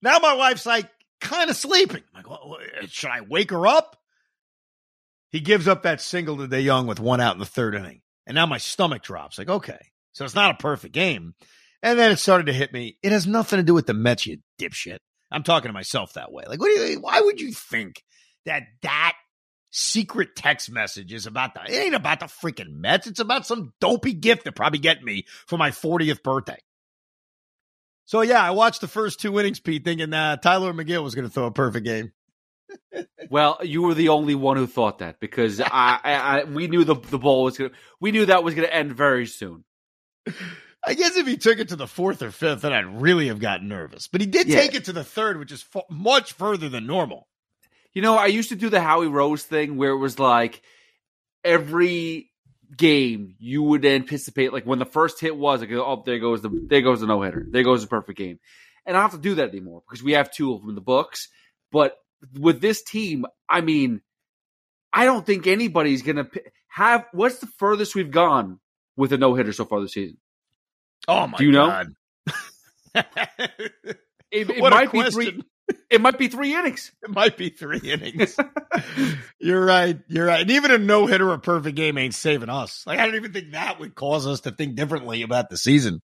Now 0.04 0.20
my 0.20 0.36
wife's 0.36 0.66
like 0.66 0.89
kind 1.22 1.49
of 1.49 1.56
sleeping. 1.56 2.04
I'm 2.14 2.24
like, 2.24 2.41
eh, 2.82 2.88
should 2.89 3.10
I 3.10 3.22
wake 3.22 3.51
her 3.51 3.66
up? 3.66 3.97
He 5.32 5.39
gives 5.39 5.68
up 5.68 5.84
that 5.84 6.01
single 6.01 6.38
to 6.38 6.47
DeJong 6.47 6.88
with 6.88 6.99
one 6.99 7.22
out 7.22 7.36
in 7.36 7.39
the 7.39 7.45
third 7.45 7.74
inning. 7.74 8.01
And 8.28 8.36
now 8.36 8.45
my 8.45 8.58
stomach 8.58 9.01
drops. 9.01 9.38
Like, 9.38 9.49
okay. 9.49 9.80
So 10.12 10.26
it's 10.26 10.36
not 10.36 10.54
a 10.54 10.62
perfect 10.62 10.93
game. 10.93 11.34
And 11.82 11.97
then 11.97 12.12
it 12.12 12.18
started 12.18 12.47
to 12.47 12.54
hit 12.54 12.72
me. 12.74 12.97
It 13.01 13.14
has 13.14 13.26
nothing 13.26 13.58
to 13.58 13.64
do 13.64 13.74
with 13.74 13.88
the 13.88 13.93
Mets, 13.93 14.28
you 14.28 14.38
dipshit. 14.60 14.97
I'm 15.32 15.43
talking 15.43 15.70
to 15.70 15.74
myself 15.74 16.14
that 16.14 16.32
way. 16.32 16.43
Like, 16.47 16.60
what 16.60 16.68
do 16.68 16.82
you, 16.82 16.99
why 16.99 17.22
would 17.22 17.41
you 17.41 17.51
think 17.51 18.04
that 18.45 18.64
that 18.84 19.14
secret 19.72 20.36
text 20.36 20.70
message 20.70 21.12
is 21.12 21.26
about 21.26 21.56
the, 21.56 21.62
it 21.64 21.78
ain't 21.78 21.95
about 21.95 22.20
the 22.20 22.28
freaking 22.28 22.76
Mets. 22.76 23.08
It's 23.08 23.20
about 23.20 23.47
some 23.47 23.74
dopey 23.82 24.14
gift 24.14 24.43
that 24.43 24.56
probably 24.56 24.80
get 24.80 25.01
me 25.01 25.26
for 25.47 25.58
my 25.58 25.72
40th 25.72 26.22
birthday. 26.24 26.60
So 28.06 28.22
yeah, 28.22 28.43
I 28.43 28.51
watched 28.51 28.82
the 28.82 28.88
first 28.88 29.20
two 29.20 29.39
innings, 29.39 29.60
Pete, 29.60 29.84
thinking 29.84 30.12
that 30.12 30.41
Tylor 30.41 30.74
Megill 30.74 31.04
was 31.04 31.16
going 31.16 31.28
to 31.28 31.34
throw 31.34 31.45
a 31.45 31.51
perfect 31.51 31.86
game. 31.86 32.12
well, 33.30 33.60
you 33.64 33.82
were 33.82 33.93
the 33.93 34.10
only 34.10 34.36
one 34.36 34.58
who 34.58 34.68
thought 34.68 34.99
that 34.99 35.20
because 35.20 35.62
I, 35.62 35.99
I, 36.04 36.14
I 36.14 36.43
we 36.45 36.68
knew 36.68 36.84
the 36.84 36.95
the 36.95 37.20
ball 37.20 37.43
was 37.43 37.58
going 37.58 37.72
we 37.99 38.12
knew 38.12 38.26
that 38.26 38.43
was 38.43 38.56
going 38.56 38.68
to 38.68 38.74
end 38.74 38.93
very 38.93 39.26
soon. 39.26 39.64
I 40.86 40.95
guess 40.95 41.16
if 41.16 41.26
he 41.26 41.38
took 41.38 41.60
it 41.60 41.70
to 41.70 41.78
the 41.78 41.88
fourth 41.88 42.22
or 42.22 42.32
fifth, 42.32 42.62
then 42.62 42.74
I'd 42.74 43.01
really 43.01 43.28
have 43.28 43.39
gotten 43.39 43.70
nervous. 43.70 44.08
But 44.08 44.20
he 44.20 44.28
did 44.28 44.47
yeah. 44.47 44.60
take 44.60 44.76
it 44.76 44.86
to 44.86 44.93
the 44.93 45.04
third, 45.04 45.39
which 45.39 45.51
is 45.51 45.66
much 45.89 46.34
further 46.34 46.68
than 46.68 46.86
normal. 46.86 47.28
You 47.93 48.01
know, 48.01 48.18
I 48.18 48.26
used 48.26 48.49
to 48.49 48.56
do 48.56 48.70
the 48.70 48.82
Howie 48.82 49.08
Rose 49.08 49.43
thing 49.43 49.78
where 49.78 49.91
it 49.91 49.97
was 49.97 50.20
like 50.20 50.62
every 51.43 52.32
game 52.78 53.36
you 53.40 53.62
would 53.64 53.86
anticipate 53.86 54.54
like 54.54 54.66
when 54.66 54.80
the 54.80 54.86
first 54.86 55.20
hit 55.20 55.36
was 55.36 55.62
like 55.62 55.72
oh 55.72 56.02
there 56.06 56.20
goes 56.20 56.42
the 56.42 56.50
there 56.68 56.82
goes 56.82 57.02
the 57.02 57.08
no 57.08 57.22
hitter 57.22 57.46
there 57.50 57.64
goes 57.64 57.82
the 57.82 57.88
perfect 57.88 58.18
game. 58.18 58.40
And 58.86 58.98
I 58.98 59.02
don't 59.02 59.12
have 59.12 59.20
to 59.20 59.30
do 59.30 59.36
that 59.36 59.50
anymore 59.50 59.82
because 59.88 60.04
we 60.04 60.14
have 60.14 60.32
two 60.32 60.54
of 60.54 60.62
them 60.62 60.70
in 60.70 60.76
the 60.76 60.82
books. 60.82 61.30
But 61.72 61.98
with 62.40 62.62
this 62.62 62.84
team 62.84 63.26
I 63.50 63.62
mean 63.62 64.02
I 64.92 65.06
don't 65.06 65.26
think 65.26 65.48
anybody's 65.48 66.02
gonna 66.02 66.28
have 66.68 67.06
what's 67.12 67.40
the 67.40 67.48
furthest 67.58 67.96
we've 67.96 68.12
gone 68.12 68.60
with 68.96 69.14
a 69.14 69.18
no 69.18 69.34
hitter 69.36 69.54
so 69.54 69.66
far 69.66 69.82
this 69.82 69.94
season? 69.94 70.18
Oh 71.08 71.28
my 71.28 71.38
do 71.38 71.46
you 71.46 71.54
God. 71.54 71.88
know 71.88 71.94
it, 74.32 74.50
it 74.50 74.60
might 74.62 74.92
be 74.92 75.10
three 75.10 75.42
it 75.90 76.02
might 76.02 76.18
be 76.18 76.28
three 76.28 76.56
innings. 76.56 76.92
It 77.04 77.10
might 77.10 77.38
be 77.38 77.50
three 77.50 77.80
innings. 77.80 78.38
You're 79.40 79.64
right. 79.64 80.00
You're 80.08 80.28
right. 80.28 80.42
And 80.42 80.52
even 80.52 80.72
a 80.72 80.78
no 80.78 81.06
hitter 81.06 81.30
or 81.30 81.38
perfect 81.38 81.76
game 81.76 81.98
ain't 81.98 82.16
saving 82.16 82.50
us. 82.50 82.84
Like 82.86 83.00
I 83.00 83.06
don't 83.06 83.16
even 83.16 83.34
think 83.34 83.52
that 83.52 83.80
would 83.80 83.96
cause 83.96 84.26
us 84.28 84.42
to 84.42 84.52
think 84.52 84.76
differently 84.76 85.22
about 85.22 85.50
the 85.50 85.58
season. 85.58 86.02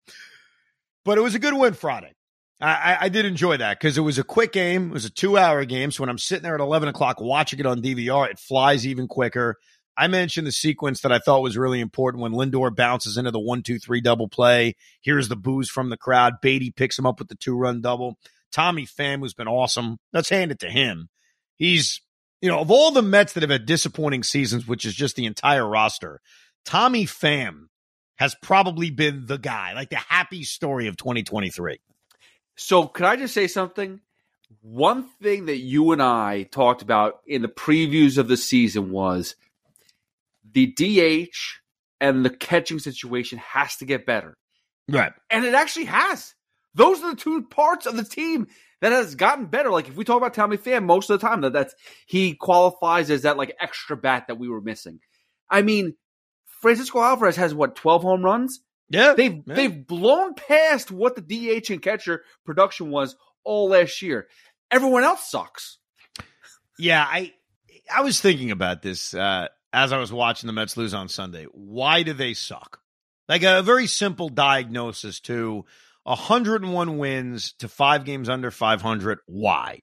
But 1.05 1.17
it 1.17 1.21
was 1.21 1.35
a 1.35 1.39
good 1.39 1.53
win 1.53 1.73
Friday. 1.73 2.13
I, 2.61 2.97
I 3.01 3.09
did 3.09 3.25
enjoy 3.25 3.57
that 3.57 3.79
because 3.79 3.97
it 3.97 4.01
was 4.01 4.17
a 4.17 4.23
quick 4.23 4.53
game. 4.53 4.87
It 4.87 4.93
was 4.93 5.05
a 5.05 5.09
two 5.09 5.37
hour 5.37 5.65
game. 5.65 5.91
So 5.91 6.01
when 6.01 6.09
I'm 6.09 6.17
sitting 6.17 6.43
there 6.43 6.55
at 6.55 6.61
11 6.61 6.87
o'clock 6.87 7.19
watching 7.19 7.59
it 7.59 7.65
on 7.65 7.81
DVR, 7.81 8.29
it 8.29 8.39
flies 8.39 8.87
even 8.87 9.07
quicker. 9.07 9.57
I 9.97 10.07
mentioned 10.07 10.47
the 10.47 10.51
sequence 10.51 11.01
that 11.01 11.11
I 11.11 11.19
thought 11.19 11.43
was 11.43 11.57
really 11.57 11.79
important 11.79 12.23
when 12.23 12.31
Lindor 12.31 12.75
bounces 12.75 13.17
into 13.17 13.31
the 13.31 13.39
one, 13.39 13.61
two, 13.61 13.79
three 13.79 14.01
double 14.01 14.27
play. 14.27 14.75
Here's 15.01 15.27
the 15.27 15.35
booze 15.35 15.69
from 15.69 15.89
the 15.89 15.97
crowd. 15.97 16.35
Baty 16.41 16.71
picks 16.71 16.97
him 16.97 17.05
up 17.05 17.19
with 17.19 17.27
the 17.27 17.35
two 17.35 17.55
run 17.55 17.81
double. 17.81 18.17
Tommy 18.53 18.85
Pham, 18.85 19.19
who's 19.19 19.33
been 19.33 19.47
awesome. 19.47 19.97
Let's 20.13 20.29
hand 20.29 20.51
it 20.51 20.59
to 20.59 20.69
him. 20.69 21.09
He's, 21.57 22.01
you 22.41 22.49
know, 22.49 22.59
of 22.59 22.71
all 22.71 22.91
the 22.91 23.01
Mets 23.01 23.33
that 23.33 23.43
have 23.43 23.49
had 23.49 23.65
disappointing 23.65 24.23
seasons, 24.23 24.67
which 24.67 24.85
is 24.85 24.93
just 24.93 25.15
the 25.15 25.25
entire 25.25 25.67
roster, 25.67 26.21
Tommy 26.63 27.05
Pham 27.05 27.67
has 28.17 28.35
probably 28.41 28.89
been 28.89 29.25
the 29.25 29.37
guy, 29.37 29.73
like 29.73 29.89
the 29.89 29.95
happy 29.95 30.43
story 30.43 30.87
of 30.87 30.95
2023. 30.97 31.79
So, 32.55 32.87
could 32.87 33.05
I 33.05 33.15
just 33.15 33.33
say 33.33 33.47
something? 33.47 33.99
One 34.61 35.09
thing 35.21 35.47
that 35.47 35.57
you 35.57 35.91
and 35.91 36.01
I 36.01 36.43
talked 36.43 36.83
about 36.83 37.21
in 37.25 37.41
the 37.41 37.47
previews 37.47 38.19
of 38.19 38.27
the 38.27 38.37
season 38.37 38.91
was 38.91 39.35
the 40.51 40.67
DH 40.67 41.35
and 41.99 42.23
the 42.23 42.29
catching 42.29 42.79
situation 42.79 43.39
has 43.39 43.77
to 43.77 43.85
get 43.85 44.05
better. 44.05 44.37
Right. 44.87 45.13
And 45.29 45.43
it 45.43 45.55
actually 45.55 45.85
has. 45.85 46.35
Those 46.75 47.03
are 47.03 47.11
the 47.11 47.21
two 47.21 47.43
parts 47.43 47.85
of 47.85 47.95
the 47.95 48.03
team 48.03 48.47
that 48.81 48.91
has 48.91 49.15
gotten 49.15 49.45
better. 49.45 49.69
Like 49.69 49.87
if 49.87 49.95
we 49.95 50.03
talk 50.03 50.17
about 50.17 50.33
Tommy 50.33 50.57
Pham, 50.57 50.85
most 50.85 51.09
of 51.09 51.19
the 51.19 51.27
time 51.27 51.41
that 51.41 51.53
that's 51.53 51.75
he 52.05 52.35
qualifies 52.35 53.09
as 53.09 53.21
that 53.23 53.37
like 53.37 53.55
extra 53.59 53.95
bat 53.95 54.25
that 54.27 54.39
we 54.39 54.49
were 54.49 54.61
missing. 54.61 54.99
I 55.49 55.61
mean, 55.61 55.95
Francisco 56.61 57.01
Alvarez 57.01 57.35
has 57.35 57.53
what 57.53 57.75
twelve 57.75 58.01
home 58.01 58.23
runs. 58.23 58.59
Yeah, 58.89 59.13
they've 59.13 59.41
yeah. 59.45 59.53
they've 59.55 59.87
blown 59.87 60.33
past 60.33 60.91
what 60.91 61.15
the 61.15 61.21
DH 61.21 61.69
and 61.69 61.81
catcher 61.81 62.23
production 62.45 62.89
was 62.89 63.15
all 63.43 63.69
last 63.69 64.01
year. 64.01 64.27
Everyone 64.71 65.03
else 65.03 65.29
sucks. 65.29 65.77
Yeah, 66.77 67.05
I 67.07 67.33
I 67.93 68.01
was 68.01 68.19
thinking 68.19 68.51
about 68.51 68.81
this 68.81 69.13
uh, 69.13 69.47
as 69.71 69.91
I 69.91 69.97
was 69.97 70.11
watching 70.11 70.47
the 70.47 70.53
Mets 70.53 70.77
lose 70.77 70.93
on 70.93 71.09
Sunday. 71.09 71.45
Why 71.51 72.03
do 72.03 72.13
they 72.13 72.33
suck? 72.33 72.79
Like 73.29 73.43
a 73.43 73.61
very 73.61 73.87
simple 73.87 74.29
diagnosis 74.29 75.19
to 75.21 75.65
101 76.03 76.97
wins 76.97 77.53
to 77.59 77.67
five 77.67 78.05
games 78.05 78.29
under 78.29 78.51
500. 78.51 79.19
Why? 79.25 79.79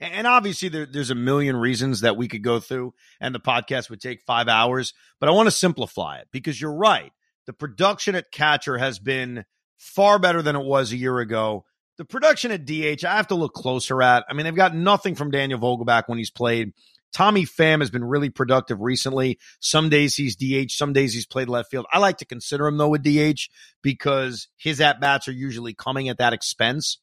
And 0.00 0.26
obviously, 0.26 0.68
there, 0.68 0.86
there's 0.86 1.10
a 1.10 1.14
million 1.14 1.56
reasons 1.56 2.00
that 2.00 2.16
we 2.16 2.26
could 2.26 2.42
go 2.42 2.58
through, 2.58 2.92
and 3.20 3.34
the 3.34 3.40
podcast 3.40 3.88
would 3.88 4.00
take 4.00 4.20
five 4.22 4.48
hours. 4.48 4.94
But 5.20 5.28
I 5.28 5.32
want 5.32 5.46
to 5.46 5.52
simplify 5.52 6.18
it 6.18 6.28
because 6.32 6.60
you're 6.60 6.74
right. 6.74 7.12
The 7.46 7.52
production 7.52 8.14
at 8.16 8.32
catcher 8.32 8.78
has 8.78 8.98
been 8.98 9.44
far 9.78 10.18
better 10.18 10.42
than 10.42 10.56
it 10.56 10.64
was 10.64 10.92
a 10.92 10.96
year 10.96 11.18
ago. 11.18 11.64
The 11.98 12.04
production 12.04 12.50
at 12.50 12.64
DH, 12.64 13.04
I 13.04 13.16
have 13.16 13.28
to 13.28 13.34
look 13.36 13.52
closer 13.52 14.02
at. 14.02 14.24
I 14.28 14.34
mean, 14.34 14.44
they've 14.44 14.54
got 14.54 14.74
nothing 14.74 15.14
from 15.14 15.30
Daniel 15.30 15.60
Vogelbach 15.60 16.04
when 16.06 16.18
he's 16.18 16.30
played. 16.30 16.72
Tommy 17.12 17.44
Pham 17.44 17.80
has 17.80 17.90
been 17.90 18.04
really 18.04 18.30
productive 18.30 18.80
recently. 18.80 19.38
Some 19.60 19.88
days 19.88 20.16
he's 20.16 20.36
DH, 20.36 20.72
some 20.72 20.92
days 20.92 21.14
he's 21.14 21.26
played 21.26 21.48
left 21.48 21.70
field. 21.70 21.86
I 21.92 21.98
like 21.98 22.18
to 22.18 22.24
consider 22.24 22.66
him 22.66 22.78
though 22.78 22.94
a 22.94 22.98
DH 22.98 23.48
because 23.82 24.48
his 24.56 24.80
at 24.80 25.00
bats 25.00 25.28
are 25.28 25.32
usually 25.32 25.74
coming 25.74 26.08
at 26.08 26.18
that 26.18 26.32
expense. 26.32 26.98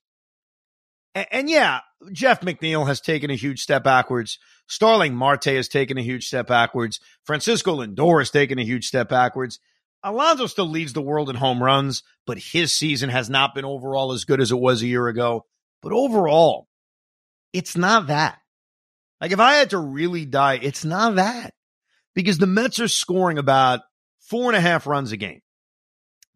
And, 1.16 1.28
and, 1.32 1.50
yeah, 1.50 1.80
Jeff 2.12 2.42
McNeil 2.42 2.88
has 2.88 3.02
taken 3.02 3.32
a 3.32 3.36
huge 3.36 3.62
step 3.62 3.84
backwards. 3.84 4.38
Starling 4.68 5.16
Marte 5.16 5.46
has 5.46 5.68
taken 5.68 5.98
a 5.98 6.04
huge 6.04 6.28
step 6.28 6.48
backwards. 6.48 7.00
Francisco 7.24 7.78
Lindor 7.78 8.20
has 8.20 8.30
taken 8.30 8.60
a 8.60 8.64
huge 8.64 8.86
step 8.86 9.10
backwards. 9.10 9.60
Alonso 10.04 10.46
still 10.46 10.70
leads 10.70 10.94
the 10.94 11.02
world 11.02 11.30
in 11.30 11.36
home 11.36 11.62
runs, 11.62 12.04
but 12.26 12.38
his 12.38 12.74
season 12.76 13.10
has 13.10 13.30
not 13.30 13.54
been 13.54 13.66
overall 13.66 14.14
as 14.14 14.24
good 14.24 14.40
as 14.40 14.52
it 14.52 14.60
was 14.60 14.82
a 14.82 14.88
year 14.88 15.08
ago. 15.08 15.46
But 15.82 15.92
overall, 15.92 16.68
it's 17.54 17.76
not 17.76 18.08
that. 18.08 18.40
Like 19.22 19.32
if 19.32 19.40
I 19.40 19.56
had 19.56 19.72
to 19.72 19.78
really 19.78 20.26
die, 20.26 20.60
it's 20.62 20.86
not 20.86 21.16
that 21.16 21.54
because 22.16 22.38
the 22.38 22.48
Mets 22.48 22.80
are 22.80 22.88
scoring 22.88 23.38
about 23.38 23.82
four 24.20 24.48
and 24.48 24.56
a 24.56 24.62
half 24.62 24.88
runs 24.88 25.12
a 25.12 25.18
game. 25.18 25.42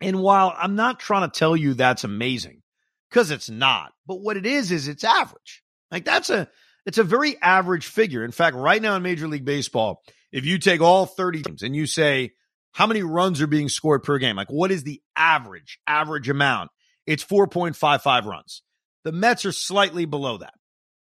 And 0.02 0.20
while 0.20 0.54
I'm 0.58 0.76
not 0.76 1.00
trying 1.00 1.30
to 1.30 1.40
tell 1.40 1.56
you 1.56 1.74
that's 1.74 2.04
amazing 2.04 2.62
because 3.10 3.32
it's 3.32 3.50
not, 3.50 3.94
but 4.06 4.22
what 4.22 4.38
it 4.38 4.46
is, 4.46 4.72
is 4.72 4.88
it's 4.88 5.04
average. 5.04 5.64
Like 5.92 6.04
that's 6.04 6.30
a, 6.30 6.50
it's 6.86 6.98
a 6.98 7.04
very 7.04 7.42
average 7.42 7.86
figure. 7.86 8.26
In 8.26 8.32
fact, 8.32 8.56
right 8.56 8.82
now 8.82 8.96
in 8.96 9.04
Major 9.04 9.28
League 9.28 9.46
Baseball, 9.46 10.02
if 10.32 10.46
you 10.46 10.58
take 10.58 10.82
all 10.82 11.06
30 11.06 11.44
teams 11.44 11.64
and 11.64 11.76
you 11.76 11.86
say, 11.86 12.32
how 12.74 12.88
many 12.88 13.04
runs 13.04 13.42
are 13.42 13.48
being 13.48 13.70
scored 13.70 14.04
per 14.04 14.18
game? 14.18 14.36
Like 14.36 14.52
what 14.52 14.72
is 14.72 14.84
the 14.84 15.02
average, 15.16 15.80
average 15.88 16.28
amount? 16.28 16.72
It's 17.06 17.24
4.55 17.24 18.26
runs. 18.26 18.62
The 19.04 19.12
Mets 19.12 19.46
are 19.46 19.52
slightly 19.52 20.06
below 20.06 20.38
that 20.38 20.54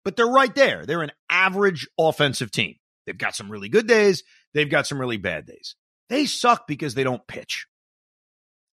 but 0.04 0.16
they're 0.16 0.26
right 0.26 0.54
there. 0.54 0.84
They're 0.86 1.02
an 1.02 1.12
average 1.30 1.88
offensive 1.98 2.50
team. 2.50 2.76
They've 3.06 3.18
got 3.18 3.34
some 3.34 3.50
really 3.50 3.68
good 3.68 3.86
days. 3.86 4.22
They've 4.54 4.70
got 4.70 4.86
some 4.86 5.00
really 5.00 5.16
bad 5.16 5.46
days. 5.46 5.76
They 6.08 6.26
suck 6.26 6.66
because 6.66 6.94
they 6.94 7.04
don't 7.04 7.26
pitch. 7.26 7.66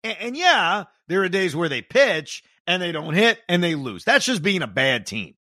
And, 0.03 0.17
and, 0.19 0.37
yeah, 0.37 0.85
there 1.07 1.23
are 1.23 1.29
days 1.29 1.55
where 1.55 1.69
they 1.69 1.81
pitch 1.81 2.43
and 2.65 2.81
they 2.81 2.91
don't 2.91 3.13
hit 3.13 3.39
and 3.47 3.63
they 3.63 3.75
lose. 3.75 4.03
That's 4.03 4.25
just 4.25 4.43
being 4.43 4.61
a 4.61 4.67
bad 4.67 5.05
team. 5.05 5.35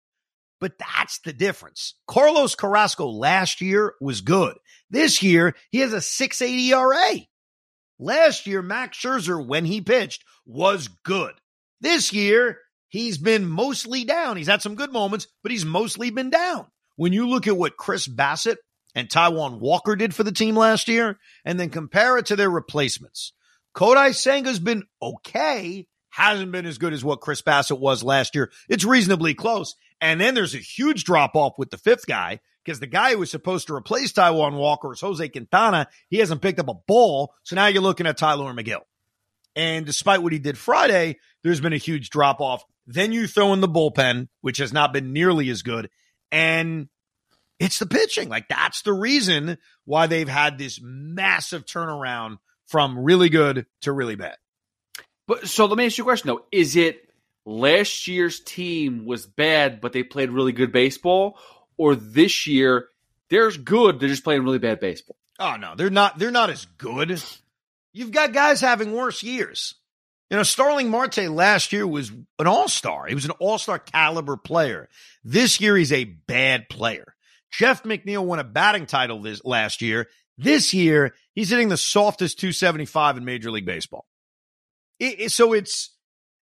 But 0.59 0.77
that's 0.79 1.19
the 1.19 1.33
difference. 1.33 1.95
Carlos 2.07 2.55
Carrasco 2.55 3.07
last 3.07 3.61
year 3.61 3.95
was 3.99 4.21
good. 4.21 4.55
This 4.89 5.21
year, 5.21 5.55
he 5.71 5.79
has 5.79 5.91
a 5.91 6.01
680 6.01 6.71
ERA. 6.71 7.19
Last 7.99 8.47
year, 8.47 8.61
Max 8.61 8.97
Scherzer, 8.97 9.45
when 9.45 9.65
he 9.65 9.81
pitched, 9.81 10.23
was 10.45 10.87
good. 11.03 11.33
This 11.81 12.13
year, 12.13 12.59
he's 12.93 13.17
been 13.17 13.49
mostly 13.49 14.03
down. 14.05 14.37
He's 14.37 14.47
had 14.47 14.61
some 14.61 14.75
good 14.75 14.93
moments, 14.93 15.27
but 15.41 15.51
he's 15.51 15.65
mostly 15.65 16.11
been 16.11 16.29
down. 16.29 16.67
When 16.95 17.11
you 17.11 17.27
look 17.27 17.47
at 17.47 17.57
what 17.57 17.75
Chris 17.75 18.07
Bassitt 18.07 18.57
and 18.93 19.09
Taijuan 19.09 19.59
Walker 19.59 19.95
did 19.95 20.13
for 20.13 20.23
the 20.23 20.31
team 20.31 20.55
last 20.55 20.87
year, 20.87 21.17
and 21.43 21.59
then 21.59 21.71
compare 21.71 22.19
it 22.19 22.27
to 22.27 22.35
their 22.35 22.51
replacements, 22.51 23.33
Kodai 23.75 24.11
Senga's 24.11 24.59
been 24.59 24.83
okay, 25.01 25.87
hasn't 26.09 26.51
been 26.51 26.67
as 26.67 26.77
good 26.77 26.93
as 26.93 27.03
what 27.03 27.19
Chris 27.19 27.41
Bassitt 27.41 27.79
was 27.79 28.03
last 28.03 28.35
year. 28.35 28.51
It's 28.69 28.85
reasonably 28.85 29.33
close. 29.33 29.75
And 29.99 30.21
then 30.21 30.35
there's 30.35 30.53
a 30.53 30.59
huge 30.59 31.03
drop 31.03 31.35
off 31.35 31.57
with 31.57 31.71
the 31.71 31.79
fifth 31.79 32.05
guy 32.05 32.41
because 32.63 32.79
the 32.79 32.85
guy 32.85 33.13
who 33.13 33.19
was 33.19 33.31
supposed 33.31 33.67
to 33.67 33.75
replace 33.75 34.13
Taijuan 34.13 34.53
Walker 34.53 34.93
is 34.93 35.01
Jose 35.01 35.27
Quintana. 35.29 35.87
He 36.09 36.19
hasn't 36.19 36.43
picked 36.43 36.59
up 36.59 36.69
a 36.69 36.75
ball. 36.75 37.33
So 37.41 37.55
now 37.55 37.65
you're 37.65 37.81
looking 37.81 38.05
at 38.05 38.17
Tylor 38.17 38.53
Megill. 38.53 38.81
And 39.55 39.83
despite 39.83 40.21
what 40.21 40.33
he 40.33 40.39
did 40.39 40.59
Friday, 40.59 41.17
there's 41.43 41.61
been 41.61 41.73
a 41.73 41.77
huge 41.77 42.11
drop 42.11 42.39
off. 42.39 42.63
Then 42.85 43.11
you 43.11 43.27
throw 43.27 43.53
in 43.53 43.61
the 43.61 43.67
bullpen, 43.67 44.27
which 44.41 44.57
has 44.57 44.73
not 44.73 44.93
been 44.93 45.13
nearly 45.13 45.49
as 45.49 45.61
good. 45.61 45.89
And 46.31 46.89
it's 47.59 47.79
the 47.79 47.85
pitching. 47.85 48.29
Like 48.29 48.49
that's 48.49 48.81
the 48.81 48.93
reason 48.93 49.57
why 49.85 50.07
they've 50.07 50.27
had 50.27 50.57
this 50.57 50.79
massive 50.81 51.65
turnaround 51.65 52.37
from 52.67 52.99
really 52.99 53.29
good 53.29 53.65
to 53.81 53.91
really 53.91 54.15
bad. 54.15 54.37
But 55.27 55.47
so 55.47 55.65
let 55.65 55.77
me 55.77 55.85
ask 55.85 55.97
you 55.97 56.03
a 56.03 56.05
question 56.05 56.27
though. 56.27 56.45
Is 56.51 56.75
it 56.75 57.09
last 57.45 58.07
year's 58.07 58.39
team 58.41 59.05
was 59.05 59.25
bad, 59.25 59.79
but 59.79 59.93
they 59.93 60.03
played 60.03 60.31
really 60.31 60.51
good 60.51 60.71
baseball? 60.71 61.37
Or 61.77 61.95
this 61.95 62.47
year 62.47 62.87
they're 63.29 63.51
good, 63.51 63.99
they're 63.99 64.09
just 64.09 64.23
playing 64.23 64.43
really 64.43 64.59
bad 64.59 64.79
baseball? 64.79 65.15
Oh 65.39 65.55
no, 65.55 65.73
they're 65.75 65.89
not 65.89 66.19
they're 66.19 66.31
not 66.31 66.49
as 66.49 66.65
good. 66.77 67.21
You've 67.93 68.11
got 68.11 68.33
guys 68.33 68.59
having 68.59 68.91
worse 68.91 69.23
years. 69.23 69.75
You 70.29 70.37
know, 70.37 70.43
Starling 70.43 70.89
Marte 70.89 71.29
last 71.29 71.73
year 71.73 71.85
was 71.85 72.11
an 72.39 72.47
all 72.47 72.67
star. 72.67 73.05
He 73.05 73.15
was 73.15 73.25
an 73.25 73.31
all 73.39 73.57
star 73.57 73.77
caliber 73.77 74.37
player. 74.37 74.89
This 75.23 75.61
year, 75.61 75.77
he's 75.77 75.91
a 75.91 76.05
bad 76.05 76.69
player. 76.69 77.13
Jeff 77.51 77.83
McNeil 77.83 78.25
won 78.25 78.39
a 78.39 78.43
batting 78.43 78.87
title 78.87 79.21
this 79.21 79.43
last 79.45 79.81
year. 79.81 80.07
This 80.37 80.73
year, 80.73 81.13
he's 81.35 81.51
hitting 81.51 81.69
the 81.69 81.77
softest 81.77 82.39
275 82.39 83.17
in 83.17 83.25
Major 83.25 83.51
League 83.51 83.65
Baseball. 83.65 84.07
It, 84.99 85.19
it, 85.19 85.31
so 85.31 85.53
it's, 85.53 85.95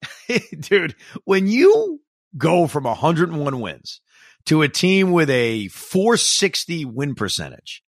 dude, 0.61 0.97
when 1.25 1.47
you 1.47 2.01
go 2.37 2.67
from 2.67 2.85
101 2.85 3.61
wins 3.61 4.01
to 4.47 4.63
a 4.63 4.69
team 4.69 5.13
with 5.13 5.31
a 5.31 5.69
460 5.69 6.85
win 6.87 7.15
percentage, 7.15 7.85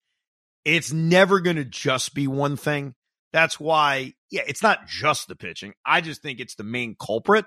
it's 0.64 0.93
never 0.93 1.41
going 1.41 1.57
to 1.57 1.64
just 1.64 2.14
be 2.14 2.26
one 2.26 2.57
thing. 2.57 2.95
That's 3.33 3.59
why, 3.59 4.14
yeah, 4.30 4.43
it's 4.47 4.62
not 4.62 4.87
just 4.87 5.28
the 5.28 5.37
pitching. 5.37 5.72
I 5.85 6.01
just 6.01 6.22
think 6.22 6.41
it's 6.41 6.55
the 6.55 6.64
main 6.64 6.97
culprit. 6.99 7.47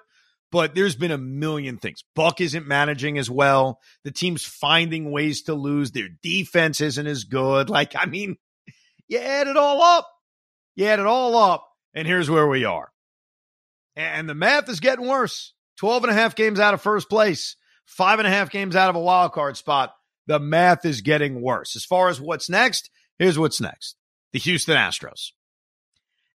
But 0.51 0.73
there's 0.73 0.95
been 0.95 1.11
a 1.11 1.17
million 1.17 1.77
things. 1.77 2.03
Buck 2.15 2.39
isn't 2.39 2.67
managing 2.67 3.17
as 3.17 3.29
well. 3.29 3.81
The 4.03 4.11
team's 4.11 4.45
finding 4.45 5.11
ways 5.11 5.41
to 5.43 5.53
lose. 5.53 5.91
Their 5.91 6.07
defense 6.23 6.79
isn't 6.81 7.07
as 7.07 7.25
good. 7.25 7.69
Like, 7.69 7.93
I 7.95 8.05
mean, 8.05 8.37
you 9.07 9.17
add 9.17 9.47
it 9.47 9.57
all 9.57 9.81
up. 9.81 10.09
You 10.75 10.85
add 10.85 10.99
it 10.99 11.07
all 11.07 11.35
up. 11.35 11.67
And 11.93 12.07
here's 12.07 12.29
where 12.29 12.47
we 12.47 12.63
are. 12.63 12.89
And 13.95 14.29
the 14.29 14.35
math 14.35 14.69
is 14.69 14.79
getting 14.79 15.07
worse. 15.07 15.53
12 15.77 16.05
and 16.05 16.11
a 16.11 16.15
half 16.15 16.35
games 16.35 16.59
out 16.59 16.73
of 16.73 16.81
first 16.81 17.09
place, 17.09 17.55
five 17.85 18.19
and 18.19 18.27
a 18.27 18.31
half 18.31 18.49
games 18.49 18.75
out 18.75 18.89
of 18.89 18.95
a 18.95 18.99
wild 18.99 19.33
card 19.33 19.57
spot. 19.57 19.93
The 20.27 20.39
math 20.39 20.85
is 20.85 21.01
getting 21.01 21.41
worse. 21.41 21.75
As 21.75 21.85
far 21.85 22.09
as 22.09 22.21
what's 22.21 22.49
next, 22.49 22.89
here's 23.19 23.37
what's 23.37 23.61
next 23.61 23.95
the 24.31 24.39
Houston 24.39 24.77
Astros. 24.77 25.31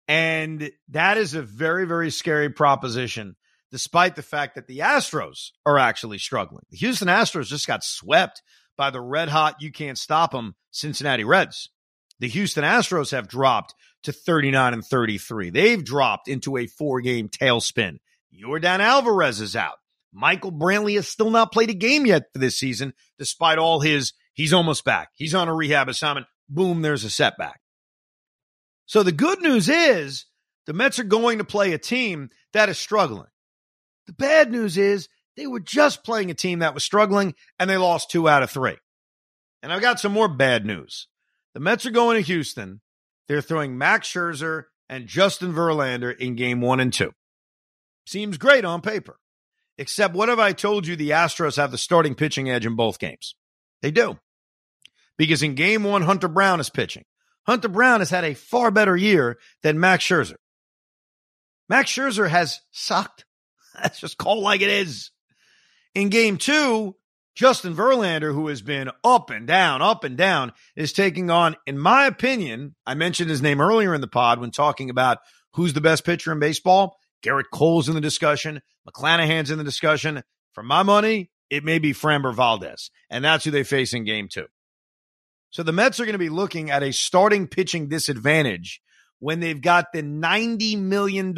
And 0.08 0.72
that 0.90 1.18
is 1.18 1.34
a 1.34 1.42
very, 1.42 1.86
very 1.86 2.12
scary 2.12 2.50
proposition 2.50 3.36
despite 3.72 4.16
the 4.16 4.24
fact 4.24 4.56
that 4.56 4.68
the 4.68 4.80
Astros 4.80 5.52
are 5.66 5.78
actually 5.78 6.18
struggling. 6.18 6.64
The 6.70 6.78
Houston 6.78 7.10
Astros 7.10 7.48
just 7.48 7.68
got 7.68 7.84
swept 7.84 8.42
by 8.78 8.92
the 8.92 9.02
red 9.02 9.30
hot, 9.30 9.62
you 9.62 9.72
can't 9.72 9.98
stop 9.98 10.32
them 10.32 10.56
Cincinnati 10.72 11.24
Reds. 11.24 11.70
The 12.20 12.28
Houston 12.28 12.64
Astros 12.64 13.12
have 13.12 13.28
dropped 13.28 13.74
to 14.04 14.12
39 14.12 14.74
and 14.74 14.86
33. 14.86 15.50
They've 15.50 15.84
dropped 15.84 16.28
into 16.28 16.58
a 16.58 16.68
four 16.68 17.02
game 17.02 17.30
tailspin. 17.30 17.98
Yordan 18.34 18.80
Alvarez 18.80 19.42
is 19.42 19.56
out. 19.56 19.76
Michael 20.14 20.52
Brantley 20.52 20.96
has 20.96 21.08
still 21.08 21.30
not 21.30 21.52
played 21.52 21.70
a 21.70 21.76
game 21.76 22.06
yet 22.06 22.24
for 22.32 22.40
this 22.40 22.58
season, 22.58 22.94
despite 23.20 23.58
all 23.58 23.82
his, 23.82 24.14
he's 24.34 24.54
almost 24.54 24.86
back. 24.86 25.10
He's 25.16 25.36
on 25.36 25.48
a 25.48 25.54
rehab 25.54 25.90
assignment. 25.90 26.28
Boom, 26.50 26.82
there's 26.82 27.04
a 27.04 27.10
setback. 27.10 27.60
So 28.88 29.04
the 29.04 29.12
good 29.12 29.42
news 29.42 29.70
is 29.70 30.26
the 30.66 30.74
Mets 30.74 30.98
are 30.98 31.04
going 31.04 31.38
to 31.38 31.44
play 31.44 31.74
a 31.74 31.78
team 31.78 32.30
that 32.54 32.70
is 32.70 32.80
struggling. 32.80 33.28
The 34.08 34.14
bad 34.14 34.52
news 34.52 34.78
is 34.78 35.10
they 35.36 35.46
were 35.46 35.60
just 35.60 36.04
playing 36.04 36.32
a 36.32 36.34
team 36.34 36.60
that 36.60 36.74
was 36.74 36.84
struggling 36.84 37.36
and 37.60 37.70
they 37.70 37.78
lost 37.78 38.10
two 38.10 38.28
out 38.28 38.44
of 38.44 38.50
three. 38.50 38.78
And 39.62 39.72
I've 39.72 39.82
got 39.82 40.00
some 40.00 40.14
more 40.14 40.30
bad 40.30 40.66
news. 40.66 41.08
The 41.54 41.60
Mets 41.60 41.86
are 41.86 41.92
going 41.92 42.16
to 42.16 42.22
Houston. 42.22 42.82
They're 43.28 43.42
throwing 43.42 43.78
Max 43.78 44.08
Scherzer 44.08 44.64
and 44.90 45.08
Justin 45.08 45.54
Verlander 45.54 46.16
in 46.18 46.36
game 46.36 46.62
one 46.62 46.80
and 46.80 46.94
two. 46.94 47.12
Seems 48.06 48.38
great 48.38 48.64
on 48.64 48.82
paper. 48.82 49.20
Except 49.78 50.16
what 50.16 50.30
have 50.30 50.40
I 50.40 50.54
told 50.54 50.88
you 50.88 50.96
the 50.96 51.12
Astros 51.12 51.58
have 51.58 51.72
the 51.72 51.78
starting 51.78 52.16
pitching 52.16 52.50
edge 52.50 52.66
in 52.66 52.76
both 52.76 53.00
games? 53.00 53.36
They 53.82 53.92
do. 53.92 54.18
Because 55.18 55.44
in 55.44 55.56
game 55.56 55.84
one, 55.84 56.04
Hunter 56.04 56.28
Brown 56.28 56.60
is 56.60 56.70
pitching. 56.70 57.04
Hunter 57.48 57.70
Brown 57.70 58.02
has 58.02 58.10
had 58.10 58.26
a 58.26 58.34
far 58.34 58.72
better 58.72 58.96
year 58.96 59.38
than 59.64 59.80
Max 59.80 60.04
Scherzer. 60.04 60.36
Max 61.70 61.92
Scherzer 61.92 62.30
has 62.30 62.60
sucked. 62.72 63.26
That's 63.82 64.00
just 64.00 64.18
called 64.18 64.44
like 64.44 64.62
it 64.62 64.70
is. 64.70 65.12
In 65.96 66.10
game 66.10 66.38
two, 66.38 66.96
Justin 67.36 67.76
Verlander, 67.76 68.34
who 68.34 68.48
has 68.48 68.62
been 68.62 68.90
up 69.04 69.30
and 69.30 69.48
down, 69.48 69.82
up 69.82 70.04
and 70.04 70.18
down, 70.18 70.54
is 70.76 70.92
taking 70.92 71.30
on, 71.30 71.56
in 71.66 71.78
my 71.78 72.06
opinion, 72.06 72.76
I 72.86 72.96
mentioned 72.96 73.30
his 73.30 73.42
name 73.42 73.62
earlier 73.62 73.94
in 73.94 74.02
the 74.02 74.08
pod 74.08 74.40
when 74.40 74.52
talking 74.52 74.90
about 74.90 75.20
who's 75.54 75.74
the 75.74 75.82
best 75.82 76.04
pitcher 76.04 76.32
in 76.32 76.40
baseball. 76.40 76.98
Gerrit 77.24 77.46
Cole's 77.54 77.90
in 77.90 77.96
the 77.96 78.02
discussion. 78.02 78.62
McClanahan's 78.88 79.52
in 79.52 79.58
the 79.58 79.64
discussion. 79.64 80.24
For 80.54 80.64
my 80.64 80.84
money, 80.84 81.30
it 81.50 81.64
may 81.64 81.80
be 81.80 81.94
Framber 81.94 82.34
Valdez, 82.34 82.90
and 83.10 83.24
that's 83.24 83.46
who 83.46 83.52
they 83.52 83.64
face 83.64 83.94
in 83.94 84.04
game 84.04 84.28
two. 84.28 84.48
So 85.50 85.64
the 85.64 85.72
Mets 85.72 86.00
are 86.00 86.06
going 86.06 86.14
to 86.14 86.20
be 86.20 86.30
looking 86.30 86.70
at 86.70 86.84
a 86.84 86.92
starting 86.92 87.48
pitching 87.48 87.88
disadvantage 87.88 88.82
when 89.20 89.40
they've 89.40 89.62
got 89.62 89.92
the 89.94 90.04
$90 90.04 90.78
million 90.80 91.34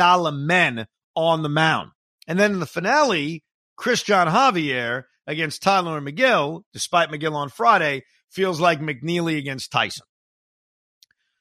men 0.46 0.88
on 1.16 1.44
the 1.44 1.50
mound. 1.50 1.92
And 2.28 2.40
then 2.40 2.54
in 2.54 2.60
the 2.60 2.66
finale, 2.66 3.44
Cristian 3.80 4.28
Javier 4.28 5.04
against 5.26 5.62
Tylor 5.64 6.02
Megill, 6.02 6.64
despite 6.74 7.10
Megill 7.10 7.36
on 7.36 7.50
Friday, 7.50 8.04
feels 8.30 8.60
like 8.60 8.80
McNeeley 8.80 9.38
against 9.38 9.72
Tyson. 9.72 10.06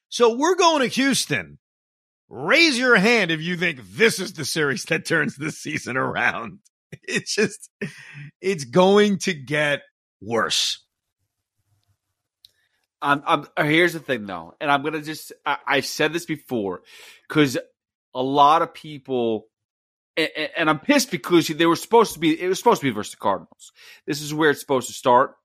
So 0.09 0.35
we're 0.35 0.55
going 0.55 0.81
to 0.81 0.87
Houston. 0.87 1.59
Raise 2.29 2.77
your 2.77 2.95
hand 2.95 3.31
if 3.31 3.41
you 3.41 3.57
think 3.57 3.79
this 3.83 4.19
is 4.19 4.33
the 4.33 4.45
series 4.45 4.83
that 4.85 5.05
turns 5.05 5.35
this 5.35 5.59
season 5.59 5.97
around. 5.97 6.59
It's 7.03 7.35
just, 7.35 7.69
it's 8.41 8.63
going 8.63 9.19
to 9.19 9.33
get 9.35 9.81
worse. 10.21 10.83
I'm, 13.01 13.23
I'm, 13.25 13.47
uh, 13.55 13.63
here's 13.63 13.93
the 13.93 13.99
thing 13.99 14.25
though, 14.25 14.55
and 14.59 14.69
I'm 14.69 14.83
gonna 14.83 15.01
just 15.01 15.31
I, 15.45 15.57
I've 15.65 15.85
said 15.85 16.13
this 16.13 16.25
before 16.25 16.81
because 17.27 17.57
a 18.13 18.23
lot 18.23 18.61
of 18.61 18.73
people 18.73 19.47
and, 20.17 20.29
and, 20.57 20.69
I'm 20.69 20.79
pissed 20.79 21.11
because 21.11 21.47
they 21.47 21.65
were 21.65 21.75
supposed 21.75 22.13
to 22.13 22.19
be 22.19 22.39
it 22.39 22.47
was 22.47 22.57
supposed 22.57 22.81
to 22.81 22.87
be 22.87 22.91
versus 22.91 23.11
the 23.11 23.17
Cardinals. 23.17 23.71
This 24.05 24.21
is 24.21 24.33
where 24.33 24.49
it's 24.49 24.59
supposed 24.59 24.87
to 24.87 24.93
start. 24.93 25.35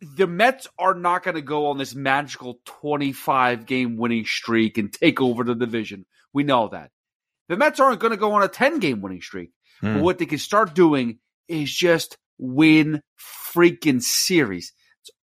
The 0.00 0.26
Mets 0.26 0.66
are 0.78 0.94
not 0.94 1.22
going 1.22 1.34
to 1.36 1.42
go 1.42 1.66
on 1.66 1.78
this 1.78 1.94
magical 1.94 2.58
25 2.64 3.66
game 3.66 3.96
winning 3.96 4.24
streak 4.24 4.78
and 4.78 4.92
take 4.92 5.20
over 5.20 5.44
the 5.44 5.54
division. 5.54 6.06
We 6.32 6.42
know 6.42 6.68
that. 6.68 6.90
The 7.48 7.56
Mets 7.56 7.80
aren't 7.80 8.00
going 8.00 8.12
to 8.12 8.16
go 8.16 8.32
on 8.32 8.42
a 8.42 8.48
10 8.48 8.78
game 8.80 9.00
winning 9.00 9.20
streak. 9.20 9.50
Mm. 9.82 9.82
But 9.82 9.98
hmm. 9.98 10.00
what 10.00 10.18
they 10.18 10.26
can 10.26 10.38
start 10.38 10.74
doing 10.74 11.18
is 11.48 11.72
just 11.72 12.16
win 12.38 13.02
freaking 13.54 14.02
series 14.02 14.72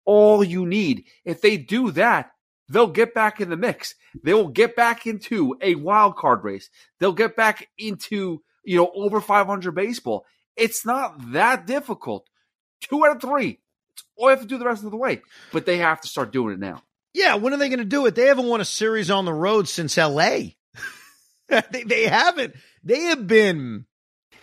all 0.04 0.44
you 0.44 0.66
need. 0.66 1.04
If 1.24 1.40
they 1.40 1.56
do 1.56 1.90
that, 1.92 2.30
they'll 2.68 2.86
get 2.86 3.14
back 3.14 3.40
in 3.40 3.50
the 3.50 3.56
mix. 3.56 3.94
They 4.22 4.34
will 4.34 4.48
get 4.48 4.76
back 4.76 5.06
into 5.06 5.56
a 5.60 5.74
wild 5.74 6.16
card 6.16 6.44
race. 6.44 6.70
They'll 7.00 7.12
get 7.12 7.36
back 7.36 7.68
into, 7.78 8.42
you 8.64 8.76
know, 8.76 8.90
over 8.94 9.20
500 9.20 9.72
baseball. 9.72 10.24
It's 10.56 10.86
not 10.86 11.32
that 11.32 11.66
difficult. 11.66 12.26
Two 12.80 13.04
out 13.04 13.16
of 13.16 13.22
three. 13.22 13.60
It's 13.94 14.04
all 14.16 14.28
you 14.28 14.30
have 14.30 14.40
to 14.40 14.46
do 14.46 14.58
the 14.58 14.66
rest 14.66 14.84
of 14.84 14.90
the 14.90 14.96
way. 14.96 15.22
But 15.52 15.66
they 15.66 15.78
have 15.78 16.00
to 16.02 16.08
start 16.08 16.32
doing 16.32 16.54
it 16.54 16.60
now. 16.60 16.82
Yeah, 17.12 17.36
when 17.36 17.52
are 17.52 17.56
they 17.56 17.68
going 17.68 17.78
to 17.78 17.84
do 17.84 18.06
it? 18.06 18.14
They 18.14 18.26
haven't 18.26 18.48
won 18.48 18.60
a 18.60 18.64
series 18.64 19.10
on 19.10 19.24
the 19.24 19.32
road 19.32 19.68
since 19.68 19.96
LA. 19.96 20.38
they, 21.48 21.84
they 21.84 22.04
haven't. 22.04 22.54
They 22.82 23.02
have 23.02 23.26
been 23.26 23.86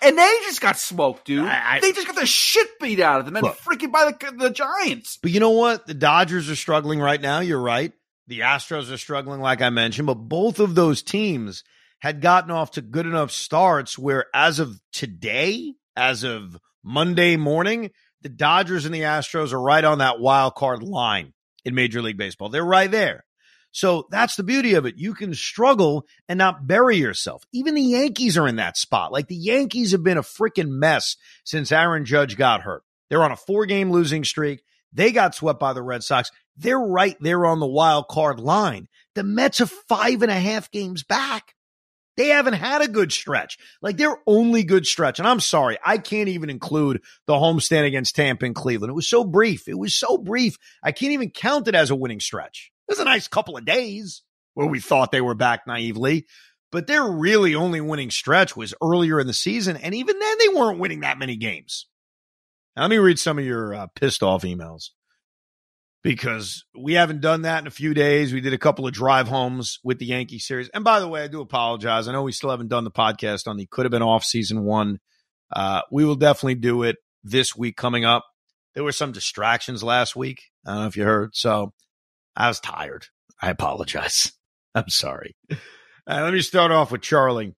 and 0.01 0.17
they 0.17 0.37
just 0.43 0.61
got 0.61 0.77
smoked, 0.77 1.25
dude. 1.25 1.45
I, 1.45 1.75
I, 1.75 1.79
they 1.79 1.91
just 1.91 2.07
got 2.07 2.15
the 2.15 2.25
shit 2.25 2.79
beat 2.79 2.99
out 2.99 3.19
of 3.19 3.25
them 3.25 3.35
and 3.35 3.43
look, 3.43 3.57
freaking 3.57 3.91
by 3.91 4.11
the, 4.11 4.31
the 4.31 4.49
Giants. 4.49 5.17
But 5.21 5.31
you 5.31 5.39
know 5.39 5.51
what? 5.51 5.87
The 5.87 5.93
Dodgers 5.93 6.49
are 6.49 6.55
struggling 6.55 6.99
right 6.99 7.21
now. 7.21 7.39
You're 7.39 7.61
right. 7.61 7.93
The 8.27 8.41
Astros 8.41 8.91
are 8.91 8.97
struggling, 8.97 9.41
like 9.41 9.61
I 9.61 9.69
mentioned, 9.69 10.07
but 10.07 10.15
both 10.15 10.59
of 10.59 10.75
those 10.75 11.01
teams 11.03 11.63
had 11.99 12.21
gotten 12.21 12.49
off 12.51 12.71
to 12.71 12.81
good 12.81 13.05
enough 13.05 13.31
starts 13.31 13.97
where, 13.97 14.25
as 14.33 14.59
of 14.59 14.79
today, 14.91 15.75
as 15.95 16.23
of 16.23 16.57
Monday 16.83 17.37
morning, 17.37 17.91
the 18.21 18.29
Dodgers 18.29 18.85
and 18.85 18.95
the 18.95 19.01
Astros 19.01 19.53
are 19.53 19.61
right 19.61 19.83
on 19.83 19.99
that 19.99 20.19
wild 20.19 20.55
card 20.55 20.81
line 20.81 21.33
in 21.65 21.75
Major 21.75 22.01
League 22.01 22.17
Baseball. 22.17 22.49
They're 22.49 22.63
right 22.63 22.89
there. 22.89 23.25
So 23.71 24.07
that's 24.09 24.35
the 24.35 24.43
beauty 24.43 24.73
of 24.73 24.85
it. 24.85 24.97
You 24.97 25.13
can 25.13 25.33
struggle 25.33 26.05
and 26.27 26.37
not 26.37 26.67
bury 26.67 26.97
yourself. 26.97 27.45
Even 27.53 27.75
the 27.75 27.81
Yankees 27.81 28.37
are 28.37 28.47
in 28.47 28.57
that 28.57 28.77
spot. 28.77 29.11
Like 29.11 29.27
the 29.27 29.35
Yankees 29.35 29.93
have 29.93 30.03
been 30.03 30.17
a 30.17 30.23
freaking 30.23 30.69
mess 30.69 31.15
since 31.45 31.71
Aaron 31.71 32.05
Judge 32.05 32.37
got 32.37 32.61
hurt. 32.61 32.83
They're 33.09 33.23
on 33.23 33.31
a 33.31 33.37
four 33.37 33.65
game 33.65 33.91
losing 33.91 34.23
streak. 34.23 34.63
They 34.93 35.11
got 35.11 35.35
swept 35.35 35.59
by 35.59 35.73
the 35.73 35.81
Red 35.81 36.03
Sox. 36.03 36.31
They're 36.57 36.79
right 36.79 37.15
there 37.21 37.45
on 37.45 37.59
the 37.59 37.67
wild 37.67 38.07
card 38.09 38.39
line. 38.39 38.87
The 39.15 39.23
Mets 39.23 39.61
are 39.61 39.65
five 39.65 40.21
and 40.21 40.31
a 40.31 40.39
half 40.39 40.69
games 40.71 41.03
back. 41.03 41.55
They 42.17 42.27
haven't 42.27 42.53
had 42.53 42.81
a 42.81 42.89
good 42.89 43.11
stretch. 43.11 43.57
Like 43.81 43.97
their 43.97 44.17
only 44.27 44.63
good 44.63 44.85
stretch. 44.85 45.19
And 45.19 45.27
I'm 45.27 45.39
sorry, 45.39 45.77
I 45.83 45.97
can't 45.97 46.29
even 46.29 46.49
include 46.49 47.01
the 47.25 47.33
homestand 47.33 47.87
against 47.87 48.15
Tampa 48.15 48.45
and 48.45 48.55
Cleveland. 48.55 48.91
It 48.91 48.95
was 48.95 49.07
so 49.07 49.23
brief. 49.23 49.67
It 49.67 49.77
was 49.77 49.95
so 49.95 50.17
brief. 50.17 50.57
I 50.83 50.91
can't 50.91 51.13
even 51.13 51.29
count 51.29 51.67
it 51.69 51.75
as 51.75 51.89
a 51.89 51.95
winning 51.95 52.19
stretch. 52.19 52.70
Was 52.91 52.99
a 52.99 53.05
nice 53.05 53.29
couple 53.29 53.55
of 53.55 53.63
days 53.63 54.21
where 54.53 54.67
we 54.67 54.81
thought 54.81 55.13
they 55.13 55.21
were 55.21 55.33
back 55.33 55.61
naively, 55.65 56.25
but 56.73 56.87
their 56.87 57.09
really 57.09 57.55
only 57.55 57.79
winning 57.79 58.11
stretch 58.11 58.57
was 58.57 58.73
earlier 58.83 59.17
in 59.17 59.27
the 59.27 59.33
season. 59.33 59.77
And 59.77 59.95
even 59.95 60.19
then, 60.19 60.37
they 60.39 60.49
weren't 60.49 60.77
winning 60.77 60.99
that 60.99 61.17
many 61.17 61.37
games. 61.37 61.87
Now, 62.75 62.81
let 62.81 62.91
me 62.91 62.97
read 62.97 63.17
some 63.17 63.39
of 63.39 63.45
your 63.45 63.73
uh, 63.73 63.87
pissed 63.95 64.23
off 64.23 64.43
emails 64.43 64.89
because 66.03 66.65
we 66.77 66.95
haven't 66.95 67.21
done 67.21 67.43
that 67.43 67.61
in 67.61 67.67
a 67.67 67.71
few 67.71 67.93
days. 67.93 68.33
We 68.33 68.41
did 68.41 68.51
a 68.51 68.57
couple 68.57 68.85
of 68.85 68.91
drive 68.91 69.29
homes 69.29 69.79
with 69.85 69.99
the 69.99 70.07
Yankee 70.07 70.39
series. 70.39 70.67
And 70.73 70.83
by 70.83 70.99
the 70.99 71.07
way, 71.07 71.23
I 71.23 71.27
do 71.29 71.39
apologize. 71.39 72.09
I 72.09 72.11
know 72.11 72.23
we 72.23 72.33
still 72.33 72.49
haven't 72.49 72.67
done 72.67 72.83
the 72.83 72.91
podcast 72.91 73.47
on 73.47 73.55
the 73.55 73.67
could 73.67 73.85
have 73.85 73.91
been 73.91 74.01
off 74.01 74.25
season 74.25 74.65
one. 74.65 74.99
Uh, 75.49 75.79
we 75.93 76.03
will 76.03 76.15
definitely 76.15 76.55
do 76.55 76.83
it 76.83 76.97
this 77.23 77.55
week 77.55 77.77
coming 77.77 78.03
up. 78.03 78.25
There 78.75 78.83
were 78.83 78.91
some 78.91 79.13
distractions 79.13 79.81
last 79.81 80.13
week. 80.13 80.41
I 80.65 80.71
don't 80.71 80.81
know 80.81 80.87
if 80.87 80.97
you 80.97 81.05
heard. 81.05 81.37
So 81.37 81.71
I 82.35 82.47
was 82.47 82.59
tired. 82.59 83.07
I 83.41 83.49
apologize. 83.49 84.31
I'm 84.75 84.89
sorry. 84.89 85.35
Uh, 85.51 85.55
let 86.07 86.33
me 86.33 86.41
start 86.41 86.71
off 86.71 86.91
with 86.91 87.01
Charlie. 87.01 87.55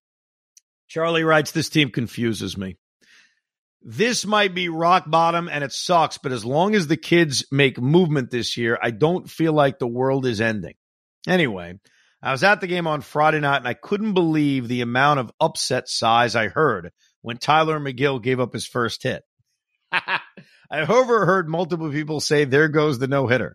Charlie 0.88 1.24
writes, 1.24 1.52
This 1.52 1.68
team 1.68 1.90
confuses 1.90 2.56
me. 2.56 2.76
This 3.82 4.24
might 4.24 4.54
be 4.54 4.68
rock 4.70 5.04
bottom 5.06 5.48
and 5.48 5.62
it 5.62 5.72
sucks, 5.72 6.18
but 6.18 6.32
as 6.32 6.44
long 6.44 6.74
as 6.74 6.86
the 6.86 6.96
kids 6.96 7.44
make 7.52 7.78
movement 7.78 8.30
this 8.30 8.56
year, 8.56 8.78
I 8.82 8.90
don't 8.90 9.28
feel 9.28 9.52
like 9.52 9.78
the 9.78 9.86
world 9.86 10.24
is 10.24 10.40
ending. 10.40 10.74
Anyway, 11.28 11.74
I 12.22 12.32
was 12.32 12.42
at 12.42 12.62
the 12.62 12.66
game 12.66 12.86
on 12.86 13.02
Friday 13.02 13.40
night 13.40 13.58
and 13.58 13.68
I 13.68 13.74
couldn't 13.74 14.14
believe 14.14 14.66
the 14.66 14.80
amount 14.80 15.20
of 15.20 15.32
upset 15.38 15.88
sighs 15.88 16.34
I 16.34 16.48
heard 16.48 16.92
when 17.20 17.36
Tylor 17.36 17.78
Megill 17.78 18.22
gave 18.22 18.40
up 18.40 18.54
his 18.54 18.66
first 18.66 19.02
hit. 19.02 19.22
I 19.92 20.20
overheard 20.72 21.48
multiple 21.48 21.90
people 21.90 22.20
say, 22.20 22.46
There 22.46 22.68
goes 22.68 22.98
the 22.98 23.06
no 23.06 23.26
hitter. 23.26 23.54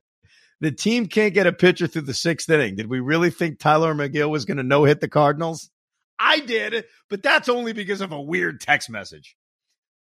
The 0.62 0.72
team 0.72 1.08
can't 1.08 1.34
get 1.34 1.48
a 1.48 1.54
pitcher 1.54 1.88
through 1.88 2.04
the 2.04 2.14
sixth 2.14 2.50
inning. 2.50 2.76
Did 2.76 2.90
we 2.90 3.00
really 3.00 3.30
think 3.30 3.60
Tylor 3.60 3.94
Megill 3.94 4.30
was 4.30 4.46
going 4.46 4.58
to 4.58 4.64
no 4.64 4.84
hit 4.84 5.00
the 5.00 5.08
Cardinals? 5.08 5.70
I 6.20 6.42
did, 6.42 6.86
but 7.10 7.24
that's 7.24 7.48
only 7.48 7.72
because 7.72 8.02
of 8.02 8.12
a 8.12 8.22
weird 8.22 8.60
text 8.60 8.90
message. 8.90 9.38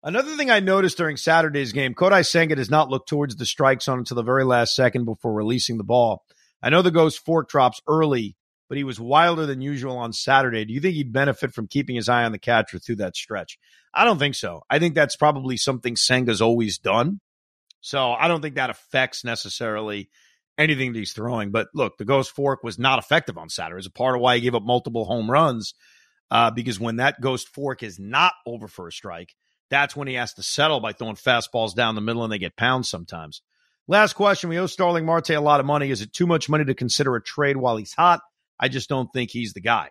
Another 0.03 0.35
thing 0.35 0.51
I 0.51 0.59
noticed 0.59 0.97
during 0.97 1.17
Saturday's 1.17 1.71
game, 1.71 1.95
Kodai 1.95 2.27
Senga 2.27 2.55
does 2.55 2.69
not 2.69 2.89
look 2.89 3.07
towards 3.07 3.35
the 3.35 3.45
strike 3.45 3.81
zone 3.81 3.99
until 3.99 4.15
the 4.15 4.23
very 4.23 4.43
last 4.43 4.75
second 4.75 5.05
before 5.05 5.33
releasing 5.33 5.77
the 5.77 5.83
ball. 5.83 6.23
I 6.61 6.69
know 6.69 6.81
the 6.81 6.91
ghost 6.91 7.25
fork 7.25 7.49
drops 7.49 7.81
early, 7.87 8.35
but 8.69 8.77
he 8.77 8.83
was 8.83 8.99
wilder 8.99 9.45
than 9.45 9.61
usual 9.61 9.97
on 9.97 10.13
Saturday. 10.13 10.65
Do 10.65 10.73
you 10.73 10.81
think 10.81 10.95
he'd 10.95 11.13
benefit 11.13 11.53
from 11.53 11.67
keeping 11.67 11.95
his 11.95 12.09
eye 12.09 12.25
on 12.25 12.31
the 12.31 12.37
catcher 12.37 12.79
through 12.79 12.97
that 12.97 13.15
stretch? 13.15 13.57
I 13.93 14.03
don't 14.03 14.19
think 14.19 14.35
so. 14.35 14.61
I 14.69 14.77
think 14.77 14.93
that's 14.93 15.15
probably 15.15 15.57
something 15.57 15.95
Senga's 15.95 16.41
always 16.41 16.77
done. 16.77 17.21
So 17.81 18.11
I 18.11 18.27
don't 18.27 18.41
think 18.41 18.55
that 18.55 18.69
affects 18.69 19.23
necessarily 19.23 20.09
anything 20.57 20.93
that 20.93 20.99
he's 20.99 21.13
throwing. 21.13 21.51
But 21.51 21.67
look, 21.73 21.97
the 21.97 22.05
Ghost 22.05 22.31
Fork 22.31 22.63
was 22.63 22.79
not 22.79 22.99
effective 22.99 23.37
on 23.37 23.49
Saturday. 23.49 23.79
It's 23.79 23.87
a 23.87 23.91
part 23.91 24.15
of 24.15 24.21
why 24.21 24.35
he 24.35 24.41
gave 24.41 24.55
up 24.55 24.63
multiple 24.63 25.05
home 25.05 25.29
runs 25.29 25.73
uh, 26.31 26.51
because 26.51 26.79
when 26.79 26.97
that 26.97 27.21
Ghost 27.21 27.49
Fork 27.49 27.83
is 27.83 27.99
not 27.99 28.33
over 28.45 28.67
for 28.67 28.87
a 28.87 28.91
strike, 28.91 29.35
that's 29.69 29.95
when 29.95 30.07
he 30.07 30.15
has 30.15 30.33
to 30.33 30.43
settle 30.43 30.79
by 30.79 30.93
throwing 30.93 31.15
fastballs 31.15 31.75
down 31.75 31.95
the 31.95 32.01
middle 32.01 32.23
and 32.23 32.31
they 32.31 32.39
get 32.39 32.55
pounds 32.55 32.89
sometimes. 32.89 33.41
Last 33.87 34.13
question. 34.13 34.49
We 34.49 34.59
owe 34.59 34.67
Starling 34.67 35.05
Marte 35.05 35.31
a 35.31 35.41
lot 35.41 35.59
of 35.59 35.65
money. 35.65 35.89
Is 35.91 36.01
it 36.01 36.13
too 36.13 36.27
much 36.27 36.49
money 36.49 36.65
to 36.65 36.73
consider 36.73 37.15
a 37.15 37.23
trade 37.23 37.57
while 37.57 37.77
he's 37.77 37.93
hot? 37.93 38.21
I 38.59 38.69
just 38.69 38.87
don't 38.87 39.11
think 39.11 39.31
he's 39.31 39.53
the 39.53 39.61
guy. 39.61 39.89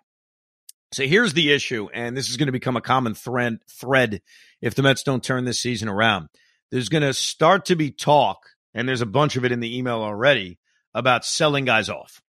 So 0.92 1.04
here's 1.06 1.32
the 1.32 1.52
issue, 1.52 1.88
and 1.92 2.16
this 2.16 2.28
is 2.28 2.36
going 2.36 2.46
to 2.46 2.52
become 2.52 2.76
a 2.76 2.82
common 2.82 3.14
thread 3.14 3.58
thread 3.70 4.20
if 4.60 4.74
the 4.74 4.82
Mets 4.82 5.02
don't 5.02 5.24
turn 5.24 5.44
this 5.44 5.60
season 5.60 5.88
around. 5.88 6.28
There's 6.70 6.90
going 6.90 7.02
to 7.02 7.14
start 7.14 7.66
to 7.66 7.76
be 7.76 7.90
talk, 7.90 8.40
and 8.74 8.88
there's 8.88 9.00
a 9.00 9.06
bunch 9.06 9.36
of 9.36 9.44
it 9.44 9.52
in 9.52 9.60
the 9.60 9.76
email 9.76 10.02
already 10.02 10.58
about 10.94 11.24
selling 11.24 11.64
guys 11.64 11.88
off. 11.88 12.22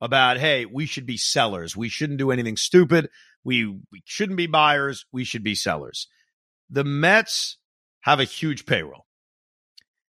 About 0.00 0.38
hey, 0.38 0.66
we 0.66 0.86
should 0.86 1.06
be 1.06 1.16
sellers. 1.16 1.76
We 1.76 1.88
shouldn't 1.88 2.18
do 2.18 2.30
anything 2.30 2.56
stupid. 2.56 3.08
We 3.42 3.66
we 3.66 4.02
shouldn't 4.04 4.36
be 4.36 4.46
buyers. 4.46 5.06
We 5.12 5.24
should 5.24 5.44
be 5.44 5.54
sellers. 5.54 6.08
The 6.68 6.84
Mets 6.84 7.58
have 8.00 8.20
a 8.20 8.24
huge 8.24 8.66
payroll. 8.66 9.06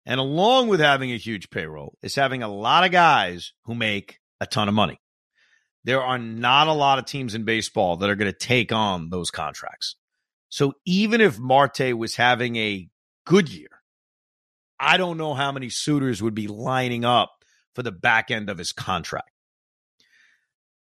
And 0.05 0.21
along 0.21 0.69
with 0.69 0.81
having 0.81 1.13
a 1.13 1.17
huge 1.17 1.51
payroll 1.51 1.97
is 2.03 2.15
having 2.15 2.43
a 2.43 2.49
lot 2.49 2.85
of 2.85 2.91
guys 2.91 3.53
who 3.65 3.75
make 3.75 4.21
a 4.41 4.47
ton 4.47 4.69
of 4.69 4.75
money 4.75 5.01
there 5.89 6.03
are 6.03 6.19
not 6.19 6.69
a 6.69 6.73
lot 6.73 6.99
of 6.99 7.07
teams 7.07 7.35
in 7.35 7.45
baseball 7.45 7.97
that 7.97 8.11
are 8.11 8.15
going 8.15 8.31
to 8.31 8.39
take 8.39 8.73
on 8.73 9.09
those 9.09 9.31
contracts. 9.31 9.97
So 10.51 10.75
even 10.85 11.23
if 11.23 11.39
Marte 11.39 11.97
was 11.97 12.17
having 12.17 12.57
a 12.57 12.89
good 13.25 13.49
year, 13.49 13.78
I 14.81 14.97
don't 14.97 15.19
know 15.19 15.35
how 15.35 15.53
many 15.53 15.71
suitors 15.71 16.23
would 16.23 16.35
be 16.35 16.47
lining 16.47 17.05
up 17.05 17.33
for 17.75 17.83
the 17.83 17.93
back 17.93 18.31
end 18.31 18.51
of 18.51 18.59
his 18.59 18.73
contract. 18.73 19.31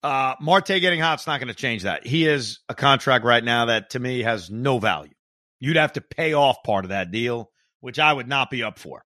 Uh, 0.03 0.35
Marte 0.39 0.67
getting 0.67 0.99
hot's 0.99 1.25
not 1.25 1.39
going 1.39 1.47
to 1.47 1.55
change 1.55 1.83
that. 1.83 2.05
He 2.05 2.27
is 2.27 2.59
a 2.69 2.75
contract 2.75 3.25
right 3.25 3.43
now 3.43 3.65
that 3.65 3.91
to 3.91 3.99
me 3.99 4.21
has 4.21 4.51
no 4.51 4.77
value. 4.77 5.13
You'd 5.59 5.77
have 5.77 5.93
to 5.93 6.01
pay 6.01 6.33
off 6.33 6.57
part 6.63 6.85
of 6.85 6.89
that 6.89 7.11
deal, 7.11 7.49
which 7.79 7.97
I 7.97 8.13
would 8.13 8.27
not 8.27 8.51
be 8.51 8.61
up 8.61 8.77
for. 8.77 9.03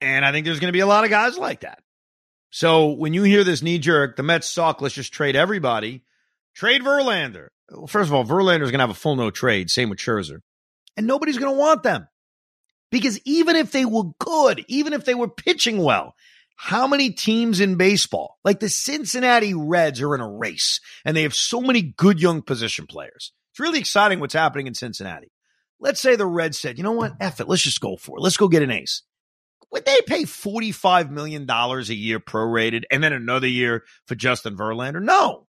And 0.00 0.24
I 0.24 0.32
think 0.32 0.46
there's 0.46 0.60
going 0.60 0.68
to 0.68 0.76
be 0.76 0.80
a 0.80 0.86
lot 0.86 1.04
of 1.04 1.10
guys 1.10 1.36
like 1.36 1.60
that. 1.60 1.82
So 2.50 2.90
when 2.92 3.14
you 3.14 3.22
hear 3.22 3.44
this 3.44 3.62
knee 3.62 3.78
jerk, 3.78 4.16
the 4.16 4.22
Mets 4.22 4.48
suck, 4.48 4.80
let's 4.80 4.94
just 4.94 5.12
trade 5.12 5.36
everybody. 5.36 6.04
Trade 6.54 6.82
Verlander. 6.82 7.48
Well, 7.70 7.86
first 7.86 8.08
of 8.08 8.14
all, 8.14 8.24
Verlander's 8.24 8.70
going 8.70 8.78
to 8.78 8.86
have 8.86 8.90
a 8.90 8.94
full 8.94 9.16
no 9.16 9.30
trade. 9.30 9.70
Same 9.70 9.88
with 9.90 9.98
Scherzer. 9.98 10.40
And 10.96 11.06
nobody's 11.06 11.38
going 11.38 11.52
to 11.52 11.58
want 11.58 11.82
them. 11.82 12.08
Because 12.90 13.20
even 13.24 13.56
if 13.56 13.72
they 13.72 13.84
were 13.84 14.12
good, 14.18 14.64
even 14.68 14.92
if 14.92 15.04
they 15.04 15.14
were 15.14 15.28
pitching 15.28 15.78
well, 15.78 16.14
how 16.56 16.86
many 16.86 17.10
teams 17.10 17.60
in 17.60 17.76
baseball, 17.76 18.38
like 18.44 18.60
the 18.60 18.68
Cincinnati 18.68 19.54
Reds, 19.54 20.00
are 20.02 20.14
in 20.14 20.20
a 20.20 20.28
race 20.28 20.80
and 21.04 21.16
they 21.16 21.22
have 21.22 21.34
so 21.34 21.60
many 21.60 21.82
good 21.82 22.20
young 22.20 22.42
position 22.42 22.86
players? 22.86 23.32
It's 23.52 23.60
really 23.60 23.78
exciting 23.78 24.20
what's 24.20 24.34
happening 24.34 24.66
in 24.66 24.74
Cincinnati. 24.74 25.30
Let's 25.78 26.00
say 26.00 26.16
the 26.16 26.26
Reds 26.26 26.58
said, 26.58 26.76
you 26.76 26.84
know 26.84 26.92
what? 26.92 27.14
F 27.20 27.40
it. 27.40 27.48
Let's 27.48 27.62
just 27.62 27.80
go 27.80 27.96
for 27.96 28.18
it. 28.18 28.20
Let's 28.20 28.36
go 28.36 28.48
get 28.48 28.62
an 28.62 28.70
ace 28.70 29.02
would 29.70 29.84
they 29.84 30.00
pay 30.06 30.24
$45 30.24 31.10
million 31.10 31.48
a 31.48 31.80
year 31.92 32.20
prorated 32.20 32.84
and 32.90 33.02
then 33.02 33.12
another 33.12 33.46
year 33.46 33.84
for 34.06 34.14
Justin 34.14 34.56
Verlander? 34.56 35.02
No. 35.02 35.46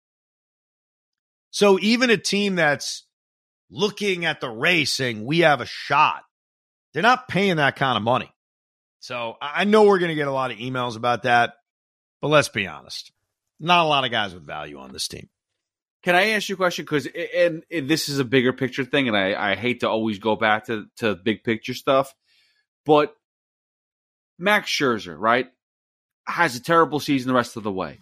So 1.51 1.79
even 1.81 2.09
a 2.09 2.17
team 2.17 2.55
that's 2.55 3.05
looking 3.71 4.25
at 4.25 4.41
the 4.41 4.49
race 4.49 4.93
saying 4.93 5.25
we 5.25 5.39
have 5.39 5.61
a 5.61 5.65
shot, 5.65 6.23
they're 6.93 7.03
not 7.03 7.27
paying 7.27 7.57
that 7.57 7.75
kind 7.75 7.97
of 7.97 8.03
money. 8.03 8.31
So 8.99 9.37
I 9.41 9.63
know 9.63 9.83
we're 9.83 9.99
going 9.99 10.09
to 10.09 10.15
get 10.15 10.27
a 10.27 10.31
lot 10.31 10.51
of 10.51 10.57
emails 10.57 10.97
about 10.97 11.23
that, 11.23 11.53
but 12.21 12.27
let's 12.27 12.49
be 12.49 12.67
honest. 12.67 13.11
Not 13.59 13.85
a 13.85 13.87
lot 13.87 14.05
of 14.05 14.11
guys 14.11 14.33
with 14.33 14.45
value 14.45 14.77
on 14.77 14.91
this 14.91 15.07
team. 15.07 15.29
Can 16.03 16.15
I 16.15 16.31
ask 16.31 16.47
you 16.47 16.55
a 16.55 16.57
question? 16.57 16.85
Because 16.85 17.07
and, 17.07 17.63
and, 17.69 17.89
this 17.89 18.07
is 18.07 18.19
a 18.19 18.25
bigger 18.25 18.53
picture 18.53 18.85
thing, 18.85 19.09
and 19.09 19.17
I, 19.17 19.51
I 19.51 19.55
hate 19.55 19.81
to 19.81 19.89
always 19.89 20.19
go 20.19 20.35
back 20.37 20.67
to, 20.67 20.85
to 20.97 21.15
big 21.15 21.43
picture 21.43 21.73
stuff, 21.73 22.13
but 22.85 23.13
Max 24.37 24.69
Scherzer, 24.71 25.15
right, 25.17 25.47
has 26.25 26.55
a 26.55 26.63
terrible 26.63 27.01
season 27.01 27.27
the 27.27 27.35
rest 27.35 27.57
of 27.57 27.63
the 27.63 27.71
way. 27.71 27.99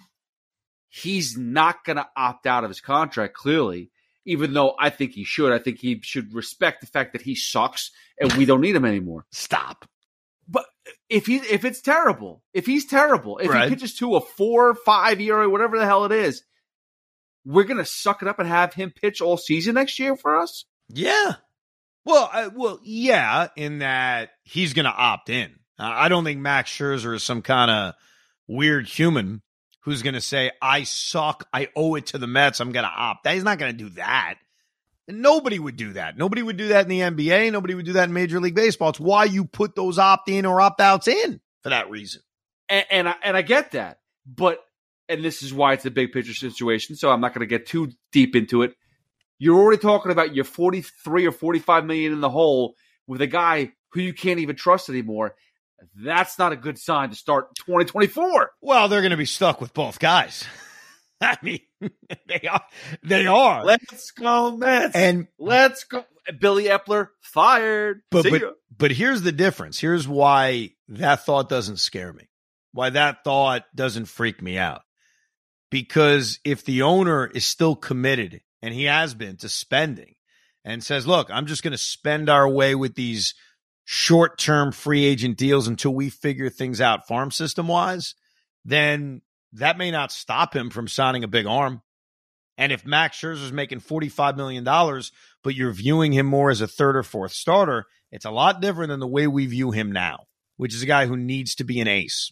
He's 0.90 1.36
not 1.38 1.84
going 1.84 1.98
to 1.98 2.08
opt 2.16 2.46
out 2.46 2.64
of 2.64 2.70
his 2.70 2.82
contract, 2.82 3.34
clearly, 3.34 3.90
even 4.28 4.54
though 4.54 4.76
I 4.80 4.92
think 4.92 5.14
he 5.14 5.24
should. 5.24 5.52
I 5.52 5.58
think 5.58 5.80
he 5.80 6.00
should 6.04 6.34
respect 6.34 6.82
the 6.82 6.88
fact 6.88 7.14
that 7.14 7.22
he 7.24 7.34
sucks 7.34 7.90
and 8.20 8.32
we 8.34 8.46
don't 8.46 8.62
need 8.62 8.76
him 8.76 8.86
anymore. 8.86 9.26
Stop. 9.32 9.90
But 10.48 10.66
if 11.10 11.26
he 11.26 11.38
if 11.38 11.66
it's 11.66 11.82
terrible, 11.82 12.44
if 12.54 12.66
he's 12.66 12.86
terrible, 12.86 13.40
if 13.40 13.50
Right. 13.50 13.64
he 13.68 13.76
pitches 13.76 13.96
to 13.96 14.16
a 14.16 14.22
four, 14.22 14.76
five 14.76 15.20
year, 15.20 15.42
or 15.42 15.50
whatever 15.50 15.80
the 15.80 15.86
hell 15.86 16.06
it 16.06 16.12
is, 16.12 16.44
we're 17.46 17.64
gonna 17.66 17.86
suck 17.86 18.22
it 18.22 18.28
up 18.28 18.40
and 18.40 18.48
have 18.48 18.74
him 18.74 18.92
pitch 18.92 19.20
all 19.22 19.38
season 19.38 19.76
next 19.76 19.98
year 20.00 20.16
for 20.16 20.38
us. 20.38 20.66
Yeah. 20.90 21.36
Well, 22.06 22.30
uh, 22.32 22.50
well, 22.56 22.80
yeah, 22.84 23.50
in 23.58 23.80
that 23.80 24.30
he's 24.44 24.72
going 24.74 24.86
to 24.86 24.92
opt 24.92 25.30
in. 25.30 25.52
Uh, 25.78 25.92
I 25.94 26.08
don't 26.08 26.24
think 26.24 26.40
Max 26.40 26.72
Scherzer 26.72 27.14
is 27.14 27.22
some 27.24 27.42
kind 27.42 27.70
of 27.70 27.94
weird 28.48 28.88
human 28.88 29.42
who's 29.88 30.02
going 30.02 30.16
to 30.16 30.22
say, 30.22 30.52
I 30.62 30.84
suck. 30.84 31.48
I 31.54 31.70
owe 31.74 31.96
it 31.96 32.08
to 32.08 32.18
the 32.18 32.28
Mets. 32.28 32.60
I'm 32.60 32.74
going 32.74 32.84
to 32.84 32.92
opt. 32.92 33.26
He's 33.26 33.46
not 33.46 33.58
going 33.58 33.72
to 33.72 33.84
do 33.86 33.90
that. 33.92 34.36
Nobody 35.08 35.58
would 35.58 35.78
do 35.78 35.94
that. 35.94 36.18
Nobody 36.18 36.44
would 36.44 36.58
do 36.58 36.68
that 36.68 36.84
in 36.84 36.90
the 36.90 37.00
NBA. 37.00 37.54
Nobody 37.54 37.74
would 37.74 37.86
do 37.86 37.94
that 37.94 38.10
in 38.10 38.14
Major 38.14 38.42
League 38.42 38.54
Baseball. 38.54 38.90
It's 38.90 39.00
why 39.00 39.24
you 39.24 39.46
put 39.46 39.78
those 39.78 39.98
opt 39.98 40.28
in 40.28 40.46
or 40.46 40.60
opt 40.60 40.82
outs 40.82 41.08
in 41.08 41.40
for 41.64 41.70
that 41.70 41.90
reason. 41.90 42.22
and, 42.68 42.86
and 42.92 43.08
I, 43.08 43.16
and 43.24 43.38
I 43.38 43.44
get 43.44 43.72
that, 43.72 44.00
but 44.26 44.60
and 45.08 45.24
this 45.24 45.42
is 45.42 45.54
why 45.54 45.72
it's 45.72 45.86
a 45.86 45.92
big 45.92 46.12
picture 46.12 46.34
situation. 46.34 46.98
So 46.98 47.10
I'm 47.10 47.22
not 47.22 47.34
going 47.34 47.48
to 47.48 47.58
get 47.58 47.66
too 47.66 47.94
deep 48.12 48.36
into 48.36 48.64
it. 48.64 48.74
You're 49.40 49.58
already 49.58 49.82
talking 49.82 50.12
about 50.12 50.36
your 50.36 50.44
43 50.44 51.28
or 51.28 51.32
45 51.32 51.86
million 51.86 52.12
in 52.12 52.20
the 52.20 52.30
hole 52.30 52.76
with 53.08 53.22
a 53.22 53.28
guy 53.28 53.72
who 53.92 54.02
you 54.02 54.14
can't 54.14 54.42
even 54.42 54.58
trust 54.58 54.90
anymore. 54.90 55.36
That's 55.96 56.38
not 56.40 56.52
a 56.52 56.56
good 56.56 56.78
sign 56.78 57.10
to 57.10 57.16
start 57.16 57.56
2024. 57.66 58.52
Well, 58.62 58.88
they're 58.88 59.02
going 59.02 59.12
to 59.12 59.18
be 59.18 59.26
stuck 59.26 59.62
with 59.62 59.74
both 59.74 60.00
guys. 60.00 60.44
I 61.22 61.38
mean, 61.42 61.60
they 61.82 62.48
are. 62.48 62.64
They 63.04 63.26
are. 63.26 63.66
Let's 63.66 64.12
go 64.12 64.56
Mets. 64.56 64.96
and 64.96 65.28
let's 65.40 65.84
go. 65.86 66.06
Billy 66.40 66.66
Eppler 66.66 67.08
fired. 67.22 68.02
But 68.12 68.24
See 68.24 68.30
but 68.32 68.42
ya. 68.42 68.52
but 68.78 68.92
here's 68.92 69.22
the 69.22 69.32
difference. 69.32 69.80
Here's 69.80 70.08
why 70.08 70.72
that 70.90 71.26
thought 71.26 71.50
doesn't 71.50 71.78
scare 71.78 72.14
me. 72.14 72.30
Why 72.74 72.90
that 72.92 73.24
thought 73.24 73.64
doesn't 73.74 74.06
freak 74.06 74.42
me 74.42 74.58
out. 74.58 74.82
Because 75.72 76.40
if 76.44 76.64
the 76.64 76.84
owner 76.84 77.26
is 77.28 77.46
still 77.46 77.76
committed 77.76 78.42
and 78.62 78.74
he 78.74 78.84
has 78.86 79.14
been 79.14 79.38
to 79.38 79.50
spending 79.50 80.16
and 80.64 80.84
says, 80.84 81.08
"Look, 81.08 81.30
I'm 81.32 81.46
just 81.48 81.64
going 81.64 81.72
to 81.72 81.78
spend 81.78 82.30
our 82.30 82.48
way 82.48 82.76
with 82.76 82.96
these 82.96 83.34
short-term 83.90 84.74
free 84.74 85.06
agent 85.06 85.38
deals 85.38 85.66
until 85.66 85.94
we 85.94 86.10
figure 86.10 86.50
things 86.50 86.82
out 86.82 87.08
farm 87.08 87.32
system 87.32 87.70
wise," 87.70 88.16
then 88.66 89.22
that 89.54 89.78
may 89.78 89.92
not 89.92 90.12
stop 90.12 90.54
him 90.54 90.70
from 90.70 90.88
signing 90.88 91.24
a 91.24 91.28
big 91.28 91.46
arm. 91.46 91.82
And 92.58 92.72
if 92.72 92.86
Max 92.86 93.18
Scherzer's 93.18 93.54
making 93.54 93.80
$45 93.80 94.36
million, 94.36 94.64
but 94.64 95.56
you're 95.56 95.72
viewing 95.72 96.12
him 96.12 96.26
more 96.26 96.50
as 96.50 96.60
a 96.60 96.68
third 96.68 96.98
or 96.98 97.04
fourth 97.04 97.32
starter, 97.32 97.86
it's 98.12 98.26
a 98.26 98.32
lot 98.32 98.62
different 98.62 98.90
than 98.90 99.00
the 99.00 99.08
way 99.08 99.28
we 99.28 99.46
view 99.46 99.72
him 99.72 99.92
now, 99.92 100.26
which 100.58 100.74
is 100.74 100.82
a 100.82 100.88
guy 100.88 101.06
who 101.06 101.16
needs 101.16 101.56
to 101.56 101.64
be 101.64 101.80
an 101.80 101.88
ace. 101.88 102.32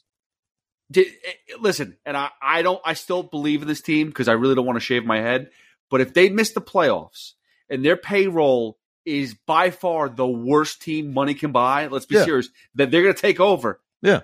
Did, 0.91 1.07
eh, 1.07 1.55
listen, 1.59 1.97
and 2.05 2.17
I, 2.17 2.29
I 2.41 2.63
don't, 2.63 2.81
I 2.83 2.93
still 2.93 3.23
believe 3.23 3.61
in 3.61 3.67
this 3.67 3.81
team 3.81 4.07
because 4.07 4.27
I 4.27 4.33
really 4.33 4.55
don't 4.55 4.65
want 4.65 4.77
to 4.77 4.85
shave 4.85 5.05
my 5.05 5.21
head. 5.21 5.51
But 5.89 6.01
if 6.01 6.13
they 6.13 6.29
miss 6.29 6.51
the 6.51 6.61
playoffs 6.61 7.33
and 7.69 7.85
their 7.85 7.97
payroll 7.97 8.77
is 9.05 9.35
by 9.45 9.69
far 9.71 10.09
the 10.09 10.27
worst 10.27 10.81
team 10.81 11.13
money 11.13 11.33
can 11.33 11.51
buy, 11.51 11.87
let's 11.87 12.05
be 12.05 12.15
Yeah. 12.15 12.25
serious, 12.25 12.49
that 12.75 12.91
they're 12.91 13.03
going 13.03 13.15
to 13.15 13.21
take 13.21 13.39
over. 13.39 13.79
Yeah. 14.01 14.21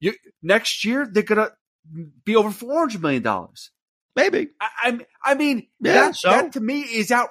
You, 0.00 0.14
next 0.42 0.84
year, 0.84 1.06
they're 1.10 1.22
going 1.22 1.46
to 1.48 1.52
be 2.24 2.36
over 2.36 2.50
$400 2.50 3.00
million. 3.00 3.22
Maybe. 4.16 4.48
I, 4.60 4.68
I, 4.82 5.06
I 5.32 5.34
mean, 5.34 5.68
Yeah, 5.80 5.92
that, 5.92 6.16
so? 6.16 6.30
that 6.30 6.52
to 6.52 6.60
me 6.60 6.80
is 6.80 7.10
out. 7.10 7.30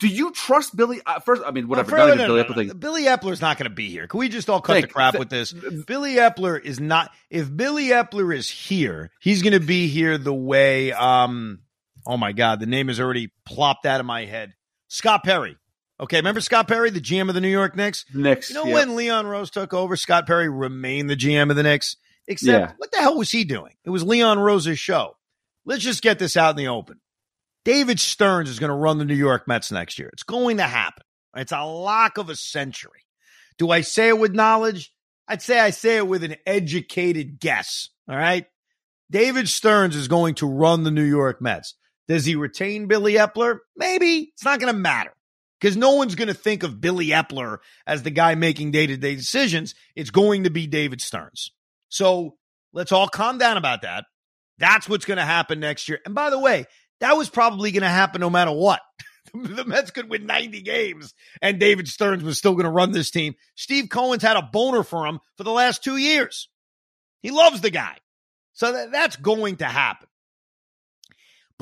Do 0.00 0.08
you 0.08 0.32
trust 0.32 0.74
Billy? 0.76 1.00
Uh, 1.06 1.20
first, 1.20 1.42
I 1.46 1.52
mean, 1.52 1.68
whatever. 1.68 1.94
Well, 1.94 2.08
not 2.08 2.16
no, 2.18 2.26
no, 2.26 2.42
Billy 2.44 2.66
no, 2.66 2.72
Eppler. 2.74 2.80
Billy 2.80 3.04
Eppler's 3.04 3.40
not 3.40 3.56
going 3.56 3.70
to 3.70 3.74
be 3.74 3.88
here. 3.88 4.08
Can 4.08 4.18
we 4.18 4.28
just 4.28 4.50
all 4.50 4.60
cut 4.60 4.72
Think- 4.74 4.88
the 4.88 4.92
crap 4.92 5.12
th- 5.12 5.20
with 5.20 5.30
this? 5.30 5.52
Billy 5.86 6.16
Eppler 6.16 6.60
is 6.60 6.80
not. 6.80 7.12
If 7.30 7.54
Billy 7.56 7.84
Eppler 7.90 8.34
is 8.36 8.50
here, 8.50 9.12
he's 9.20 9.42
going 9.42 9.52
to 9.52 9.60
be 9.60 9.86
here 9.86 10.18
the 10.18 10.34
way. 10.34 10.92
Um. 10.92 11.60
Oh 12.04 12.16
my 12.16 12.32
God, 12.32 12.58
the 12.58 12.66
name 12.66 12.90
is 12.90 12.98
already 12.98 13.30
plopped 13.46 13.86
out 13.86 14.00
of 14.00 14.06
my 14.06 14.24
head. 14.24 14.54
Scott 14.88 15.22
Perry. 15.22 15.56
Okay, 16.00 16.16
remember 16.16 16.40
Scott 16.40 16.66
Perry, 16.68 16.90
the 16.90 17.00
GM 17.00 17.28
of 17.28 17.34
the 17.34 17.40
New 17.40 17.48
York 17.50 17.76
Knicks? 17.76 18.04
Next, 18.12 18.48
You 18.50 18.56
know 18.56 18.64
yeah. 18.64 18.74
when 18.74 18.96
Leon 18.96 19.26
Rose 19.26 19.50
took 19.50 19.72
over, 19.72 19.96
Scott 19.96 20.26
Perry 20.26 20.48
remained 20.48 21.08
the 21.08 21.16
GM 21.16 21.50
of 21.50 21.56
the 21.56 21.62
Knicks. 21.62 21.96
Except, 22.26 22.70
Yeah. 22.70 22.72
what 22.78 22.90
the 22.92 22.98
hell 22.98 23.16
was 23.18 23.30
he 23.30 23.44
doing? 23.44 23.74
It 23.84 23.90
was 23.90 24.02
Leon 24.02 24.38
Rose's 24.38 24.78
show. 24.78 25.16
let's 25.64 25.84
just 25.84 26.02
get 26.02 26.18
this 26.18 26.36
out 26.36 26.50
in 26.50 26.56
the 26.56 26.66
open. 26.68 27.00
David 27.64 28.00
Stearns 28.00 28.50
is 28.50 28.58
going 28.58 28.70
to 28.70 28.74
run 28.76 28.98
the 28.98 29.04
New 29.04 29.14
York 29.14 29.46
Mets 29.46 29.70
next 29.70 29.96
year. 29.96 30.10
It's 30.12 30.24
going 30.24 30.56
to 30.56 30.64
happen. 30.64 31.04
It's 31.36 31.52
a 31.52 31.62
lock 31.64 32.18
of 32.18 32.28
a 32.30 32.34
century. 32.34 33.04
Do 33.58 33.70
I 33.70 33.82
say 33.82 34.08
it 34.08 34.18
with 34.18 34.32
knowledge? 34.34 34.92
I'd 35.28 35.40
say 35.40 35.60
I 35.60 35.70
say 35.70 35.98
it 35.98 36.08
with 36.08 36.24
an 36.24 36.34
educated 36.46 37.38
guess. 37.38 37.90
All 38.08 38.16
right. 38.16 38.46
David 39.10 39.48
Stearns 39.48 39.94
is 39.94 40.08
going 40.08 40.34
to 40.36 40.46
run 40.48 40.82
the 40.82 40.90
New 40.90 41.04
York 41.04 41.40
Mets. 41.40 41.74
Does 42.08 42.24
he 42.24 42.34
retain 42.34 42.86
Billy 42.88 43.14
Eppler? 43.14 43.58
Maybe. 43.76 44.32
It's 44.34 44.44
not 44.44 44.58
going 44.58 44.72
to 44.74 44.78
matter 44.78 45.12
because 45.62 45.76
no 45.76 45.94
one's 45.94 46.16
going 46.16 46.26
to 46.26 46.34
think 46.34 46.64
of 46.64 46.80
Billy 46.80 47.08
Eppler 47.08 47.58
as 47.86 48.02
the 48.02 48.10
guy 48.10 48.34
making 48.34 48.72
day 48.72 48.88
to 48.88 48.96
day 48.96 49.14
decisions. 49.14 49.76
It's 49.94 50.10
going 50.10 50.42
to 50.42 50.50
be 50.50 50.66
David 50.66 51.00
Stearns. 51.00 51.52
So 51.88 52.34
let's 52.72 52.90
all 52.90 53.06
calm 53.06 53.38
down 53.38 53.56
about 53.56 53.82
that. 53.82 54.06
That's 54.58 54.88
what's 54.88 55.04
going 55.04 55.18
to 55.18 55.24
happen 55.24 55.60
next 55.60 55.88
year. 55.88 56.00
And 56.04 56.16
by 56.16 56.30
the 56.30 56.38
way, 56.38 56.64
that 56.98 57.16
was 57.16 57.30
probably 57.30 57.70
going 57.70 57.84
to 57.84 57.88
happen 57.88 58.20
no 58.20 58.28
matter 58.28 58.50
what. 58.50 58.80
the 59.34 59.64
Mets 59.64 59.92
could 59.92 60.10
win 60.10 60.26
90 60.26 60.62
games 60.62 61.14
and 61.40 61.60
David 61.60 61.86
Stearns 61.86 62.24
was 62.24 62.38
still 62.38 62.54
going 62.54 62.64
to 62.64 62.70
run 62.70 62.90
this 62.90 63.12
team. 63.12 63.34
Steve 63.54 63.88
Cohen's 63.88 64.24
had 64.24 64.36
a 64.36 64.48
boner 64.52 64.82
for 64.82 65.06
him 65.06 65.20
for 65.36 65.44
the 65.44 65.52
last 65.52 65.84
two 65.84 65.96
years. 65.96 66.48
He 67.20 67.30
loves 67.30 67.60
the 67.60 67.70
guy. 67.70 67.98
So 68.52 68.72
that, 68.72 68.90
that's 68.90 69.14
going 69.14 69.58
to 69.58 69.66
happen. 69.66 70.08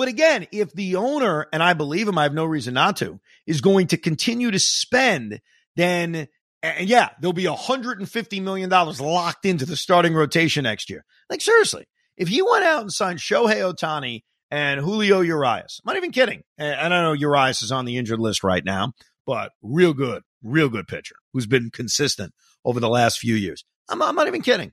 But 0.01 0.09
again, 0.09 0.47
if 0.51 0.73
the 0.73 0.97
owner, 0.97 1.47
and 1.53 1.63
I 1.63 1.75
believe 1.75 2.09
him, 2.09 2.17
I 2.17 2.23
have 2.23 2.33
no 2.33 2.47
reason 2.47 2.73
not 2.73 2.97
to, 2.97 3.21
is 3.47 3.61
going 3.61 3.89
to 3.89 3.99
continue 3.99 4.51
to 4.51 4.59
spend, 4.59 5.43
then 5.77 6.27
and 6.63 6.89
yeah, 6.89 7.11
there'll 7.21 7.35
be 7.35 7.45
$150 7.45 8.43
million 8.43 8.71
locked 8.71 9.45
into 9.45 9.67
the 9.67 9.77
starting 9.77 10.15
rotation 10.15 10.63
next 10.63 10.89
year. 10.89 11.05
Like, 11.29 11.43
seriously, 11.43 11.87
if 12.17 12.31
you 12.31 12.51
went 12.51 12.65
out 12.65 12.81
and 12.81 12.91
signed 12.91 13.19
Shohei 13.19 13.57
Ohtani 13.57 14.23
and 14.51 14.81
Julio 14.81 15.21
Urias, 15.21 15.83
I'm 15.85 15.93
not 15.93 15.99
even 15.99 16.13
kidding. 16.13 16.45
And 16.57 16.95
I 16.95 17.03
know 17.03 17.13
Urias 17.13 17.61
is 17.61 17.71
on 17.71 17.85
the 17.85 17.99
injured 17.99 18.21
list 18.21 18.43
right 18.43 18.65
now, 18.65 18.95
but 19.27 19.53
real 19.61 19.93
good, 19.93 20.23
real 20.43 20.71
good 20.71 20.89
pitcher 20.89 21.17
who's 21.35 21.47
been 21.47 21.69
consistent 21.69 22.33
over 22.65 22.81
the 22.81 22.89
last 22.89 23.19
few 23.19 23.35
years. 23.35 23.67
I'm, 23.91 24.01
I'm 24.01 24.15
not 24.15 24.29
even 24.29 24.41
kidding. 24.41 24.73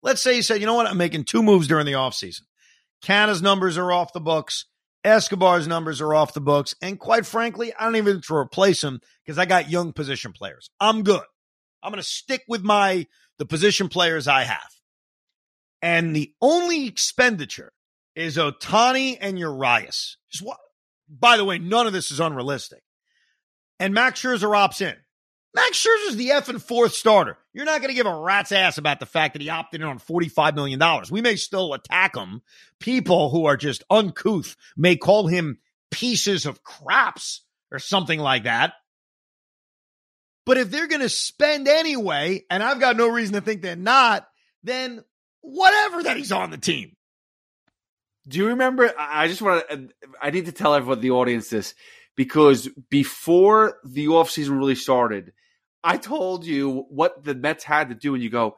Let's 0.00 0.22
say 0.22 0.36
you 0.36 0.42
said, 0.42 0.60
you 0.60 0.66
know 0.66 0.74
what? 0.74 0.86
I'm 0.86 0.96
making 0.96 1.24
two 1.24 1.42
moves 1.42 1.66
during 1.66 1.86
the 1.86 1.94
offseason. 1.94 2.42
Canha's 3.04 3.42
numbers 3.42 3.78
are 3.78 3.92
off 3.92 4.12
the 4.12 4.20
books. 4.20 4.66
Escobar's 5.04 5.66
numbers 5.66 6.00
are 6.00 6.14
off 6.14 6.34
the 6.34 6.40
books. 6.40 6.74
And 6.82 6.98
quite 6.98 7.24
frankly, 7.24 7.72
I 7.78 7.84
don't 7.84 7.96
even 7.96 8.16
have 8.16 8.24
to 8.24 8.34
replace 8.34 8.84
him 8.84 9.00
because 9.24 9.38
I 9.38 9.46
got 9.46 9.70
young 9.70 9.92
position 9.92 10.32
players. 10.32 10.68
I'm 10.78 11.02
good. 11.02 11.22
I'm 11.82 11.90
going 11.90 12.02
to 12.02 12.08
stick 12.08 12.42
with 12.48 12.62
my 12.62 13.06
the 13.38 13.46
position 13.46 13.88
players 13.88 14.28
I 14.28 14.42
have. 14.42 14.68
And 15.80 16.14
the 16.14 16.32
only 16.42 16.86
expenditure 16.86 17.72
is 18.14 18.36
Ohtani 18.36 19.16
and 19.18 19.38
Urias. 19.38 20.18
Just? 20.30 20.44
By 21.08 21.38
the 21.38 21.44
way, 21.44 21.58
none 21.58 21.86
of 21.86 21.94
this 21.94 22.10
is 22.10 22.20
unrealistic. 22.20 22.82
And 23.78 23.94
Max 23.94 24.20
Scherzer 24.20 24.50
opts 24.50 24.82
in. 24.82 24.94
Max 25.52 25.84
Scherzer's 25.84 26.16
the 26.16 26.28
effing 26.28 26.60
fourth 26.60 26.94
starter. 26.94 27.36
You're 27.52 27.64
not 27.64 27.80
going 27.80 27.88
to 27.88 27.94
give 27.94 28.06
a 28.06 28.14
rat's 28.14 28.52
ass 28.52 28.78
about 28.78 29.00
the 29.00 29.06
fact 29.06 29.34
that 29.34 29.42
he 29.42 29.48
opted 29.48 29.80
in 29.80 29.86
on 29.86 29.98
$45 29.98 30.54
million. 30.54 30.80
We 31.10 31.22
may 31.22 31.36
still 31.36 31.74
attack 31.74 32.16
him. 32.16 32.42
People 32.78 33.30
who 33.30 33.46
are 33.46 33.56
just 33.56 33.82
uncouth 33.90 34.56
may 34.76 34.96
call 34.96 35.26
him 35.26 35.58
pieces 35.90 36.46
of 36.46 36.62
craps 36.62 37.42
or 37.72 37.80
something 37.80 38.20
like 38.20 38.44
that. 38.44 38.74
But 40.46 40.56
if 40.56 40.70
they're 40.70 40.88
going 40.88 41.00
to 41.00 41.08
spend 41.08 41.68
anyway, 41.68 42.44
and 42.48 42.62
I've 42.62 42.80
got 42.80 42.96
no 42.96 43.08
reason 43.08 43.34
to 43.34 43.40
think 43.40 43.62
they're 43.62 43.76
not, 43.76 44.26
then 44.62 45.04
whatever 45.40 46.04
that 46.04 46.16
he's 46.16 46.32
on 46.32 46.50
the 46.50 46.58
team. 46.58 46.96
Do 48.28 48.38
you 48.38 48.48
remember? 48.48 48.92
I 48.98 49.26
just 49.26 49.42
want 49.42 49.68
to, 49.68 49.88
I 50.22 50.30
need 50.30 50.46
to 50.46 50.52
tell 50.52 50.74
everyone, 50.74 51.00
the 51.00 51.10
audience, 51.10 51.50
this 51.50 51.74
because 52.16 52.68
before 52.90 53.78
the 53.84 54.06
offseason 54.06 54.58
really 54.58 54.74
started, 54.74 55.32
I 55.82 55.96
told 55.96 56.44
you 56.44 56.86
what 56.88 57.24
the 57.24 57.34
Mets 57.34 57.64
had 57.64 57.88
to 57.88 57.94
do, 57.94 58.14
and 58.14 58.22
you 58.22 58.30
go, 58.30 58.56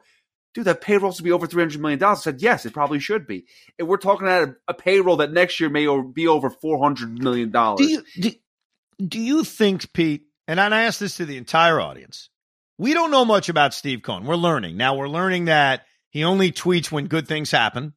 dude, 0.53 0.65
that 0.65 0.81
payroll 0.81 1.11
should 1.11 1.23
be 1.23 1.31
over 1.31 1.47
$300 1.47 1.79
million. 1.79 2.03
I 2.03 2.13
said, 2.15 2.41
yes, 2.41 2.65
it 2.65 2.73
probably 2.73 2.99
should 2.99 3.25
be. 3.25 3.45
And 3.79 3.87
we're 3.87 3.97
talking 3.97 4.27
about 4.27 4.49
a, 4.49 4.55
a 4.69 4.73
payroll 4.73 5.17
that 5.17 5.31
next 5.31 5.59
year 5.59 5.69
may 5.69 5.87
be 6.13 6.27
over 6.27 6.49
$400 6.49 7.17
million. 7.19 7.51
Do 7.51 7.83
you, 7.83 8.03
do, 8.19 8.31
do 9.07 9.19
you 9.19 9.43
think, 9.43 9.93
Pete, 9.93 10.27
and 10.47 10.59
I 10.59 10.83
ask 10.83 10.99
this 10.99 11.17
to 11.17 11.25
the 11.25 11.37
entire 11.37 11.79
audience, 11.79 12.29
we 12.77 12.93
don't 12.93 13.11
know 13.11 13.25
much 13.25 13.49
about 13.49 13.73
Steve 13.73 14.01
Cohen. 14.03 14.25
We're 14.25 14.35
learning. 14.35 14.77
Now, 14.77 14.95
we're 14.95 15.09
learning 15.09 15.45
that 15.45 15.85
he 16.09 16.23
only 16.23 16.51
tweets 16.51 16.91
when 16.91 17.07
good 17.07 17.27
things 17.27 17.51
happen. 17.51 17.93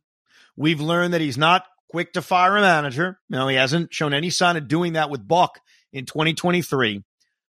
We've 0.57 0.81
learned 0.81 1.15
that 1.15 1.21
he's 1.21 1.39
not 1.39 1.65
quick 1.91 2.15
to 2.15 2.23
fire 2.23 2.57
a 2.57 2.61
manager. 2.61 3.19
You 3.29 3.47
he 3.49 3.57
hasn't 3.57 3.93
shown 3.93 4.15
any 4.15 4.31
sign 4.31 4.57
of 4.57 4.69
doing 4.69 4.95
that 4.95 5.11
with 5.11 5.27
Buck 5.27 5.61
in 5.93 6.07
2023. 6.07 7.05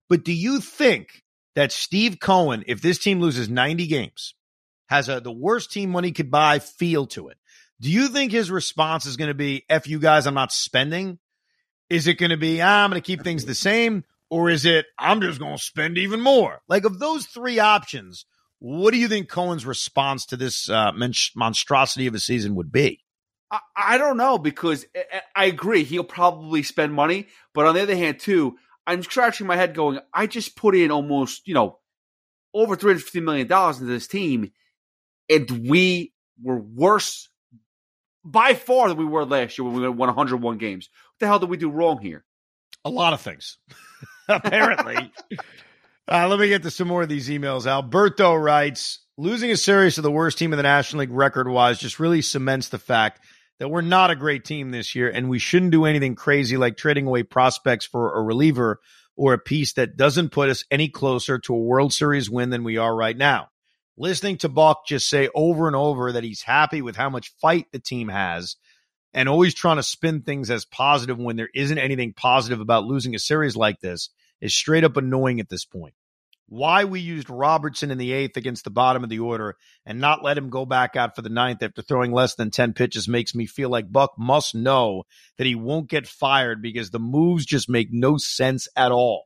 But 0.08 0.24
do 0.24 0.32
you 0.32 0.60
think 0.60 1.22
that 1.54 1.72
Steve 1.72 2.18
Cohen, 2.20 2.64
if 2.66 2.80
this 2.80 2.98
team 2.98 3.20
loses 3.20 3.48
90 3.48 3.86
games, 3.86 4.34
has 4.86 5.08
a, 5.08 5.20
the 5.20 5.32
worst 5.32 5.72
team 5.72 5.90
money 5.90 6.12
could 6.12 6.30
buy 6.30 6.58
feel 6.58 7.06
to 7.08 7.28
it? 7.28 7.38
Do 7.80 7.90
you 7.90 8.08
think 8.08 8.30
his 8.30 8.50
response 8.50 9.06
is 9.06 9.16
going 9.16 9.28
to 9.28 9.34
be, 9.34 9.64
F 9.68 9.88
you 9.88 9.98
guys, 9.98 10.26
I'm 10.26 10.34
not 10.34 10.52
spending? 10.52 11.18
Is 11.90 12.06
it 12.06 12.14
going 12.14 12.30
to 12.30 12.36
be, 12.36 12.60
ah, 12.60 12.84
I'm 12.84 12.90
going 12.90 13.00
to 13.00 13.06
keep 13.06 13.22
things 13.22 13.44
the 13.44 13.54
same? 13.54 14.04
Or 14.30 14.48
is 14.48 14.64
it, 14.64 14.86
I'm 14.98 15.20
just 15.20 15.38
going 15.38 15.56
to 15.56 15.62
spend 15.62 15.98
even 15.98 16.20
more? 16.20 16.62
Like, 16.68 16.84
of 16.84 16.98
those 16.98 17.26
three 17.26 17.58
options, 17.58 18.24
what 18.60 18.92
do 18.92 18.98
you 18.98 19.08
think 19.08 19.28
Cohen's 19.28 19.66
response 19.66 20.24
to 20.26 20.36
this 20.36 20.70
uh, 20.70 20.92
monstrosity 21.34 22.06
of 22.06 22.14
a 22.14 22.20
season 22.20 22.54
would 22.54 22.70
be? 22.70 23.00
I, 23.50 23.58
I 23.76 23.98
don't 23.98 24.16
know 24.16 24.38
because 24.38 24.86
I, 24.96 25.22
I 25.34 25.44
agree 25.46 25.84
he'll 25.84 26.04
probably 26.04 26.62
spend 26.62 26.94
money, 26.94 27.26
but 27.52 27.66
on 27.66 27.74
the 27.74 27.82
other 27.82 27.96
hand, 27.96 28.20
too, 28.20 28.56
I'm 28.86 29.02
scratching 29.02 29.46
my 29.46 29.56
head 29.56 29.74
going, 29.74 30.00
I 30.12 30.26
just 30.26 30.56
put 30.56 30.74
in 30.74 30.90
almost, 30.90 31.46
you 31.46 31.54
know, 31.54 31.78
over 32.54 32.76
$350 32.76 33.22
million 33.22 33.46
into 33.46 33.84
this 33.84 34.06
team, 34.06 34.52
and 35.30 35.68
we 35.68 36.12
were 36.42 36.58
worse 36.58 37.28
by 38.24 38.54
far 38.54 38.88
than 38.88 38.98
we 38.98 39.04
were 39.04 39.24
last 39.24 39.58
year 39.58 39.64
when 39.64 39.80
we 39.80 39.88
won 39.88 40.08
101 40.08 40.58
games. 40.58 40.88
What 41.12 41.20
the 41.20 41.26
hell 41.26 41.38
did 41.38 41.50
we 41.50 41.56
do 41.56 41.70
wrong 41.70 42.00
here? 42.00 42.24
A 42.84 42.90
lot 42.90 43.12
of 43.12 43.20
things, 43.20 43.58
apparently. 44.28 45.12
uh, 46.08 46.28
let 46.28 46.38
me 46.38 46.48
get 46.48 46.62
to 46.64 46.70
some 46.70 46.88
more 46.88 47.02
of 47.02 47.08
these 47.08 47.28
emails. 47.28 47.66
Alberto 47.66 48.34
writes 48.34 49.00
Losing 49.18 49.50
a 49.50 49.56
series 49.56 49.96
to 49.96 50.02
the 50.02 50.10
worst 50.10 50.38
team 50.38 50.52
in 50.52 50.56
the 50.56 50.62
National 50.62 51.00
League 51.00 51.12
record 51.12 51.46
wise 51.46 51.78
just 51.78 52.00
really 52.00 52.22
cements 52.22 52.70
the 52.70 52.78
fact 52.78 53.20
that 53.58 53.68
we're 53.68 53.80
not 53.80 54.10
a 54.10 54.16
great 54.16 54.44
team 54.44 54.70
this 54.70 54.94
year, 54.94 55.10
and 55.10 55.28
we 55.28 55.38
shouldn't 55.38 55.72
do 55.72 55.84
anything 55.84 56.14
crazy 56.14 56.56
like 56.56 56.76
trading 56.76 57.06
away 57.06 57.22
prospects 57.22 57.86
for 57.86 58.14
a 58.14 58.22
reliever 58.22 58.80
or 59.16 59.34
a 59.34 59.38
piece 59.38 59.74
that 59.74 59.96
doesn't 59.96 60.30
put 60.30 60.48
us 60.48 60.64
any 60.70 60.88
closer 60.88 61.38
to 61.38 61.54
a 61.54 61.58
World 61.58 61.92
Series 61.92 62.30
win 62.30 62.50
than 62.50 62.64
we 62.64 62.76
are 62.76 62.94
right 62.94 63.16
now. 63.16 63.48
Listening 63.96 64.38
to 64.38 64.48
Buck 64.48 64.86
just 64.86 65.08
say 65.08 65.28
over 65.34 65.66
and 65.66 65.76
over 65.76 66.12
that 66.12 66.24
he's 66.24 66.42
happy 66.42 66.80
with 66.80 66.96
how 66.96 67.10
much 67.10 67.34
fight 67.40 67.66
the 67.72 67.78
team 67.78 68.08
has 68.08 68.56
and 69.12 69.28
always 69.28 69.54
trying 69.54 69.76
to 69.76 69.82
spin 69.82 70.22
things 70.22 70.50
as 70.50 70.64
positive 70.64 71.18
when 71.18 71.36
there 71.36 71.50
isn't 71.54 71.78
anything 71.78 72.14
positive 72.14 72.60
about 72.60 72.86
losing 72.86 73.14
a 73.14 73.18
series 73.18 73.54
like 73.54 73.80
this 73.80 74.08
is 74.40 74.54
straight 74.54 74.84
up 74.84 74.96
annoying 74.96 75.40
at 75.40 75.50
this 75.50 75.66
point 75.66 75.94
why 76.52 76.84
we 76.84 77.00
used 77.00 77.30
Robertson 77.30 77.90
in 77.90 77.96
the 77.96 78.12
eighth 78.12 78.36
against 78.36 78.64
the 78.64 78.70
bottom 78.70 79.02
of 79.02 79.08
the 79.08 79.20
order 79.20 79.56
and 79.86 79.98
not 79.98 80.22
let 80.22 80.36
him 80.36 80.50
go 80.50 80.66
back 80.66 80.96
out 80.96 81.16
for 81.16 81.22
the 81.22 81.30
ninth 81.30 81.62
after 81.62 81.80
throwing 81.80 82.12
less 82.12 82.34
than 82.34 82.50
10 82.50 82.74
pitches 82.74 83.08
makes 83.08 83.34
me 83.34 83.46
feel 83.46 83.70
like 83.70 83.90
Buck 83.90 84.12
must 84.18 84.54
know 84.54 85.04
that 85.38 85.46
he 85.46 85.54
won't 85.54 85.88
get 85.88 86.06
fired 86.06 86.60
because 86.60 86.90
the 86.90 86.98
moves 86.98 87.46
just 87.46 87.70
make 87.70 87.88
no 87.90 88.18
sense 88.18 88.68
at 88.76 88.92
all. 88.92 89.24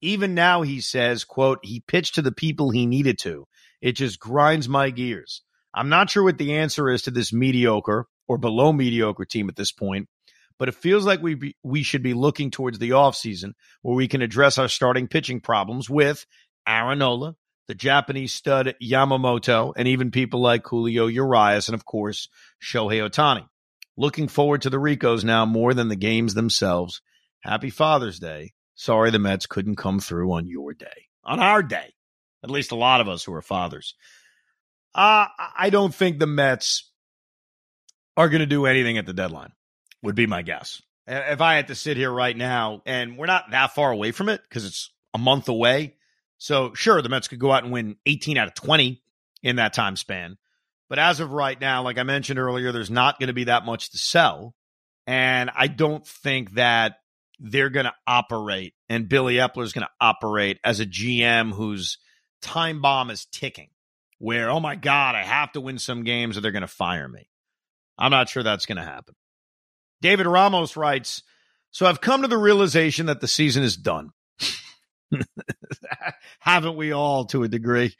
Even 0.00 0.34
now, 0.34 0.62
he 0.62 0.80
says, 0.80 1.22
quote, 1.22 1.60
he 1.62 1.84
pitched 1.86 2.16
to 2.16 2.22
the 2.22 2.32
people 2.32 2.70
he 2.70 2.84
needed 2.84 3.20
to. 3.20 3.46
It 3.80 3.92
just 3.92 4.18
grinds 4.18 4.68
my 4.68 4.90
gears. 4.90 5.42
I'm 5.72 5.88
not 5.88 6.10
sure 6.10 6.24
what 6.24 6.36
the 6.36 6.56
answer 6.56 6.90
is 6.90 7.02
to 7.02 7.12
this 7.12 7.32
mediocre 7.32 8.08
or 8.26 8.38
below 8.38 8.72
mediocre 8.72 9.24
team 9.24 9.48
at 9.48 9.54
this 9.54 9.70
point, 9.70 10.08
but 10.58 10.68
it 10.68 10.74
feels 10.74 11.06
like 11.06 11.22
we 11.22 11.34
be, 11.34 11.56
we 11.62 11.82
should 11.82 12.02
be 12.02 12.14
looking 12.14 12.50
towards 12.50 12.78
the 12.78 12.90
offseason 12.90 13.52
where 13.82 13.94
we 13.94 14.08
can 14.08 14.22
address 14.22 14.58
our 14.58 14.68
starting 14.68 15.06
pitching 15.06 15.40
problems 15.40 15.88
with 15.88 16.26
Aaron 16.66 16.98
Nola, 16.98 17.36
the 17.68 17.74
Japanese 17.74 18.32
stud 18.32 18.74
Yamamoto, 18.82 19.72
and 19.76 19.88
even 19.88 20.10
people 20.10 20.40
like 20.40 20.66
Julio 20.66 21.06
Urias, 21.06 21.68
and 21.68 21.74
of 21.74 21.84
course, 21.84 22.28
Shohei 22.62 23.08
Ohtani. 23.08 23.46
Looking 23.96 24.28
forward 24.28 24.62
to 24.62 24.70
the 24.70 24.78
Ricos 24.78 25.24
now 25.24 25.46
more 25.46 25.72
than 25.72 25.88
the 25.88 25.96
games 25.96 26.34
themselves. 26.34 27.00
Happy 27.40 27.70
Father's 27.70 28.18
Day. 28.18 28.52
Sorry 28.74 29.10
the 29.10 29.18
Mets 29.18 29.46
couldn't 29.46 29.76
come 29.76 30.00
through 30.00 30.32
on 30.32 30.46
your 30.46 30.74
day, 30.74 31.06
on 31.24 31.40
our 31.40 31.62
day. 31.62 31.94
At 32.44 32.50
least 32.50 32.72
a 32.72 32.76
lot 32.76 33.00
of 33.00 33.08
us 33.08 33.24
who 33.24 33.32
are 33.32 33.42
fathers. 33.42 33.94
Uh, 34.94 35.26
I 35.56 35.70
don't 35.70 35.94
think 35.94 36.18
the 36.18 36.26
Mets 36.26 36.90
are 38.16 38.28
going 38.28 38.40
to 38.40 38.46
do 38.46 38.66
anything 38.66 38.98
at 38.98 39.06
the 39.06 39.12
deadline, 39.12 39.52
would 40.02 40.14
be 40.14 40.26
my 40.26 40.42
guess. 40.42 40.82
If 41.06 41.40
I 41.40 41.54
had 41.54 41.68
to 41.68 41.74
sit 41.74 41.96
here 41.96 42.10
right 42.10 42.36
now, 42.36 42.82
and 42.86 43.16
we're 43.16 43.26
not 43.26 43.50
that 43.50 43.74
far 43.74 43.90
away 43.90 44.12
from 44.12 44.28
it 44.28 44.42
because 44.42 44.64
it's 44.64 44.90
a 45.14 45.18
month 45.18 45.48
away, 45.48 45.95
so, 46.38 46.74
sure, 46.74 47.00
the 47.02 47.08
Mets 47.08 47.28
could 47.28 47.38
go 47.38 47.52
out 47.52 47.64
and 47.64 47.72
win 47.72 47.96
18 48.06 48.36
out 48.36 48.48
of 48.48 48.54
20 48.54 49.02
in 49.42 49.56
that 49.56 49.72
time 49.72 49.96
span. 49.96 50.36
But 50.88 50.98
as 50.98 51.20
of 51.20 51.32
right 51.32 51.60
now, 51.60 51.82
like 51.82 51.98
I 51.98 52.02
mentioned 52.02 52.38
earlier, 52.38 52.72
there's 52.72 52.90
not 52.90 53.18
going 53.18 53.28
to 53.28 53.32
be 53.32 53.44
that 53.44 53.64
much 53.64 53.90
to 53.90 53.98
sell. 53.98 54.54
And 55.06 55.50
I 55.54 55.66
don't 55.66 56.06
think 56.06 56.54
that 56.54 56.98
they're 57.38 57.70
going 57.70 57.86
to 57.86 57.94
operate 58.06 58.74
and 58.88 59.08
Billy 59.08 59.34
Eppler 59.34 59.64
is 59.64 59.72
going 59.72 59.86
to 59.86 59.92
operate 60.00 60.58
as 60.64 60.80
a 60.80 60.86
GM 60.86 61.52
whose 61.52 61.98
time 62.40 62.80
bomb 62.80 63.10
is 63.10 63.26
ticking, 63.26 63.68
where, 64.18 64.48
oh 64.48 64.60
my 64.60 64.76
God, 64.76 65.14
I 65.14 65.22
have 65.22 65.52
to 65.52 65.60
win 65.60 65.78
some 65.78 66.04
games 66.04 66.36
or 66.36 66.40
they're 66.40 66.52
going 66.52 66.62
to 66.62 66.68
fire 66.68 67.08
me. 67.08 67.28
I'm 67.98 68.10
not 68.10 68.28
sure 68.28 68.42
that's 68.42 68.66
going 68.66 68.76
to 68.76 68.84
happen. 68.84 69.14
David 70.00 70.26
Ramos 70.26 70.76
writes 70.76 71.22
So 71.70 71.86
I've 71.86 72.00
come 72.00 72.22
to 72.22 72.28
the 72.28 72.38
realization 72.38 73.06
that 73.06 73.20
the 73.20 73.28
season 73.28 73.62
is 73.62 73.76
done. 73.76 74.10
Haven't 76.40 76.76
we 76.76 76.92
all 76.92 77.24
to 77.26 77.42
a 77.42 77.48
degree? 77.48 77.94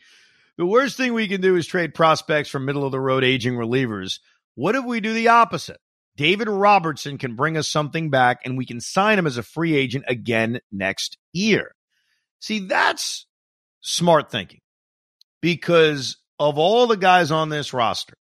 The 0.58 0.66
worst 0.66 0.96
thing 0.96 1.12
we 1.12 1.28
can 1.28 1.40
do 1.40 1.56
is 1.56 1.66
trade 1.66 1.94
prospects 1.94 2.48
for 2.48 2.58
middle 2.58 2.84
of 2.84 2.92
the 2.92 3.00
road 3.00 3.24
aging 3.24 3.54
relievers. 3.54 4.20
What 4.54 4.74
if 4.74 4.84
we 4.84 5.00
do 5.00 5.12
the 5.12 5.28
opposite? 5.28 5.78
David 6.16 6.48
Robertson 6.48 7.18
can 7.18 7.36
bring 7.36 7.58
us 7.58 7.68
something 7.68 8.08
back 8.08 8.40
and 8.44 8.56
we 8.56 8.64
can 8.64 8.80
sign 8.80 9.18
him 9.18 9.26
as 9.26 9.36
a 9.36 9.42
free 9.42 9.76
agent 9.76 10.04
again 10.08 10.60
next 10.72 11.18
year. 11.32 11.74
See, 12.40 12.60
that's 12.60 13.26
smart 13.80 14.30
thinking 14.30 14.60
because 15.42 16.16
of 16.38 16.58
all 16.58 16.86
the 16.86 16.96
guys 16.96 17.30
on 17.30 17.50
this 17.50 17.72
roster 17.72 18.16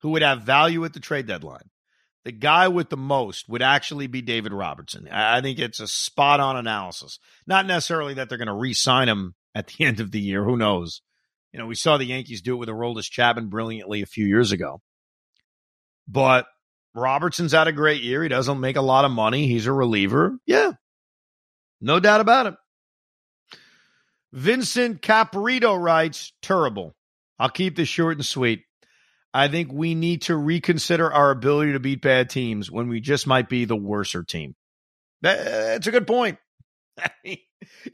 who 0.00 0.10
would 0.10 0.22
have 0.22 0.42
value 0.42 0.84
at 0.84 0.94
the 0.94 1.00
trade 1.00 1.26
deadline, 1.26 1.70
the 2.24 2.32
guy 2.32 2.68
with 2.68 2.88
the 2.88 2.96
most 2.96 3.48
would 3.48 3.62
actually 3.62 4.06
be 4.06 4.22
David 4.22 4.52
Robertson. 4.52 5.08
I 5.10 5.40
think 5.40 5.58
it's 5.58 5.80
a 5.80 5.88
spot 5.88 6.40
on 6.40 6.56
analysis. 6.56 7.18
Not 7.46 7.66
necessarily 7.66 8.14
that 8.14 8.28
they're 8.28 8.38
going 8.38 8.46
to 8.46 8.54
re 8.54 8.74
sign 8.74 9.08
him 9.08 9.34
at 9.54 9.66
the 9.68 9.84
end 9.84 10.00
of 10.00 10.10
the 10.10 10.20
year. 10.20 10.44
Who 10.44 10.56
knows? 10.56 11.02
You 11.52 11.58
know, 11.58 11.66
we 11.66 11.74
saw 11.74 11.98
the 11.98 12.06
Yankees 12.06 12.40
do 12.40 12.54
it 12.54 12.58
with 12.58 12.68
Aroldis 12.68 13.10
Chapman 13.10 13.48
brilliantly 13.48 14.02
a 14.02 14.06
few 14.06 14.26
years 14.26 14.52
ago. 14.52 14.80
But 16.08 16.46
Robertson's 16.94 17.52
had 17.52 17.68
a 17.68 17.72
great 17.72 18.02
year. 18.02 18.22
He 18.22 18.28
doesn't 18.28 18.60
make 18.60 18.76
a 18.76 18.82
lot 18.82 19.04
of 19.04 19.10
money. 19.10 19.46
He's 19.46 19.66
a 19.66 19.72
reliever. 19.72 20.38
Yeah. 20.46 20.72
No 21.80 22.00
doubt 22.00 22.20
about 22.20 22.46
it. 22.46 22.54
Vincent 24.32 25.02
Caprito 25.02 25.78
writes, 25.78 26.32
terrible. 26.40 26.94
I'll 27.38 27.50
keep 27.50 27.76
this 27.76 27.88
short 27.88 28.16
and 28.16 28.24
sweet. 28.24 28.64
I 29.34 29.48
think 29.48 29.72
we 29.72 29.94
need 29.94 30.22
to 30.22 30.36
reconsider 30.36 31.10
our 31.10 31.30
ability 31.30 31.72
to 31.72 31.80
beat 31.80 32.02
bad 32.02 32.28
teams 32.28 32.70
when 32.70 32.88
we 32.88 33.00
just 33.00 33.26
might 33.26 33.48
be 33.48 33.64
the 33.64 33.76
worser 33.76 34.22
team. 34.22 34.54
That's 35.22 35.86
a 35.86 35.90
good 35.90 36.06
point. 36.06 36.38
you 37.24 37.38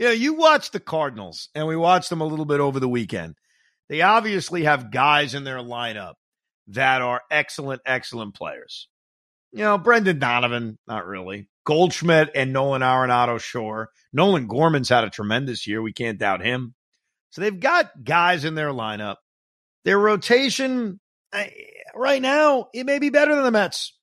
know, 0.01 0.11
you 0.11 0.35
watch 0.35 0.71
the 0.71 0.81
Cardinals, 0.81 1.49
and 1.55 1.67
we 1.67 1.77
watched 1.77 2.11
them 2.11 2.21
a 2.21 2.27
little 2.27 2.45
bit 2.45 2.61
over 2.61 2.81
the 2.81 2.89
weekend. 2.89 3.37
They 3.89 4.03
obviously 4.03 4.65
have 4.65 4.91
guys 4.91 5.35
in 5.35 5.45
their 5.45 5.59
lineup 5.59 6.15
that 6.69 7.01
are 7.03 7.23
excellent, 7.31 7.83
excellent 7.87 8.35
players. 8.35 8.89
You 9.53 9.61
know, 9.61 9.79
Brendan 9.79 10.19
Donovan, 10.19 10.79
not 10.87 11.07
really. 11.07 11.49
Goldschmidt 11.65 12.31
and 12.35 12.53
Nolan 12.53 12.83
Arenado, 12.83 13.41
sure. 13.41 13.91
Nolan 14.13 14.47
Gorman's 14.47 14.89
had 14.89 15.05
a 15.05 15.11
tremendous 15.11 15.67
year. 15.67 15.81
We 15.81 15.93
can't 15.93 16.19
doubt 16.19 16.45
him. 16.45 16.75
So 17.31 17.41
they've 17.41 17.61
got 17.61 18.05
guys 18.05 18.45
in 18.45 18.55
their 18.55 18.71
lineup. 18.71 19.17
Their 19.85 19.99
rotation 19.99 20.99
right 21.95 22.23
now, 22.23 22.69
it 22.73 22.87
may 22.87 22.99
be 22.99 23.11
better 23.11 23.35
than 23.35 23.45
the 23.45 23.51
Mets. 23.51 23.95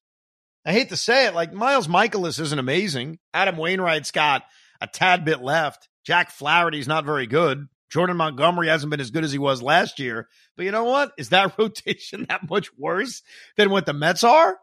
I 0.65 0.71
hate 0.71 0.89
to 0.89 0.97
say 0.97 1.28
it, 1.28 1.36
like 1.36 1.53
Miles 1.53 1.88
Mikolas 1.88 2.39
isn't 2.39 2.59
amazing. 2.59 3.19
Adam 3.34 3.57
Wainwright's 3.57 4.11
got 4.11 4.43
a 4.82 4.88
tad 4.88 5.23
bit 5.23 5.41
left. 5.41 5.88
Jack 6.03 6.32
Flaherty's 6.32 6.88
not 6.88 7.05
very 7.05 7.28
good. 7.28 7.67
Jordan 7.89 8.17
Montgomery 8.17 8.67
hasn't 8.67 8.89
been 8.89 8.99
as 8.99 9.11
good 9.11 9.23
as 9.23 9.32
he 9.32 9.38
was 9.38 9.61
last 9.61 9.99
year. 9.99 10.28
But 10.57 10.65
you 10.65 10.71
know 10.71 10.86
what? 10.86 11.11
Is 11.17 11.30
that 11.30 11.55
rotation 11.59 12.26
that 12.30 12.49
much 12.49 12.76
worse 12.78 13.21
than 13.57 13.69
what 13.69 13.86
the 13.86 13.93
Mets 13.93 14.23
are? 14.23 14.57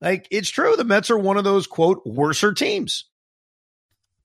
Like, 0.00 0.28
it's 0.30 0.48
true. 0.50 0.76
The 0.76 0.84
Mets 0.84 1.10
are 1.10 1.18
one 1.18 1.36
of 1.36 1.44
those, 1.44 1.66
quote, 1.66 2.02
worser 2.06 2.54
teams. 2.54 3.04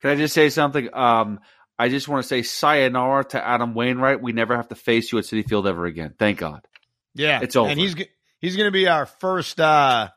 Can 0.02 0.12
I 0.12 0.16
just 0.16 0.34
say 0.34 0.50
something? 0.50 0.90
Um, 0.94 1.40
I 1.78 1.90
just 1.90 2.08
want 2.08 2.24
to 2.24 2.28
say 2.28 2.44
sayonara 2.44 3.26
to 3.26 3.46
Adam 3.46 3.74
Wainwright. 3.74 4.22
We 4.22 4.32
never 4.32 4.56
have 4.56 4.68
to 4.70 4.76
face 4.76 5.12
you 5.12 5.18
at 5.18 5.26
Citi 5.26 5.48
Field 5.48 5.68
ever 5.68 5.86
again. 5.86 6.14
Thank 6.18 6.40
God. 6.40 6.62
Yeah. 7.16 7.40
It's 7.42 7.56
over. 7.56 7.70
And 7.70 7.80
he's, 7.80 7.96
he's 8.40 8.56
going 8.56 8.68
to 8.68 8.72
be 8.72 8.88
our 8.88 9.06
first 9.06 9.60
uh, 9.60 10.10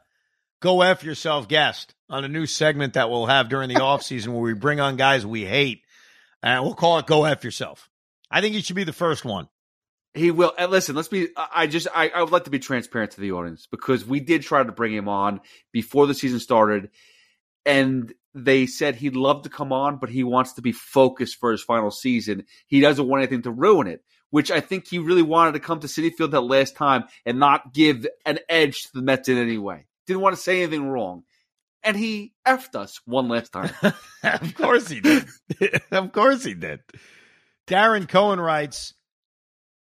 go 0.61 0.83
F 0.83 1.05
yourself 1.05 1.49
guest 1.49 1.95
on 2.09 2.25
a 2.25 2.29
new 2.29 2.47
segment 2.47 2.95
that 2.95 3.11
we'll 3.11 3.27
have 3.27 3.49
during 3.49 3.69
the 3.69 3.75
offseason 3.81 4.29
where 4.29 4.43
we 4.43 4.55
bring 4.55 4.81
on 4.81 4.97
guys 4.97 5.25
we 5.27 5.45
hate. 5.45 5.83
And 6.43 6.63
we'll 6.65 6.75
call 6.75 6.99
it 6.99 7.07
Go 7.07 7.25
F 7.25 7.45
Yourself. 7.45 7.89
I 8.31 8.41
think 8.41 8.55
he 8.55 8.63
should 8.63 8.77
be 8.77 8.85
the 8.85 8.93
first 8.93 9.25
one. 9.25 9.49
He 10.15 10.31
will. 10.31 10.53
And 10.57 10.71
listen, 10.71 10.95
let's 10.95 11.09
be. 11.09 11.29
I 11.37 11.67
just. 11.67 11.89
I, 11.95 12.09
I 12.09 12.23
would 12.23 12.33
like 12.33 12.45
to 12.45 12.51
be 12.51 12.59
transparent 12.59 13.13
to 13.13 13.21
the 13.21 13.33
audience 13.33 13.67
because 13.71 14.05
we 14.05 14.21
did 14.21 14.43
try 14.43 14.63
to 14.63 14.73
bring 14.73 14.95
him 14.95 15.09
on 15.09 15.41
before 15.73 16.07
the 16.07 16.15
season 16.15 16.41
started, 16.41 16.91
and 17.65 18.13
they 18.35 18.67
said 18.67 18.97
he'd 18.97 19.17
love 19.17 19.43
to 19.43 19.49
come 19.49 19.73
on, 19.73 19.99
but 19.99 20.09
he 20.09 20.25
wants 20.25 20.55
to 20.55 20.63
be 20.63 20.73
focused 20.73 21.37
for 21.37 21.53
his 21.53 21.63
final 21.63 21.91
season. 21.91 22.45
He 22.67 22.81
doesn't 22.81 23.07
want 23.07 23.23
anything 23.23 23.43
to 23.43 23.51
ruin 23.51 23.87
it. 23.87 24.03
Which 24.31 24.51
I 24.51 24.61
think 24.61 24.89
he 24.89 24.99
really 24.99 25.23
wanted 25.23 25.53
to 25.53 25.61
come 25.61 25.81
to 25.81 25.87
Citi 25.87 26.13
Field 26.13 26.33
that 26.33 26.41
last 26.41 26.77
time 26.77 27.05
and 27.25 27.39
not 27.39 27.73
give 27.73 28.07
an 28.25 28.41
edge 28.49 28.83
to 28.83 28.91
the 28.95 29.03
Mets 29.03 29.29
in 29.29 29.39
any 29.39 29.57
way. 29.57 29.87
Didn't 30.07 30.23
want 30.23 30.37
to 30.37 30.43
say 30.43 30.63
anything 30.63 30.89
wrong 30.89 31.23
and 31.87 31.97
he 31.97 32.33
effed 32.47 32.75
us 32.75 33.01
one 33.05 33.29
last 33.29 33.53
time. 33.53 33.71
of 34.23 34.55
course 34.57 34.89
he 34.89 35.01
did. 35.01 35.25
of 35.93 36.13
course 36.13 36.45
he 36.45 36.53
did. 36.53 36.81
Darren 37.69 38.09
Cohen 38.09 38.41
writes, 38.41 38.93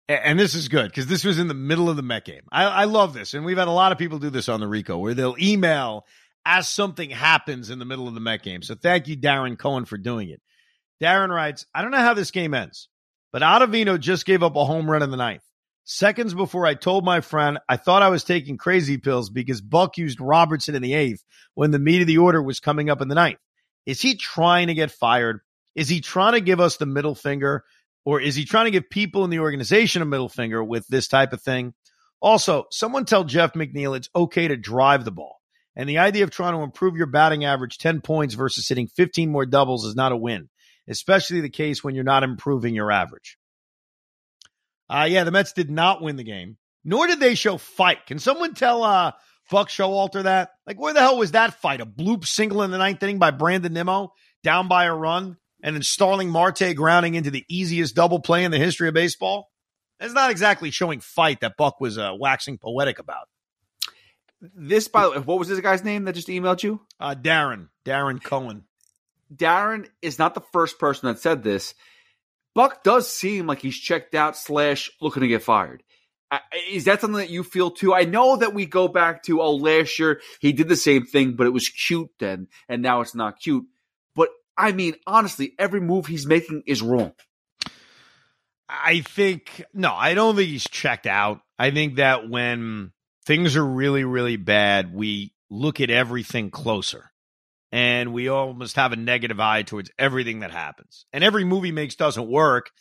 and 0.08 0.38
this 0.38 0.54
is 0.54 0.68
good 0.68 0.90
because 0.90 1.08
this 1.08 1.24
was 1.24 1.40
in 1.40 1.48
the 1.48 1.54
middle 1.54 1.90
of 1.90 1.96
the 1.96 2.04
Met 2.04 2.26
game. 2.26 2.44
I, 2.52 2.66
I, 2.66 2.84
love 2.84 3.14
this, 3.14 3.34
and 3.34 3.44
we've 3.44 3.58
had 3.58 3.70
a 3.70 3.72
lot 3.72 3.92
of 3.92 3.98
people 3.98 4.20
do 4.20 4.30
this 4.30 4.50
on 4.50 4.60
the 4.60 4.68
Rico 4.68 4.98
where 4.98 5.14
they'll 5.14 5.38
email 5.42 6.06
as 6.46 6.68
something 6.68 7.10
happens 7.10 7.70
in 7.70 7.80
the 7.80 7.86
middle 7.86 8.08
of 8.08 8.14
the 8.14 8.20
Met 8.20 8.44
game. 8.44 8.62
So 8.62 8.76
thank 8.76 9.08
you, 9.08 9.18
Darren 9.18 9.58
Cohen, 9.58 9.86
for 9.86 9.98
doing 9.98 10.30
it. 10.30 10.42
Darren 11.02 11.30
writes, 11.30 11.66
I 11.74 11.82
don't 11.82 11.92
know 11.92 11.98
how 11.98 12.14
this 12.14 12.32
game 12.32 12.54
ends, 12.54 12.90
but 13.36 13.42
Ottavino 13.42 14.00
just 14.00 14.26
gave 14.26 14.44
up 14.44 14.56
a 14.56 14.64
home 14.64 14.90
run 14.90 15.04
in 15.04 15.12
the 15.12 15.18
ninth. 15.18 15.44
Seconds 15.84 16.34
before 16.34 16.66
I 16.66 16.74
told 16.74 17.04
my 17.04 17.20
friend 17.20 17.60
I 17.68 17.76
thought 17.76 18.02
I 18.02 18.08
was 18.08 18.24
taking 18.24 18.56
crazy 18.56 18.98
pills 18.98 19.30
because 19.30 19.60
Buck 19.60 19.98
used 19.98 20.22
Robertson 20.22 20.74
in 20.74 20.82
the 20.82 20.94
eighth 20.94 21.22
when 21.54 21.72
the 21.72 21.78
meat 21.78 22.00
of 22.00 22.08
the 22.08 22.20
order 22.20 22.42
was 22.42 22.62
coming 22.62 22.90
up 22.90 23.02
in 23.02 23.10
the 23.10 23.16
ninth. 23.16 23.40
Is 23.86 24.00
he 24.00 24.16
trying 24.16 24.68
to 24.68 24.74
get 24.74 24.90
fired? 24.90 25.42
Is 25.76 25.90
he 25.90 26.00
trying 26.00 26.32
to 26.32 26.40
give 26.40 26.62
us 26.62 26.78
the 26.78 26.86
middle 26.86 27.14
finger? 27.14 27.66
Or 28.06 28.22
is 28.22 28.36
he 28.36 28.46
trying 28.46 28.68
to 28.68 28.72
give 28.72 28.90
people 28.90 29.26
in 29.26 29.32
the 29.32 29.40
organization 29.40 30.02
a 30.02 30.06
middle 30.06 30.30
finger 30.30 30.64
with 30.64 30.88
this 30.88 31.10
type 31.10 31.34
of 31.34 31.42
thing? 31.42 31.74
Also, 32.22 32.68
someone 32.72 33.04
tell 33.04 33.26
Jeff 33.26 33.52
McNeil 33.52 33.98
it's 33.98 34.10
okay 34.16 34.48
to 34.48 34.56
drive 34.56 35.04
the 35.04 35.12
ball. 35.12 35.42
And 35.76 35.90
the 35.90 35.98
idea 35.98 36.24
of 36.24 36.32
trying 36.32 36.54
to 36.54 36.64
improve 36.64 36.96
your 36.96 37.08
batting 37.08 37.44
average 37.44 37.80
10 37.80 38.00
points 38.00 38.34
versus 38.34 38.66
hitting 38.66 38.88
15 38.88 39.30
more 39.30 39.46
doubles 39.46 39.84
is 39.84 39.94
not 39.94 40.14
a 40.14 40.18
win, 40.18 40.48
especially 40.88 41.42
the 41.42 41.50
case 41.50 41.84
when 41.84 41.96
you're 41.96 42.04
not 42.04 42.24
improving 42.24 42.76
your 42.76 42.92
average. 42.92 43.38
Uh, 44.90 45.08
yeah, 45.10 45.24
the 45.24 45.32
Mets 45.32 45.54
did 45.54 45.72
not 45.72 46.02
win 46.02 46.16
the 46.16 46.24
game, 46.24 46.58
nor 46.84 47.08
did 47.08 47.20
they 47.20 47.36
show 47.36 47.58
fight. 47.58 48.06
Can 48.06 48.20
someone 48.20 48.54
tell 48.54 48.84
uh, 48.84 49.14
Buck 49.50 49.70
Showalter 49.70 50.24
that? 50.24 50.52
Like, 50.68 50.80
where 50.80 50.94
the 50.94 51.00
hell 51.00 51.18
was 51.18 51.32
that 51.32 51.60
fight? 51.62 51.82
A 51.82 51.86
bloop 51.86 52.26
single 52.26 52.62
in 52.62 52.72
the 52.72 52.78
ninth 52.78 53.02
inning 53.02 53.20
by 53.20 53.32
Brandon 53.32 53.74
Nimmo, 53.74 54.14
down 54.44 54.68
by 54.68 54.86
a 54.86 54.94
run, 54.94 55.38
and 55.64 55.76
then 55.76 55.84
Starling 55.84 56.30
Marte 56.30 56.76
grounding 56.76 57.16
into 57.16 57.32
the 57.32 57.46
easiest 57.50 57.96
double 57.96 58.20
play 58.20 58.44
in 58.44 58.52
the 58.52 58.60
history 58.60 58.88
of 58.88 58.94
baseball? 58.94 59.50
That's 60.00 60.14
not 60.14 60.30
exactly 60.30 60.72
showing 60.72 61.00
fight 61.00 61.40
that 61.42 61.58
Buck 61.58 61.80
was 61.80 61.98
uh, 61.98 62.12
waxing 62.20 62.58
poetic 62.58 63.00
about. 63.00 63.28
This, 64.42 64.88
by 64.88 65.04
the 65.04 65.12
way, 65.12 65.18
what 65.20 65.40
was 65.40 65.48
this 65.48 65.60
guy's 65.62 65.84
name 65.84 66.04
that 66.04 66.14
just 66.14 66.28
emailed 66.28 66.62
you? 66.62 66.82
Uh, 67.00 67.16
Darren. 67.16 67.70
Darren 67.86 68.22
Cohen. 68.22 68.66
Darren 69.34 69.88
is 70.02 70.20
not 70.20 70.34
the 70.34 70.44
first 70.54 70.80
person 70.80 71.08
that 71.08 71.20
said 71.20 71.44
this. 71.44 71.74
Buck 72.54 72.84
does 72.84 73.10
seem 73.10 73.48
like 73.48 73.62
he's 73.62 73.78
checked 73.78 74.16
out 74.16 74.38
slash 74.38 74.90
looking 75.02 75.22
to 75.22 75.28
get 75.28 75.44
fired. 75.44 75.84
Is 76.70 76.86
that 76.86 77.02
something 77.02 77.20
that 77.20 77.30
you 77.30 77.44
feel 77.44 77.72
too? 77.72 77.94
I 77.94 78.04
know 78.04 78.38
that 78.38 78.54
we 78.54 78.66
go 78.66 78.88
back 78.88 79.24
to 79.24 79.42
oh 79.42 79.56
last 79.56 80.00
year 80.00 80.22
he 80.40 80.54
did 80.54 80.68
the 80.68 80.76
same 80.76 81.06
thing, 81.06 81.36
but 81.36 81.48
it 81.48 81.54
was 81.54 81.70
cute 81.70 82.10
then, 82.20 82.48
and 82.68 82.82
now 82.82 83.02
it's 83.02 83.16
not 83.16 83.40
cute. 83.40 83.66
But 84.16 84.30
I 84.58 84.72
mean, 84.72 84.96
honestly, 85.06 85.54
every 85.60 85.82
move 85.82 86.08
he's 86.08 86.26
making 86.26 86.64
is 86.66 86.82
wrong. 86.82 87.14
I 88.68 89.02
think 89.02 89.64
no, 89.74 89.94
I 89.94 90.14
don't 90.14 90.36
think 90.36 90.50
he's 90.50 90.68
checked 90.68 91.08
out. 91.08 91.42
I 91.60 91.72
think 91.72 91.98
that 91.98 92.30
when 92.30 92.92
things 93.26 93.56
are 93.56 93.66
really, 93.66 94.04
really 94.04 94.38
bad, 94.38 94.94
we 94.94 95.34
look 95.50 95.80
at 95.80 95.90
everything 95.90 96.52
closer 96.52 97.12
and 97.76 98.14
we 98.14 98.30
almost 98.30 98.78
have 98.78 98.94
a 98.94 98.96
negative 98.96 99.42
eye 99.42 99.64
towards 99.64 99.92
everything 100.00 100.40
that 100.40 100.52
happens. 100.52 101.06
And 101.12 101.26
every 101.26 101.44
movie 101.44 101.74
makes 101.74 101.96
doesn't 101.96 102.26
work. 102.26 102.72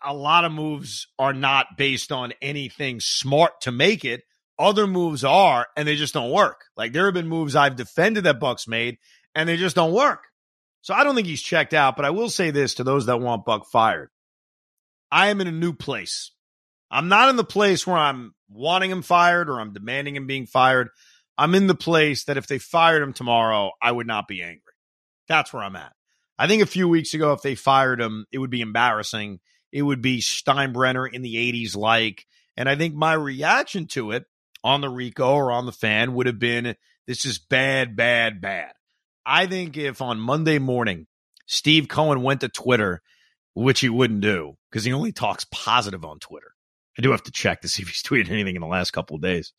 A 0.00 0.14
lot 0.14 0.44
of 0.44 0.52
moves 0.52 1.08
are 1.18 1.32
not 1.32 1.76
based 1.76 2.12
on 2.12 2.32
anything 2.40 3.00
smart 3.00 3.62
to 3.62 3.72
make 3.72 4.04
it. 4.04 4.22
Other 4.60 4.86
moves 4.86 5.24
are, 5.24 5.66
and 5.76 5.88
they 5.88 5.96
just 5.96 6.14
don't 6.14 6.30
work. 6.30 6.66
Like 6.76 6.92
there 6.92 7.06
have 7.06 7.14
been 7.14 7.26
moves 7.26 7.56
I've 7.56 7.74
defended 7.74 8.22
that 8.22 8.38
Buck's 8.38 8.68
made, 8.68 8.98
and 9.34 9.48
they 9.48 9.56
just 9.56 9.74
don't 9.74 9.92
work. 9.92 10.22
So 10.82 10.94
I 10.94 11.02
don't 11.02 11.16
think 11.16 11.26
he's 11.26 11.42
checked 11.42 11.74
out, 11.74 11.96
but 11.96 12.04
I 12.04 12.10
will 12.10 12.30
say 12.30 12.52
this 12.52 12.74
to 12.74 12.84
those 12.84 13.06
that 13.06 13.20
want 13.20 13.44
Buck 13.44 13.66
fired. 13.72 14.10
I 15.10 15.30
am 15.30 15.40
in 15.40 15.48
a 15.48 15.52
new 15.52 15.72
place. 15.72 16.30
I'm 16.92 17.08
not 17.08 17.28
in 17.28 17.34
the 17.34 17.42
place 17.42 17.88
where 17.88 17.96
I'm 17.96 18.36
wanting 18.48 18.92
him 18.92 19.02
fired 19.02 19.50
or 19.50 19.60
I'm 19.60 19.72
demanding 19.72 20.14
him 20.14 20.28
being 20.28 20.46
fired. 20.46 20.90
I'm 21.38 21.54
in 21.54 21.66
the 21.66 21.74
place 21.74 22.24
that 22.24 22.36
if 22.36 22.46
they 22.46 22.58
fired 22.58 23.02
him 23.02 23.12
tomorrow, 23.12 23.72
I 23.80 23.92
would 23.92 24.06
not 24.06 24.28
be 24.28 24.42
angry. 24.42 24.60
That's 25.28 25.52
where 25.52 25.62
I'm 25.62 25.76
at. 25.76 25.92
I 26.38 26.46
think 26.46 26.62
a 26.62 26.66
few 26.66 26.88
weeks 26.88 27.14
ago, 27.14 27.32
if 27.32 27.42
they 27.42 27.54
fired 27.54 28.00
him, 28.00 28.26
it 28.32 28.38
would 28.38 28.50
be 28.50 28.60
embarrassing. 28.60 29.40
It 29.70 29.82
would 29.82 30.02
be 30.02 30.20
Steinbrenner 30.20 31.10
in 31.10 31.22
the 31.22 31.36
80s 31.36 31.76
like. 31.76 32.26
And 32.56 32.68
I 32.68 32.76
think 32.76 32.94
my 32.94 33.14
reaction 33.14 33.86
to 33.88 34.10
it 34.10 34.24
on 34.62 34.80
the 34.80 34.88
Rico 34.88 35.34
or 35.34 35.52
on 35.52 35.66
the 35.66 35.72
fan 35.72 36.14
would 36.14 36.26
have 36.26 36.38
been 36.38 36.76
this 37.06 37.24
is 37.24 37.38
bad, 37.38 37.96
bad, 37.96 38.40
bad. 38.40 38.72
I 39.24 39.46
think 39.46 39.76
if 39.76 40.02
on 40.02 40.18
Monday 40.18 40.58
morning, 40.58 41.06
Steve 41.46 41.88
Cohen 41.88 42.22
went 42.22 42.40
to 42.40 42.48
Twitter, 42.48 43.02
which 43.54 43.80
he 43.80 43.88
wouldn't 43.88 44.20
do 44.20 44.56
because 44.70 44.84
he 44.84 44.92
only 44.92 45.12
talks 45.12 45.46
positive 45.50 46.04
on 46.04 46.18
Twitter. 46.18 46.52
I 46.98 47.02
do 47.02 47.10
have 47.10 47.22
to 47.24 47.32
check 47.32 47.62
to 47.62 47.68
see 47.68 47.82
if 47.82 47.88
he's 47.88 48.02
tweeted 48.02 48.30
anything 48.30 48.54
in 48.54 48.60
the 48.60 48.66
last 48.66 48.90
couple 48.92 49.16
of 49.16 49.22
days. 49.22 49.52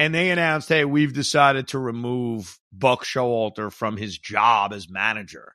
And 0.00 0.14
they 0.14 0.30
announced, 0.30 0.70
hey, 0.70 0.86
we've 0.86 1.12
decided 1.12 1.68
to 1.68 1.78
remove 1.78 2.58
Buck 2.72 3.04
Showalter 3.04 3.70
from 3.70 3.98
his 3.98 4.16
job 4.16 4.72
as 4.72 4.88
manager. 4.88 5.54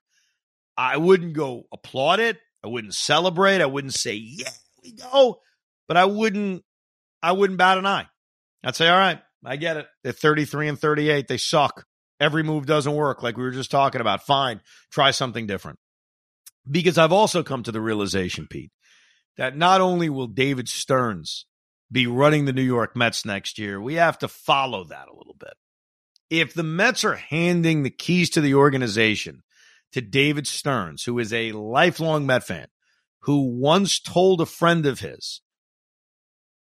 I 0.77 0.97
wouldn't 0.97 1.33
go 1.33 1.63
applaud 1.73 2.19
it. 2.19 2.37
I 2.63 2.67
wouldn't 2.67 2.93
celebrate. 2.93 3.59
I 3.59 3.65
wouldn't 3.65 3.95
say, 3.95 4.13
yeah, 4.13 4.51
we 4.83 4.91
go. 4.91 5.39
But 5.87 5.97
I 5.97 6.05
wouldn't 6.05 6.63
I 7.23 7.31
wouldn't 7.31 7.57
bat 7.57 7.79
an 7.79 7.87
eye. 7.87 8.05
I'd 8.63 8.75
say, 8.75 8.87
all 8.87 8.99
right, 8.99 9.19
I 9.43 9.55
get 9.55 9.77
it. 9.77 9.87
They're 10.03 10.13
33 10.13 10.67
and 10.67 10.79
38. 10.79 11.27
They 11.27 11.37
suck. 11.37 11.87
Every 12.19 12.43
move 12.43 12.67
doesn't 12.67 12.93
work, 12.93 13.23
like 13.23 13.37
we 13.37 13.43
were 13.43 13.49
just 13.49 13.71
talking 13.71 13.99
about. 13.99 14.27
Fine, 14.27 14.61
try 14.91 15.09
something 15.09 15.47
different. 15.47 15.79
Because 16.69 16.99
I've 16.99 17.11
also 17.11 17.41
come 17.41 17.63
to 17.63 17.71
the 17.71 17.81
realization, 17.81 18.45
Pete, 18.47 18.71
that 19.37 19.57
not 19.57 19.81
only 19.81 20.07
will 20.07 20.27
David 20.27 20.69
Stearns 20.69 21.47
be 21.91 22.07
running 22.07 22.45
the 22.45 22.53
New 22.53 22.63
York 22.63 22.95
Mets 22.95 23.25
next 23.25 23.59
year, 23.59 23.79
we 23.79 23.95
have 23.95 24.17
to 24.19 24.27
follow 24.27 24.83
that 24.85 25.07
a 25.07 25.15
little 25.15 25.35
bit. 25.39 25.53
If 26.29 26.53
the 26.53 26.63
Mets 26.63 27.03
are 27.03 27.15
handing 27.15 27.83
the 27.83 27.89
keys 27.89 28.29
to 28.31 28.41
the 28.41 28.55
organization 28.55 29.43
to 29.91 30.01
David 30.01 30.47
Stearns, 30.47 31.03
who 31.03 31.19
is 31.19 31.31
a 31.31 31.51
lifelong 31.51 32.25
Met 32.25 32.43
fan, 32.43 32.67
who 33.21 33.59
once 33.59 33.99
told 33.99 34.41
a 34.41 34.45
friend 34.45 34.85
of 34.85 34.99
his, 34.99 35.41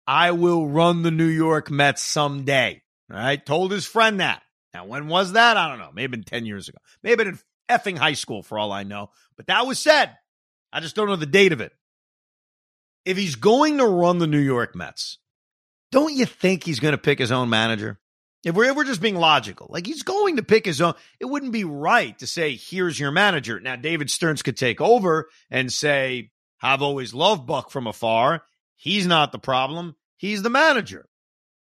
I 0.07 0.31
will 0.31 0.67
run 0.67 1.03
the 1.03 1.11
New 1.11 1.27
York 1.27 1.69
Mets 1.69 2.01
someday. 2.01 2.81
Right. 3.09 3.43
Told 3.43 3.71
his 3.71 3.87
friend 3.87 4.19
that. 4.19 4.43
Now, 4.71 4.85
when 4.85 5.07
was 5.07 5.33
that? 5.33 5.57
I 5.57 5.67
don't 5.67 5.79
know. 5.79 5.89
Maybe 5.93 6.11
been 6.11 6.23
10 6.23 6.45
years 6.45 6.69
ago. 6.69 6.77
Maybe 7.01 7.23
in 7.23 7.39
effing 7.69 7.97
high 7.97 8.13
school 8.13 8.43
for 8.43 8.59
all 8.59 8.71
I 8.71 8.83
know. 8.83 9.09
But 9.35 9.47
that 9.47 9.65
was 9.65 9.79
said. 9.79 10.15
I 10.71 10.79
just 10.79 10.95
don't 10.95 11.07
know 11.07 11.15
the 11.15 11.25
date 11.25 11.51
of 11.51 11.61
it. 11.61 11.71
If 13.05 13.17
he's 13.17 13.35
going 13.35 13.77
to 13.77 13.85
run 13.85 14.19
the 14.19 14.27
New 14.27 14.39
York 14.39 14.75
Mets, 14.75 15.17
don't 15.91 16.13
you 16.13 16.25
think 16.25 16.63
he's 16.63 16.79
going 16.79 16.91
to 16.91 16.97
pick 16.97 17.19
his 17.19 17.31
own 17.31 17.49
manager? 17.49 17.99
If 18.43 18.55
we're, 18.55 18.65
if 18.65 18.75
we're 18.75 18.85
just 18.85 19.01
being 19.01 19.15
logical, 19.15 19.67
like 19.69 19.85
he's 19.85 20.03
going 20.03 20.37
to 20.37 20.43
pick 20.43 20.65
his 20.65 20.79
own, 20.79 20.93
it 21.19 21.25
wouldn't 21.25 21.51
be 21.51 21.65
right 21.65 22.17
to 22.19 22.27
say, 22.27 22.55
here's 22.55 22.99
your 22.99 23.11
manager. 23.11 23.59
Now, 23.59 23.75
David 23.75 24.09
Stearns 24.09 24.41
could 24.41 24.55
take 24.55 24.79
over 24.79 25.29
and 25.49 25.71
say, 25.73 26.31
I've 26.61 26.81
always 26.81 27.13
loved 27.13 27.45
Buck 27.45 27.69
from 27.69 27.87
afar. 27.87 28.43
He's 28.75 29.07
not 29.07 29.33
the 29.33 29.39
problem. 29.39 29.95
He's 30.15 30.41
the 30.41 30.49
manager. 30.49 31.09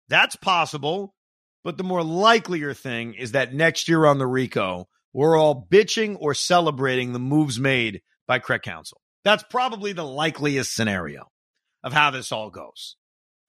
That's 0.09 0.37
possible. 0.37 1.15
But 1.63 1.77
the 1.77 1.85
more 1.85 2.03
likelier 2.03 2.73
thing 2.73 3.15
is 3.15 3.33
that 3.33 3.53
next 3.53 3.89
year 3.89 4.07
on 4.07 4.19
the 4.19 4.27
Rico, 4.27 4.89
we're 5.13 5.37
all 5.37 5.69
bitching 5.71 6.17
or 6.19 6.33
celebrating 6.33 7.13
the 7.13 7.19
moves 7.19 7.61
made 7.61 8.01
by 8.27 8.39
Craig 8.39 8.63
Counsell. 8.63 9.02
That's 9.25 9.43
probably 9.45 9.93
the 9.93 10.05
likeliest 10.05 10.75
scenario 10.75 11.31
of 11.83 11.93
how 11.93 12.11
this 12.11 12.33
all 12.33 12.51
goes. 12.51 12.97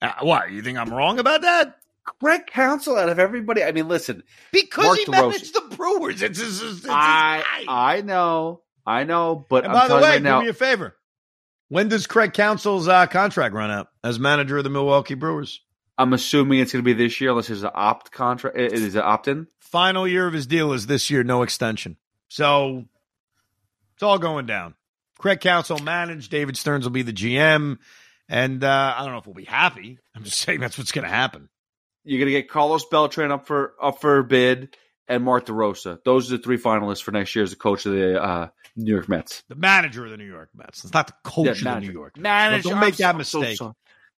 Uh, 0.00 0.12
what? 0.22 0.50
You 0.50 0.62
think 0.62 0.78
I'm 0.78 0.92
wrong 0.92 1.18
about 1.18 1.42
that? 1.42 1.76
Craig 2.20 2.42
Counsell 2.46 2.96
out 2.96 3.08
of 3.08 3.18
everybody. 3.18 3.64
I 3.64 3.72
mean, 3.72 3.88
listen, 3.88 4.22
because 4.52 4.84
Mark 4.84 4.98
he 4.98 5.04
DeRosa. 5.06 5.10
managed 5.10 5.54
the 5.54 5.76
Brewers. 5.76 6.22
It's 6.22 6.38
his, 6.38 6.62
it's 6.62 6.82
his 6.82 6.86
I 6.86 7.42
guy. 7.42 7.64
I 7.66 8.00
know, 8.02 8.60
I 8.86 9.04
know, 9.04 9.46
but 9.48 9.64
and 9.64 9.72
I'm 9.72 9.78
by 9.78 9.88
the 9.88 9.94
way, 9.96 10.02
right 10.02 10.18
do 10.18 10.24
now, 10.24 10.40
me 10.42 10.48
a 10.48 10.52
favor. 10.52 10.96
When 11.68 11.88
does 11.88 12.06
Craig 12.06 12.34
Counsell's 12.34 12.88
uh, 12.88 13.06
contract 13.06 13.54
run 13.54 13.70
out 13.70 13.88
as 14.04 14.18
manager 14.18 14.58
of 14.58 14.64
the 14.64 14.70
Milwaukee 14.70 15.14
Brewers? 15.14 15.60
I'm 15.96 16.12
assuming 16.12 16.58
it's 16.58 16.72
going 16.72 16.84
to 16.84 16.86
be 16.86 16.92
this 16.92 17.20
year, 17.20 17.30
unless 17.30 17.48
it's 17.48 17.62
an 17.62 17.70
opt 17.74 18.10
contract. 18.12 18.58
It 18.58 18.72
is 18.72 18.96
an 18.96 19.02
opt 19.02 19.28
in. 19.28 19.46
Final 19.60 20.06
year 20.06 20.26
of 20.26 20.34
his 20.34 20.46
deal 20.46 20.72
is 20.72 20.86
this 20.86 21.08
year, 21.08 21.24
no 21.24 21.42
extension. 21.42 21.96
So 22.28 22.84
it's 23.94 24.02
all 24.02 24.18
going 24.18 24.46
down. 24.46 24.74
Craig 25.24 25.40
Counsell 25.40 25.78
managed. 25.78 26.30
David 26.30 26.54
Stearns 26.54 26.84
will 26.84 26.92
be 26.92 27.00
the 27.00 27.14
GM. 27.14 27.78
And 28.28 28.62
uh, 28.62 28.94
I 28.94 29.02
don't 29.02 29.12
know 29.12 29.18
if 29.18 29.26
we'll 29.26 29.32
be 29.34 29.44
happy. 29.46 29.98
I'm 30.14 30.22
just 30.22 30.36
saying 30.36 30.60
that's 30.60 30.76
what's 30.76 30.92
going 30.92 31.06
to 31.06 31.10
happen. 31.10 31.48
You're 32.04 32.18
going 32.18 32.26
to 32.30 32.38
get 32.38 32.50
Carlos 32.50 32.84
Beltran 32.84 33.32
up 33.32 33.46
for 33.46 33.72
up 33.82 34.02
for 34.02 34.22
bid 34.22 34.76
and 35.08 35.24
Mark 35.24 35.46
DeRosa. 35.46 35.96
Those 36.04 36.30
are 36.30 36.36
the 36.36 36.42
three 36.42 36.58
finalists 36.58 37.02
for 37.02 37.10
next 37.10 37.34
year 37.34 37.42
as 37.42 37.48
the 37.48 37.56
coach 37.56 37.86
of 37.86 37.92
the 37.92 38.22
uh, 38.22 38.48
New 38.76 38.92
York 38.92 39.08
Mets. 39.08 39.42
The 39.48 39.54
manager 39.54 40.04
of 40.04 40.10
the 40.10 40.18
New 40.18 40.26
York 40.30 40.50
Mets. 40.54 40.84
It's 40.84 40.92
not 40.92 41.06
the 41.06 41.14
coach 41.24 41.46
Yeah, 41.46 41.52
of 41.52 41.64
manager. 41.64 41.86
the 41.86 41.92
New 41.94 41.98
York 42.00 42.16
Mets. 42.18 42.22
Manager. 42.22 42.68
Don't 42.68 42.80
make 42.80 43.00
I'm 43.00 43.16
that 43.16 43.24
so- 43.24 43.40
so 43.42 43.48
mistake. 43.48 43.68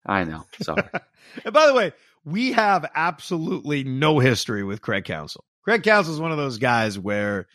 I 0.06 0.24
know. 0.24 0.44
Sorry. 0.62 0.82
and 1.44 1.52
by 1.52 1.66
the 1.66 1.74
way, 1.74 1.92
we 2.24 2.52
have 2.52 2.90
absolutely 2.94 3.84
no 3.84 4.20
history 4.20 4.64
with 4.64 4.80
Craig 4.80 5.04
Counsell. 5.04 5.44
Craig 5.64 5.82
Counsell 5.82 6.14
is 6.14 6.20
one 6.20 6.32
of 6.32 6.38
those 6.38 6.56
guys 6.56 6.98
where, 6.98 7.46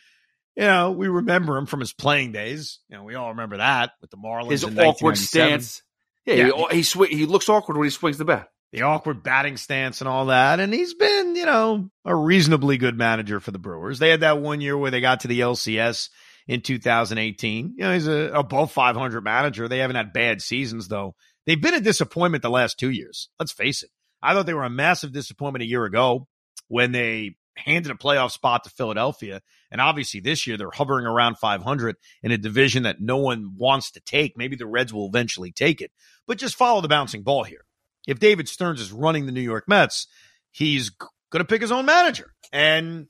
you 0.59 0.65
know, 0.65 0.91
we 0.91 1.07
remember 1.07 1.57
him 1.57 1.65
from 1.65 1.79
his 1.79 1.93
playing 1.93 2.31
days. 2.33 2.79
You 2.89 2.97
know, 2.97 3.03
we 3.03 3.15
all 3.15 3.29
remember 3.29 3.57
that 3.57 3.91
with 4.01 4.11
the 4.11 4.17
Marlins. 4.17 4.51
His 4.51 4.63
awkward 4.65 5.17
stance. 5.17 5.81
Yeah, 6.25 6.33
Yeah. 6.35 6.51
he 6.71 6.77
he, 6.77 6.83
sw- 6.83 7.07
he 7.09 7.25
looks 7.25 7.49
awkward 7.49 7.77
when 7.77 7.85
he 7.85 7.91
swings 7.91 8.17
the 8.17 8.25
bat. 8.25 8.49
the 8.71 8.83
awkward 8.83 9.23
batting 9.23 9.57
stance 9.57 10.01
and 10.01 10.07
all 10.07 10.27
that. 10.27 10.59
And 10.59 10.71
he's 10.73 10.93
been, 10.93 11.35
you 11.35 11.45
know, 11.45 11.89
a 12.05 12.15
reasonably 12.15 12.77
good 12.77 12.95
manager 12.97 13.39
for 13.39 13.49
the 13.51 13.57
Brewers. 13.57 13.97
They 13.99 14.09
had 14.09 14.19
that 14.19 14.39
one 14.41 14.61
year 14.61 14.77
where 14.77 14.91
they 14.91 15.01
got 15.01 15.21
to 15.21 15.27
the 15.27 15.39
LCS 15.39 16.09
in 16.47 16.61
2018. 16.61 17.73
You 17.77 17.83
know, 17.83 17.93
he's 17.93 18.07
a 18.07 18.31
above 18.33 18.71
500 18.71 19.21
manager. 19.23 19.67
They 19.67 19.79
haven't 19.79 19.95
had 19.95 20.13
bad 20.13 20.41
seasons 20.41 20.87
though. 20.87 21.15
They've 21.47 21.59
been 21.61 21.73
a 21.73 21.81
disappointment 21.81 22.43
the 22.43 22.49
last 22.49 22.77
two 22.77 22.91
years. 22.91 23.29
Let's 23.39 23.51
face 23.51 23.81
it. 23.81 23.89
I 24.21 24.33
thought 24.33 24.45
they 24.45 24.53
were 24.53 24.63
a 24.65 24.69
massive 24.69 25.13
disappointment 25.13 25.63
a 25.63 25.67
year 25.67 25.85
ago 25.85 26.27
when 26.67 26.91
they 26.91 27.37
handed 27.55 27.91
a 27.91 27.95
playoff 27.95 28.31
spot 28.31 28.65
to 28.65 28.69
Philadelphia. 28.69 29.41
And 29.71 29.81
obviously 29.81 30.19
this 30.19 30.47
year 30.47 30.57
they're 30.57 30.71
hovering 30.71 31.05
around 31.05 31.37
500 31.37 31.95
in 32.23 32.31
a 32.31 32.37
division 32.37 32.83
that 32.83 32.99
no 32.99 33.17
one 33.17 33.53
wants 33.57 33.91
to 33.91 33.99
take. 33.99 34.37
Maybe 34.37 34.55
the 34.55 34.65
Reds 34.65 34.93
will 34.93 35.07
eventually 35.07 35.51
take 35.51 35.81
it, 35.81 35.91
but 36.27 36.37
just 36.37 36.55
follow 36.55 36.81
the 36.81 36.87
bouncing 36.87 37.23
ball 37.23 37.43
here. 37.43 37.65
If 38.07 38.19
David 38.19 38.49
Stearns 38.49 38.81
is 38.81 38.91
running 38.91 39.25
the 39.25 39.31
New 39.31 39.41
York 39.41 39.65
Mets, 39.67 40.07
he's 40.51 40.89
going 40.89 41.43
to 41.43 41.45
pick 41.45 41.61
his 41.61 41.71
own 41.71 41.85
manager. 41.85 42.33
And 42.51 43.07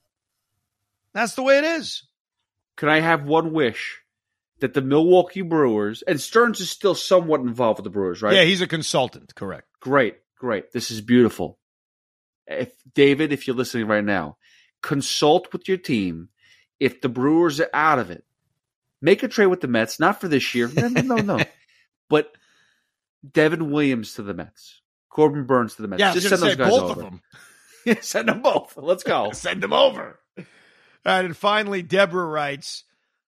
that's 1.14 1.36
the 1.36 1.44
way 1.44 1.58
it 1.58 1.64
is. 1.64 2.04
Can 2.76 2.90
I 2.90 3.00
have 3.00 3.24
one 3.24 3.54
wish 3.54 4.00
that 4.60 4.74
the 4.74 4.82
Milwaukee 4.82 5.42
Brewers 5.42 6.02
and 6.02 6.20
Stearns 6.20 6.60
is 6.60 6.70
still 6.70 6.96
somewhat 6.96 7.42
involved 7.42 7.80
with 7.80 7.86
the 7.86 7.90
Brewers, 7.90 8.22
right? 8.22 8.36
Yeah, 8.36 8.44
he's 8.44 8.62
a 8.62 8.68
consultant, 8.68 9.34
correct. 9.36 9.68
Great, 9.80 10.16
great. 10.38 10.72
This 10.72 10.92
is 10.92 11.02
beautiful. 11.02 11.60
If 12.48 12.74
David, 12.94 13.32
if 13.32 13.48
you're 13.48 13.56
listening 13.56 13.88
right 13.88 14.04
now, 14.04 14.38
consult 14.82 15.52
with 15.54 15.68
your 15.68 15.78
team. 15.78 16.30
If 16.80 17.02
the 17.02 17.10
Brewers 17.10 17.60
are 17.60 17.70
out 17.74 18.00
of 18.00 18.12
it, 18.12 18.24
make 19.02 19.24
a 19.24 19.28
trade 19.28 19.48
with 19.48 19.62
the 19.62 19.68
Mets, 19.68 20.00
not 20.00 20.22
for 20.22 20.28
this 20.28 20.56
year. 20.56 20.70
No, 20.74 20.88
no, 20.88 21.02
no, 21.02 21.16
no. 21.18 21.44
but 22.10 22.32
Devin 23.30 23.72
Williams 23.72 24.14
to 24.16 24.24
the 24.24 24.34
Mets, 24.34 24.82
Corbin 25.10 25.46
Burnes 25.46 25.76
to 25.76 25.82
the 25.82 25.88
Mets. 25.88 26.00
Yeah, 26.00 26.14
just 26.14 26.30
send 26.30 26.42
those 26.42 26.56
guys 26.56 26.70
both 26.70 26.92
over. 26.92 26.92
of 26.92 26.98
them. 26.98 27.22
Yeah, 27.86 27.96
send 28.02 28.28
them 28.28 28.42
both. 28.42 28.76
Let's 28.76 29.04
go. 29.04 29.32
Send 29.34 29.64
them 29.64 29.72
over. 29.72 30.20
All 30.38 30.44
right, 31.06 31.24
and 31.24 31.36
finally, 31.36 31.82
Deborah 31.82 32.26
writes, 32.26 32.84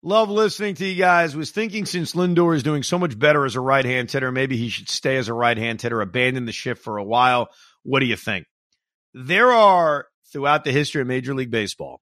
"Love 0.03 0.29
listening 0.29 0.75
to 0.75 0.85
you 0.85 0.95
guys. 0.95 1.33
Was 1.33 1.51
thinking 1.51 1.85
since 1.85 2.11
Lindor 2.11 2.53
is 2.53 2.61
doing 2.61 2.83
so 2.83 2.99
much 2.99 3.17
better 3.17 3.45
as 3.45 3.55
a 3.55 3.61
right 3.61 3.85
hand 3.85 4.11
hitter, 4.11 4.33
maybe 4.33 4.57
he 4.57 4.67
should 4.67 4.89
stay 4.89 5.15
as 5.15 5.29
a 5.29 5.33
right 5.33 5.57
hand 5.57 5.81
hitter, 5.81 6.01
abandon 6.01 6.45
the 6.45 6.51
shift 6.51 6.83
for 6.83 6.97
a 6.97 7.03
while. 7.03 7.51
What 7.83 8.01
do 8.01 8.05
you 8.05 8.17
think?" 8.17 8.45
There 9.13 9.49
are 9.49 10.07
throughout 10.31 10.65
the 10.65 10.73
history 10.73 11.01
of 11.01 11.07
Major 11.07 11.33
League 11.33 11.49
Baseball 11.49 12.01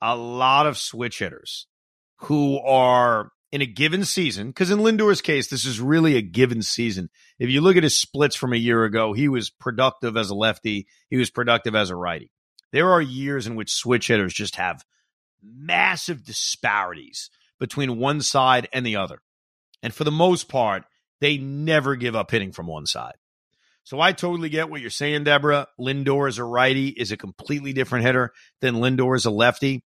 a 0.00 0.16
lot 0.16 0.66
of 0.66 0.78
switch 0.78 1.18
hitters 1.18 1.66
who 2.18 2.58
are 2.60 3.30
in 3.52 3.62
a 3.62 3.66
given 3.66 4.04
season. 4.04 4.48
Because 4.48 4.70
in 4.70 4.78
Lindor's 4.78 5.20
case, 5.20 5.48
this 5.48 5.64
is 5.64 5.80
really 5.80 6.16
a 6.16 6.22
given 6.22 6.62
season. 6.62 7.10
If 7.38 7.50
you 7.50 7.60
look 7.60 7.76
at 7.76 7.82
his 7.82 7.98
splits 7.98 8.36
from 8.36 8.52
a 8.52 8.56
year 8.56 8.84
ago, 8.84 9.12
he 9.12 9.28
was 9.28 9.50
productive 9.50 10.16
as 10.16 10.30
a 10.30 10.34
lefty. 10.34 10.86
He 11.08 11.16
was 11.16 11.30
productive 11.30 11.74
as 11.74 11.90
a 11.90 11.96
righty. 11.96 12.30
There 12.72 12.90
are 12.90 13.02
years 13.02 13.46
in 13.46 13.56
which 13.56 13.72
switch 13.72 14.08
hitters 14.08 14.32
just 14.32 14.56
have 14.56 14.84
massive 15.42 16.24
disparities 16.24 17.30
between 17.58 17.98
one 17.98 18.20
side 18.20 18.68
and 18.72 18.86
the 18.86 18.96
other. 18.96 19.20
And 19.82 19.92
for 19.92 20.04
the 20.04 20.10
most 20.10 20.48
part, 20.48 20.84
they 21.20 21.36
never 21.38 21.96
give 21.96 22.14
up 22.14 22.30
hitting 22.30 22.52
from 22.52 22.66
one 22.66 22.86
side. 22.86 23.14
So 23.82 24.00
I 24.00 24.12
totally 24.12 24.50
get 24.50 24.70
what 24.70 24.80
you're 24.80 24.90
saying, 24.90 25.24
Deborah. 25.24 25.66
Lindor 25.78 26.28
as 26.28 26.38
a 26.38 26.44
righty 26.44 26.88
is 26.88 27.12
a 27.12 27.16
completely 27.16 27.72
different 27.72 28.04
hitter 28.04 28.32
than 28.60 28.76
Lindor 28.76 29.16
as 29.16 29.24
a 29.24 29.30
lefty. 29.30 29.82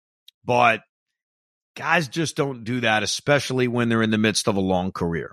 But 0.45 0.81
guys 1.77 2.09
just 2.09 2.37
don't 2.37 2.65
do 2.65 2.81
that, 2.81 3.03
especially 3.03 3.69
when 3.69 3.89
they're 3.89 4.03
in 4.03 4.11
the 4.11 4.19
midst 4.19 4.49
of 4.49 4.57
a 4.57 4.61
long 4.61 4.93
career. 4.93 5.33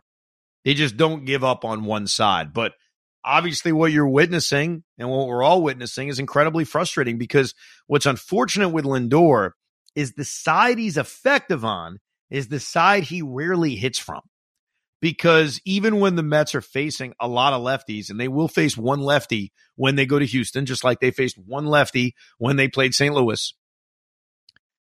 They 0.64 0.73
just 0.73 0.98
don't 0.98 1.26
give 1.26 1.44
up 1.44 1.64
on 1.64 1.86
one 1.86 2.07
side. 2.07 2.53
But 2.53 2.73
obviously 3.23 3.72
what 3.72 3.91
you're 3.91 4.07
witnessing 4.07 4.84
and 4.98 5.10
what 5.10 5.27
we're 5.27 5.44
all 5.44 5.64
witnessing 5.64 6.07
is 6.07 6.19
incredibly 6.19 6.64
frustrating 6.64 7.18
because 7.18 7.53
what's 7.88 8.06
unfortunate 8.06 8.69
with 8.69 8.86
Lindor 8.86 9.52
is 9.95 10.14
the 10.14 10.26
side 10.26 10.77
he's 10.77 10.98
effective 10.98 11.65
on 11.65 11.98
is 12.30 12.48
the 12.48 12.60
side 12.60 13.03
he 13.03 13.22
rarely 13.22 13.76
hits 13.76 13.99
from. 13.99 14.22
Because 15.02 15.60
even 15.65 15.99
when 15.99 16.15
the 16.15 16.23
Mets 16.23 16.56
are 16.56 16.61
facing 16.61 17.14
a 17.19 17.27
lot 17.27 17.53
of 17.53 17.61
lefties, 17.61 18.10
and 18.10 18.19
they 18.19 18.27
will 18.27 18.48
face 18.48 18.77
one 18.77 19.02
lefty 19.02 19.52
when 19.76 19.95
they 19.95 20.06
go 20.06 20.18
to 20.18 20.26
Houston, 20.26 20.65
just 20.65 20.84
like 20.84 20.99
they 20.99 21.11
faced 21.11 21.38
one 21.38 21.65
lefty 21.65 22.15
when 22.38 22.56
they 22.56 22.68
played 22.68 22.95
St. 22.95 23.14
Louis, 23.14 23.53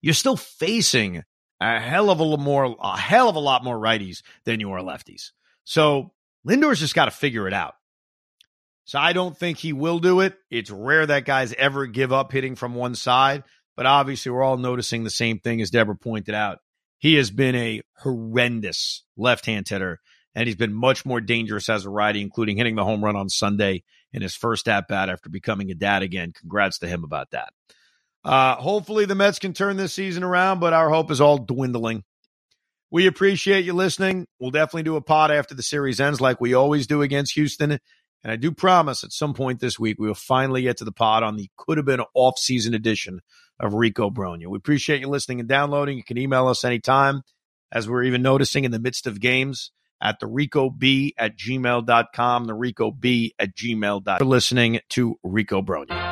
you're 0.03 0.15
still 0.15 0.37
facing 0.37 1.23
a 1.61 1.81
hell 1.81 2.11
of 2.11 2.21
a 2.21 2.25
lot 2.25 2.41
more, 2.41 2.77
a 2.81 2.99
hell 2.99 3.29
of 3.29 3.37
a 3.37 3.41
lot 3.41 3.65
more 3.65 3.79
righties 3.79 4.23
than 4.45 4.61
you 4.61 4.73
are 4.73 4.81
lefties. 4.81 5.31
So 5.65 6.13
Lindor's 6.45 6.81
just 6.81 6.95
got 6.95 7.07
to 7.07 7.13
figure 7.13 7.47
it 7.47 7.55
out. 7.55 7.75
So 8.85 8.99
I 8.99 9.13
don't 9.13 9.37
think 9.37 9.59
he 9.59 9.73
will 9.73 10.01
do 10.01 10.21
it. 10.21 10.35
It's 10.51 10.71
rare 10.71 11.07
that 11.07 11.25
guys 11.25 11.55
ever 11.55 11.87
give 11.87 12.13
up 12.13 12.33
hitting 12.33 12.57
from 12.57 12.75
one 12.75 12.97
side, 12.97 13.45
but 13.77 13.87
obviously 13.87 14.33
we're 14.33 14.43
all 14.43 14.59
noticing 14.59 15.05
the 15.05 15.11
same 15.11 15.39
thing 15.39 15.63
as 15.63 15.71
Deborah 15.71 15.97
pointed 15.97 16.35
out. 16.35 16.59
He 16.99 17.15
has 17.15 17.31
been 17.31 17.55
a 17.55 17.83
horrendous 17.99 19.05
left-hand 19.17 19.69
hitter, 19.69 20.01
and 20.35 20.49
he's 20.49 20.57
been 20.57 20.75
much 20.75 21.07
more 21.07 21.21
dangerous 21.21 21.69
as 21.69 21.85
a 21.85 21.91
righty, 21.91 22.21
including 22.23 22.57
hitting 22.57 22.75
the 22.75 22.85
home 22.85 23.05
run 23.05 23.17
on 23.17 23.29
Sunday 23.29 23.85
in 24.13 24.23
his 24.23 24.35
first 24.35 24.69
at 24.69 24.89
bat 24.89 25.09
after 25.09 25.31
becoming 25.31 25.71
a 25.71 25.75
dad 25.75 26.03
again. 26.03 26.33
Congrats 26.33 26.79
to 26.79 26.89
him 26.89 27.05
about 27.05 27.31
that. 27.31 27.53
Uh, 28.25 28.57
hopefully 28.57 29.05
the 29.05 29.15
Mets 29.15 29.39
can 29.39 29.53
turn 29.53 29.77
this 29.77 29.95
season 29.95 30.23
around, 30.23 30.61
but 30.61 30.73
our 30.73 30.91
hope 30.91 31.11
is 31.11 31.21
all 31.21 31.39
dwindling. 31.39 32.05
We 32.91 33.07
appreciate 33.07 33.65
you 33.65 33.73
listening. 33.73 34.27
We'll 34.39 34.51
definitely 34.51 34.83
do 34.85 34.97
a 34.97 35.01
pod 35.01 35.31
after 35.31 35.55
the 35.55 35.63
series 35.63 36.01
ends, 36.01 36.21
like 36.21 36.41
we 36.41 36.55
always 36.55 36.87
do 36.87 37.03
against 37.03 37.35
Houston. 37.35 37.73
And 37.73 38.31
I 38.31 38.37
do 38.37 38.53
promise 38.53 39.03
at 39.03 39.13
some 39.13 39.35
point 39.35 39.61
this 39.61 39.79
week, 39.79 39.99
we 39.99 40.07
will 40.07 40.15
finally 40.15 40.63
get 40.63 40.77
to 40.77 40.85
the 40.85 40.93
pod 40.93 41.23
on 41.23 41.37
the 41.37 41.49
could 41.57 41.79
have 41.79 41.87
been 41.87 42.03
off 42.15 42.39
season 42.39 42.75
edition 42.75 43.21
of 43.59 43.75
Rico 43.75 44.11
Brogna. 44.11 44.47
We 44.47 44.59
appreciate 44.59 45.01
you 45.01 45.09
listening 45.09 45.41
and 45.41 45.49
downloading. 45.49 45.97
You 45.97 46.05
can 46.05 46.19
email 46.19 46.47
us 46.47 46.65
anytime, 46.65 47.23
as 47.73 47.89
we're 47.89 48.05
even 48.05 48.23
noticing 48.23 48.65
in 48.65 48.71
the 48.71 48.79
midst 48.79 49.07
of 49.07 49.21
games 49.21 49.73
at 50.01 50.21
the 50.21 50.27
Rico 50.27 50.69
B 50.69 51.15
at 51.17 51.37
gmail.com, 51.39 52.45
the 52.45 52.55
Rico 52.55 52.91
B 52.91 53.35
at 53.39 53.57
gmail.com. 53.57 54.19
For 54.19 54.25
listening 54.25 54.81
to 54.91 55.17
Rico 55.23 55.63
Brogna. 55.63 56.12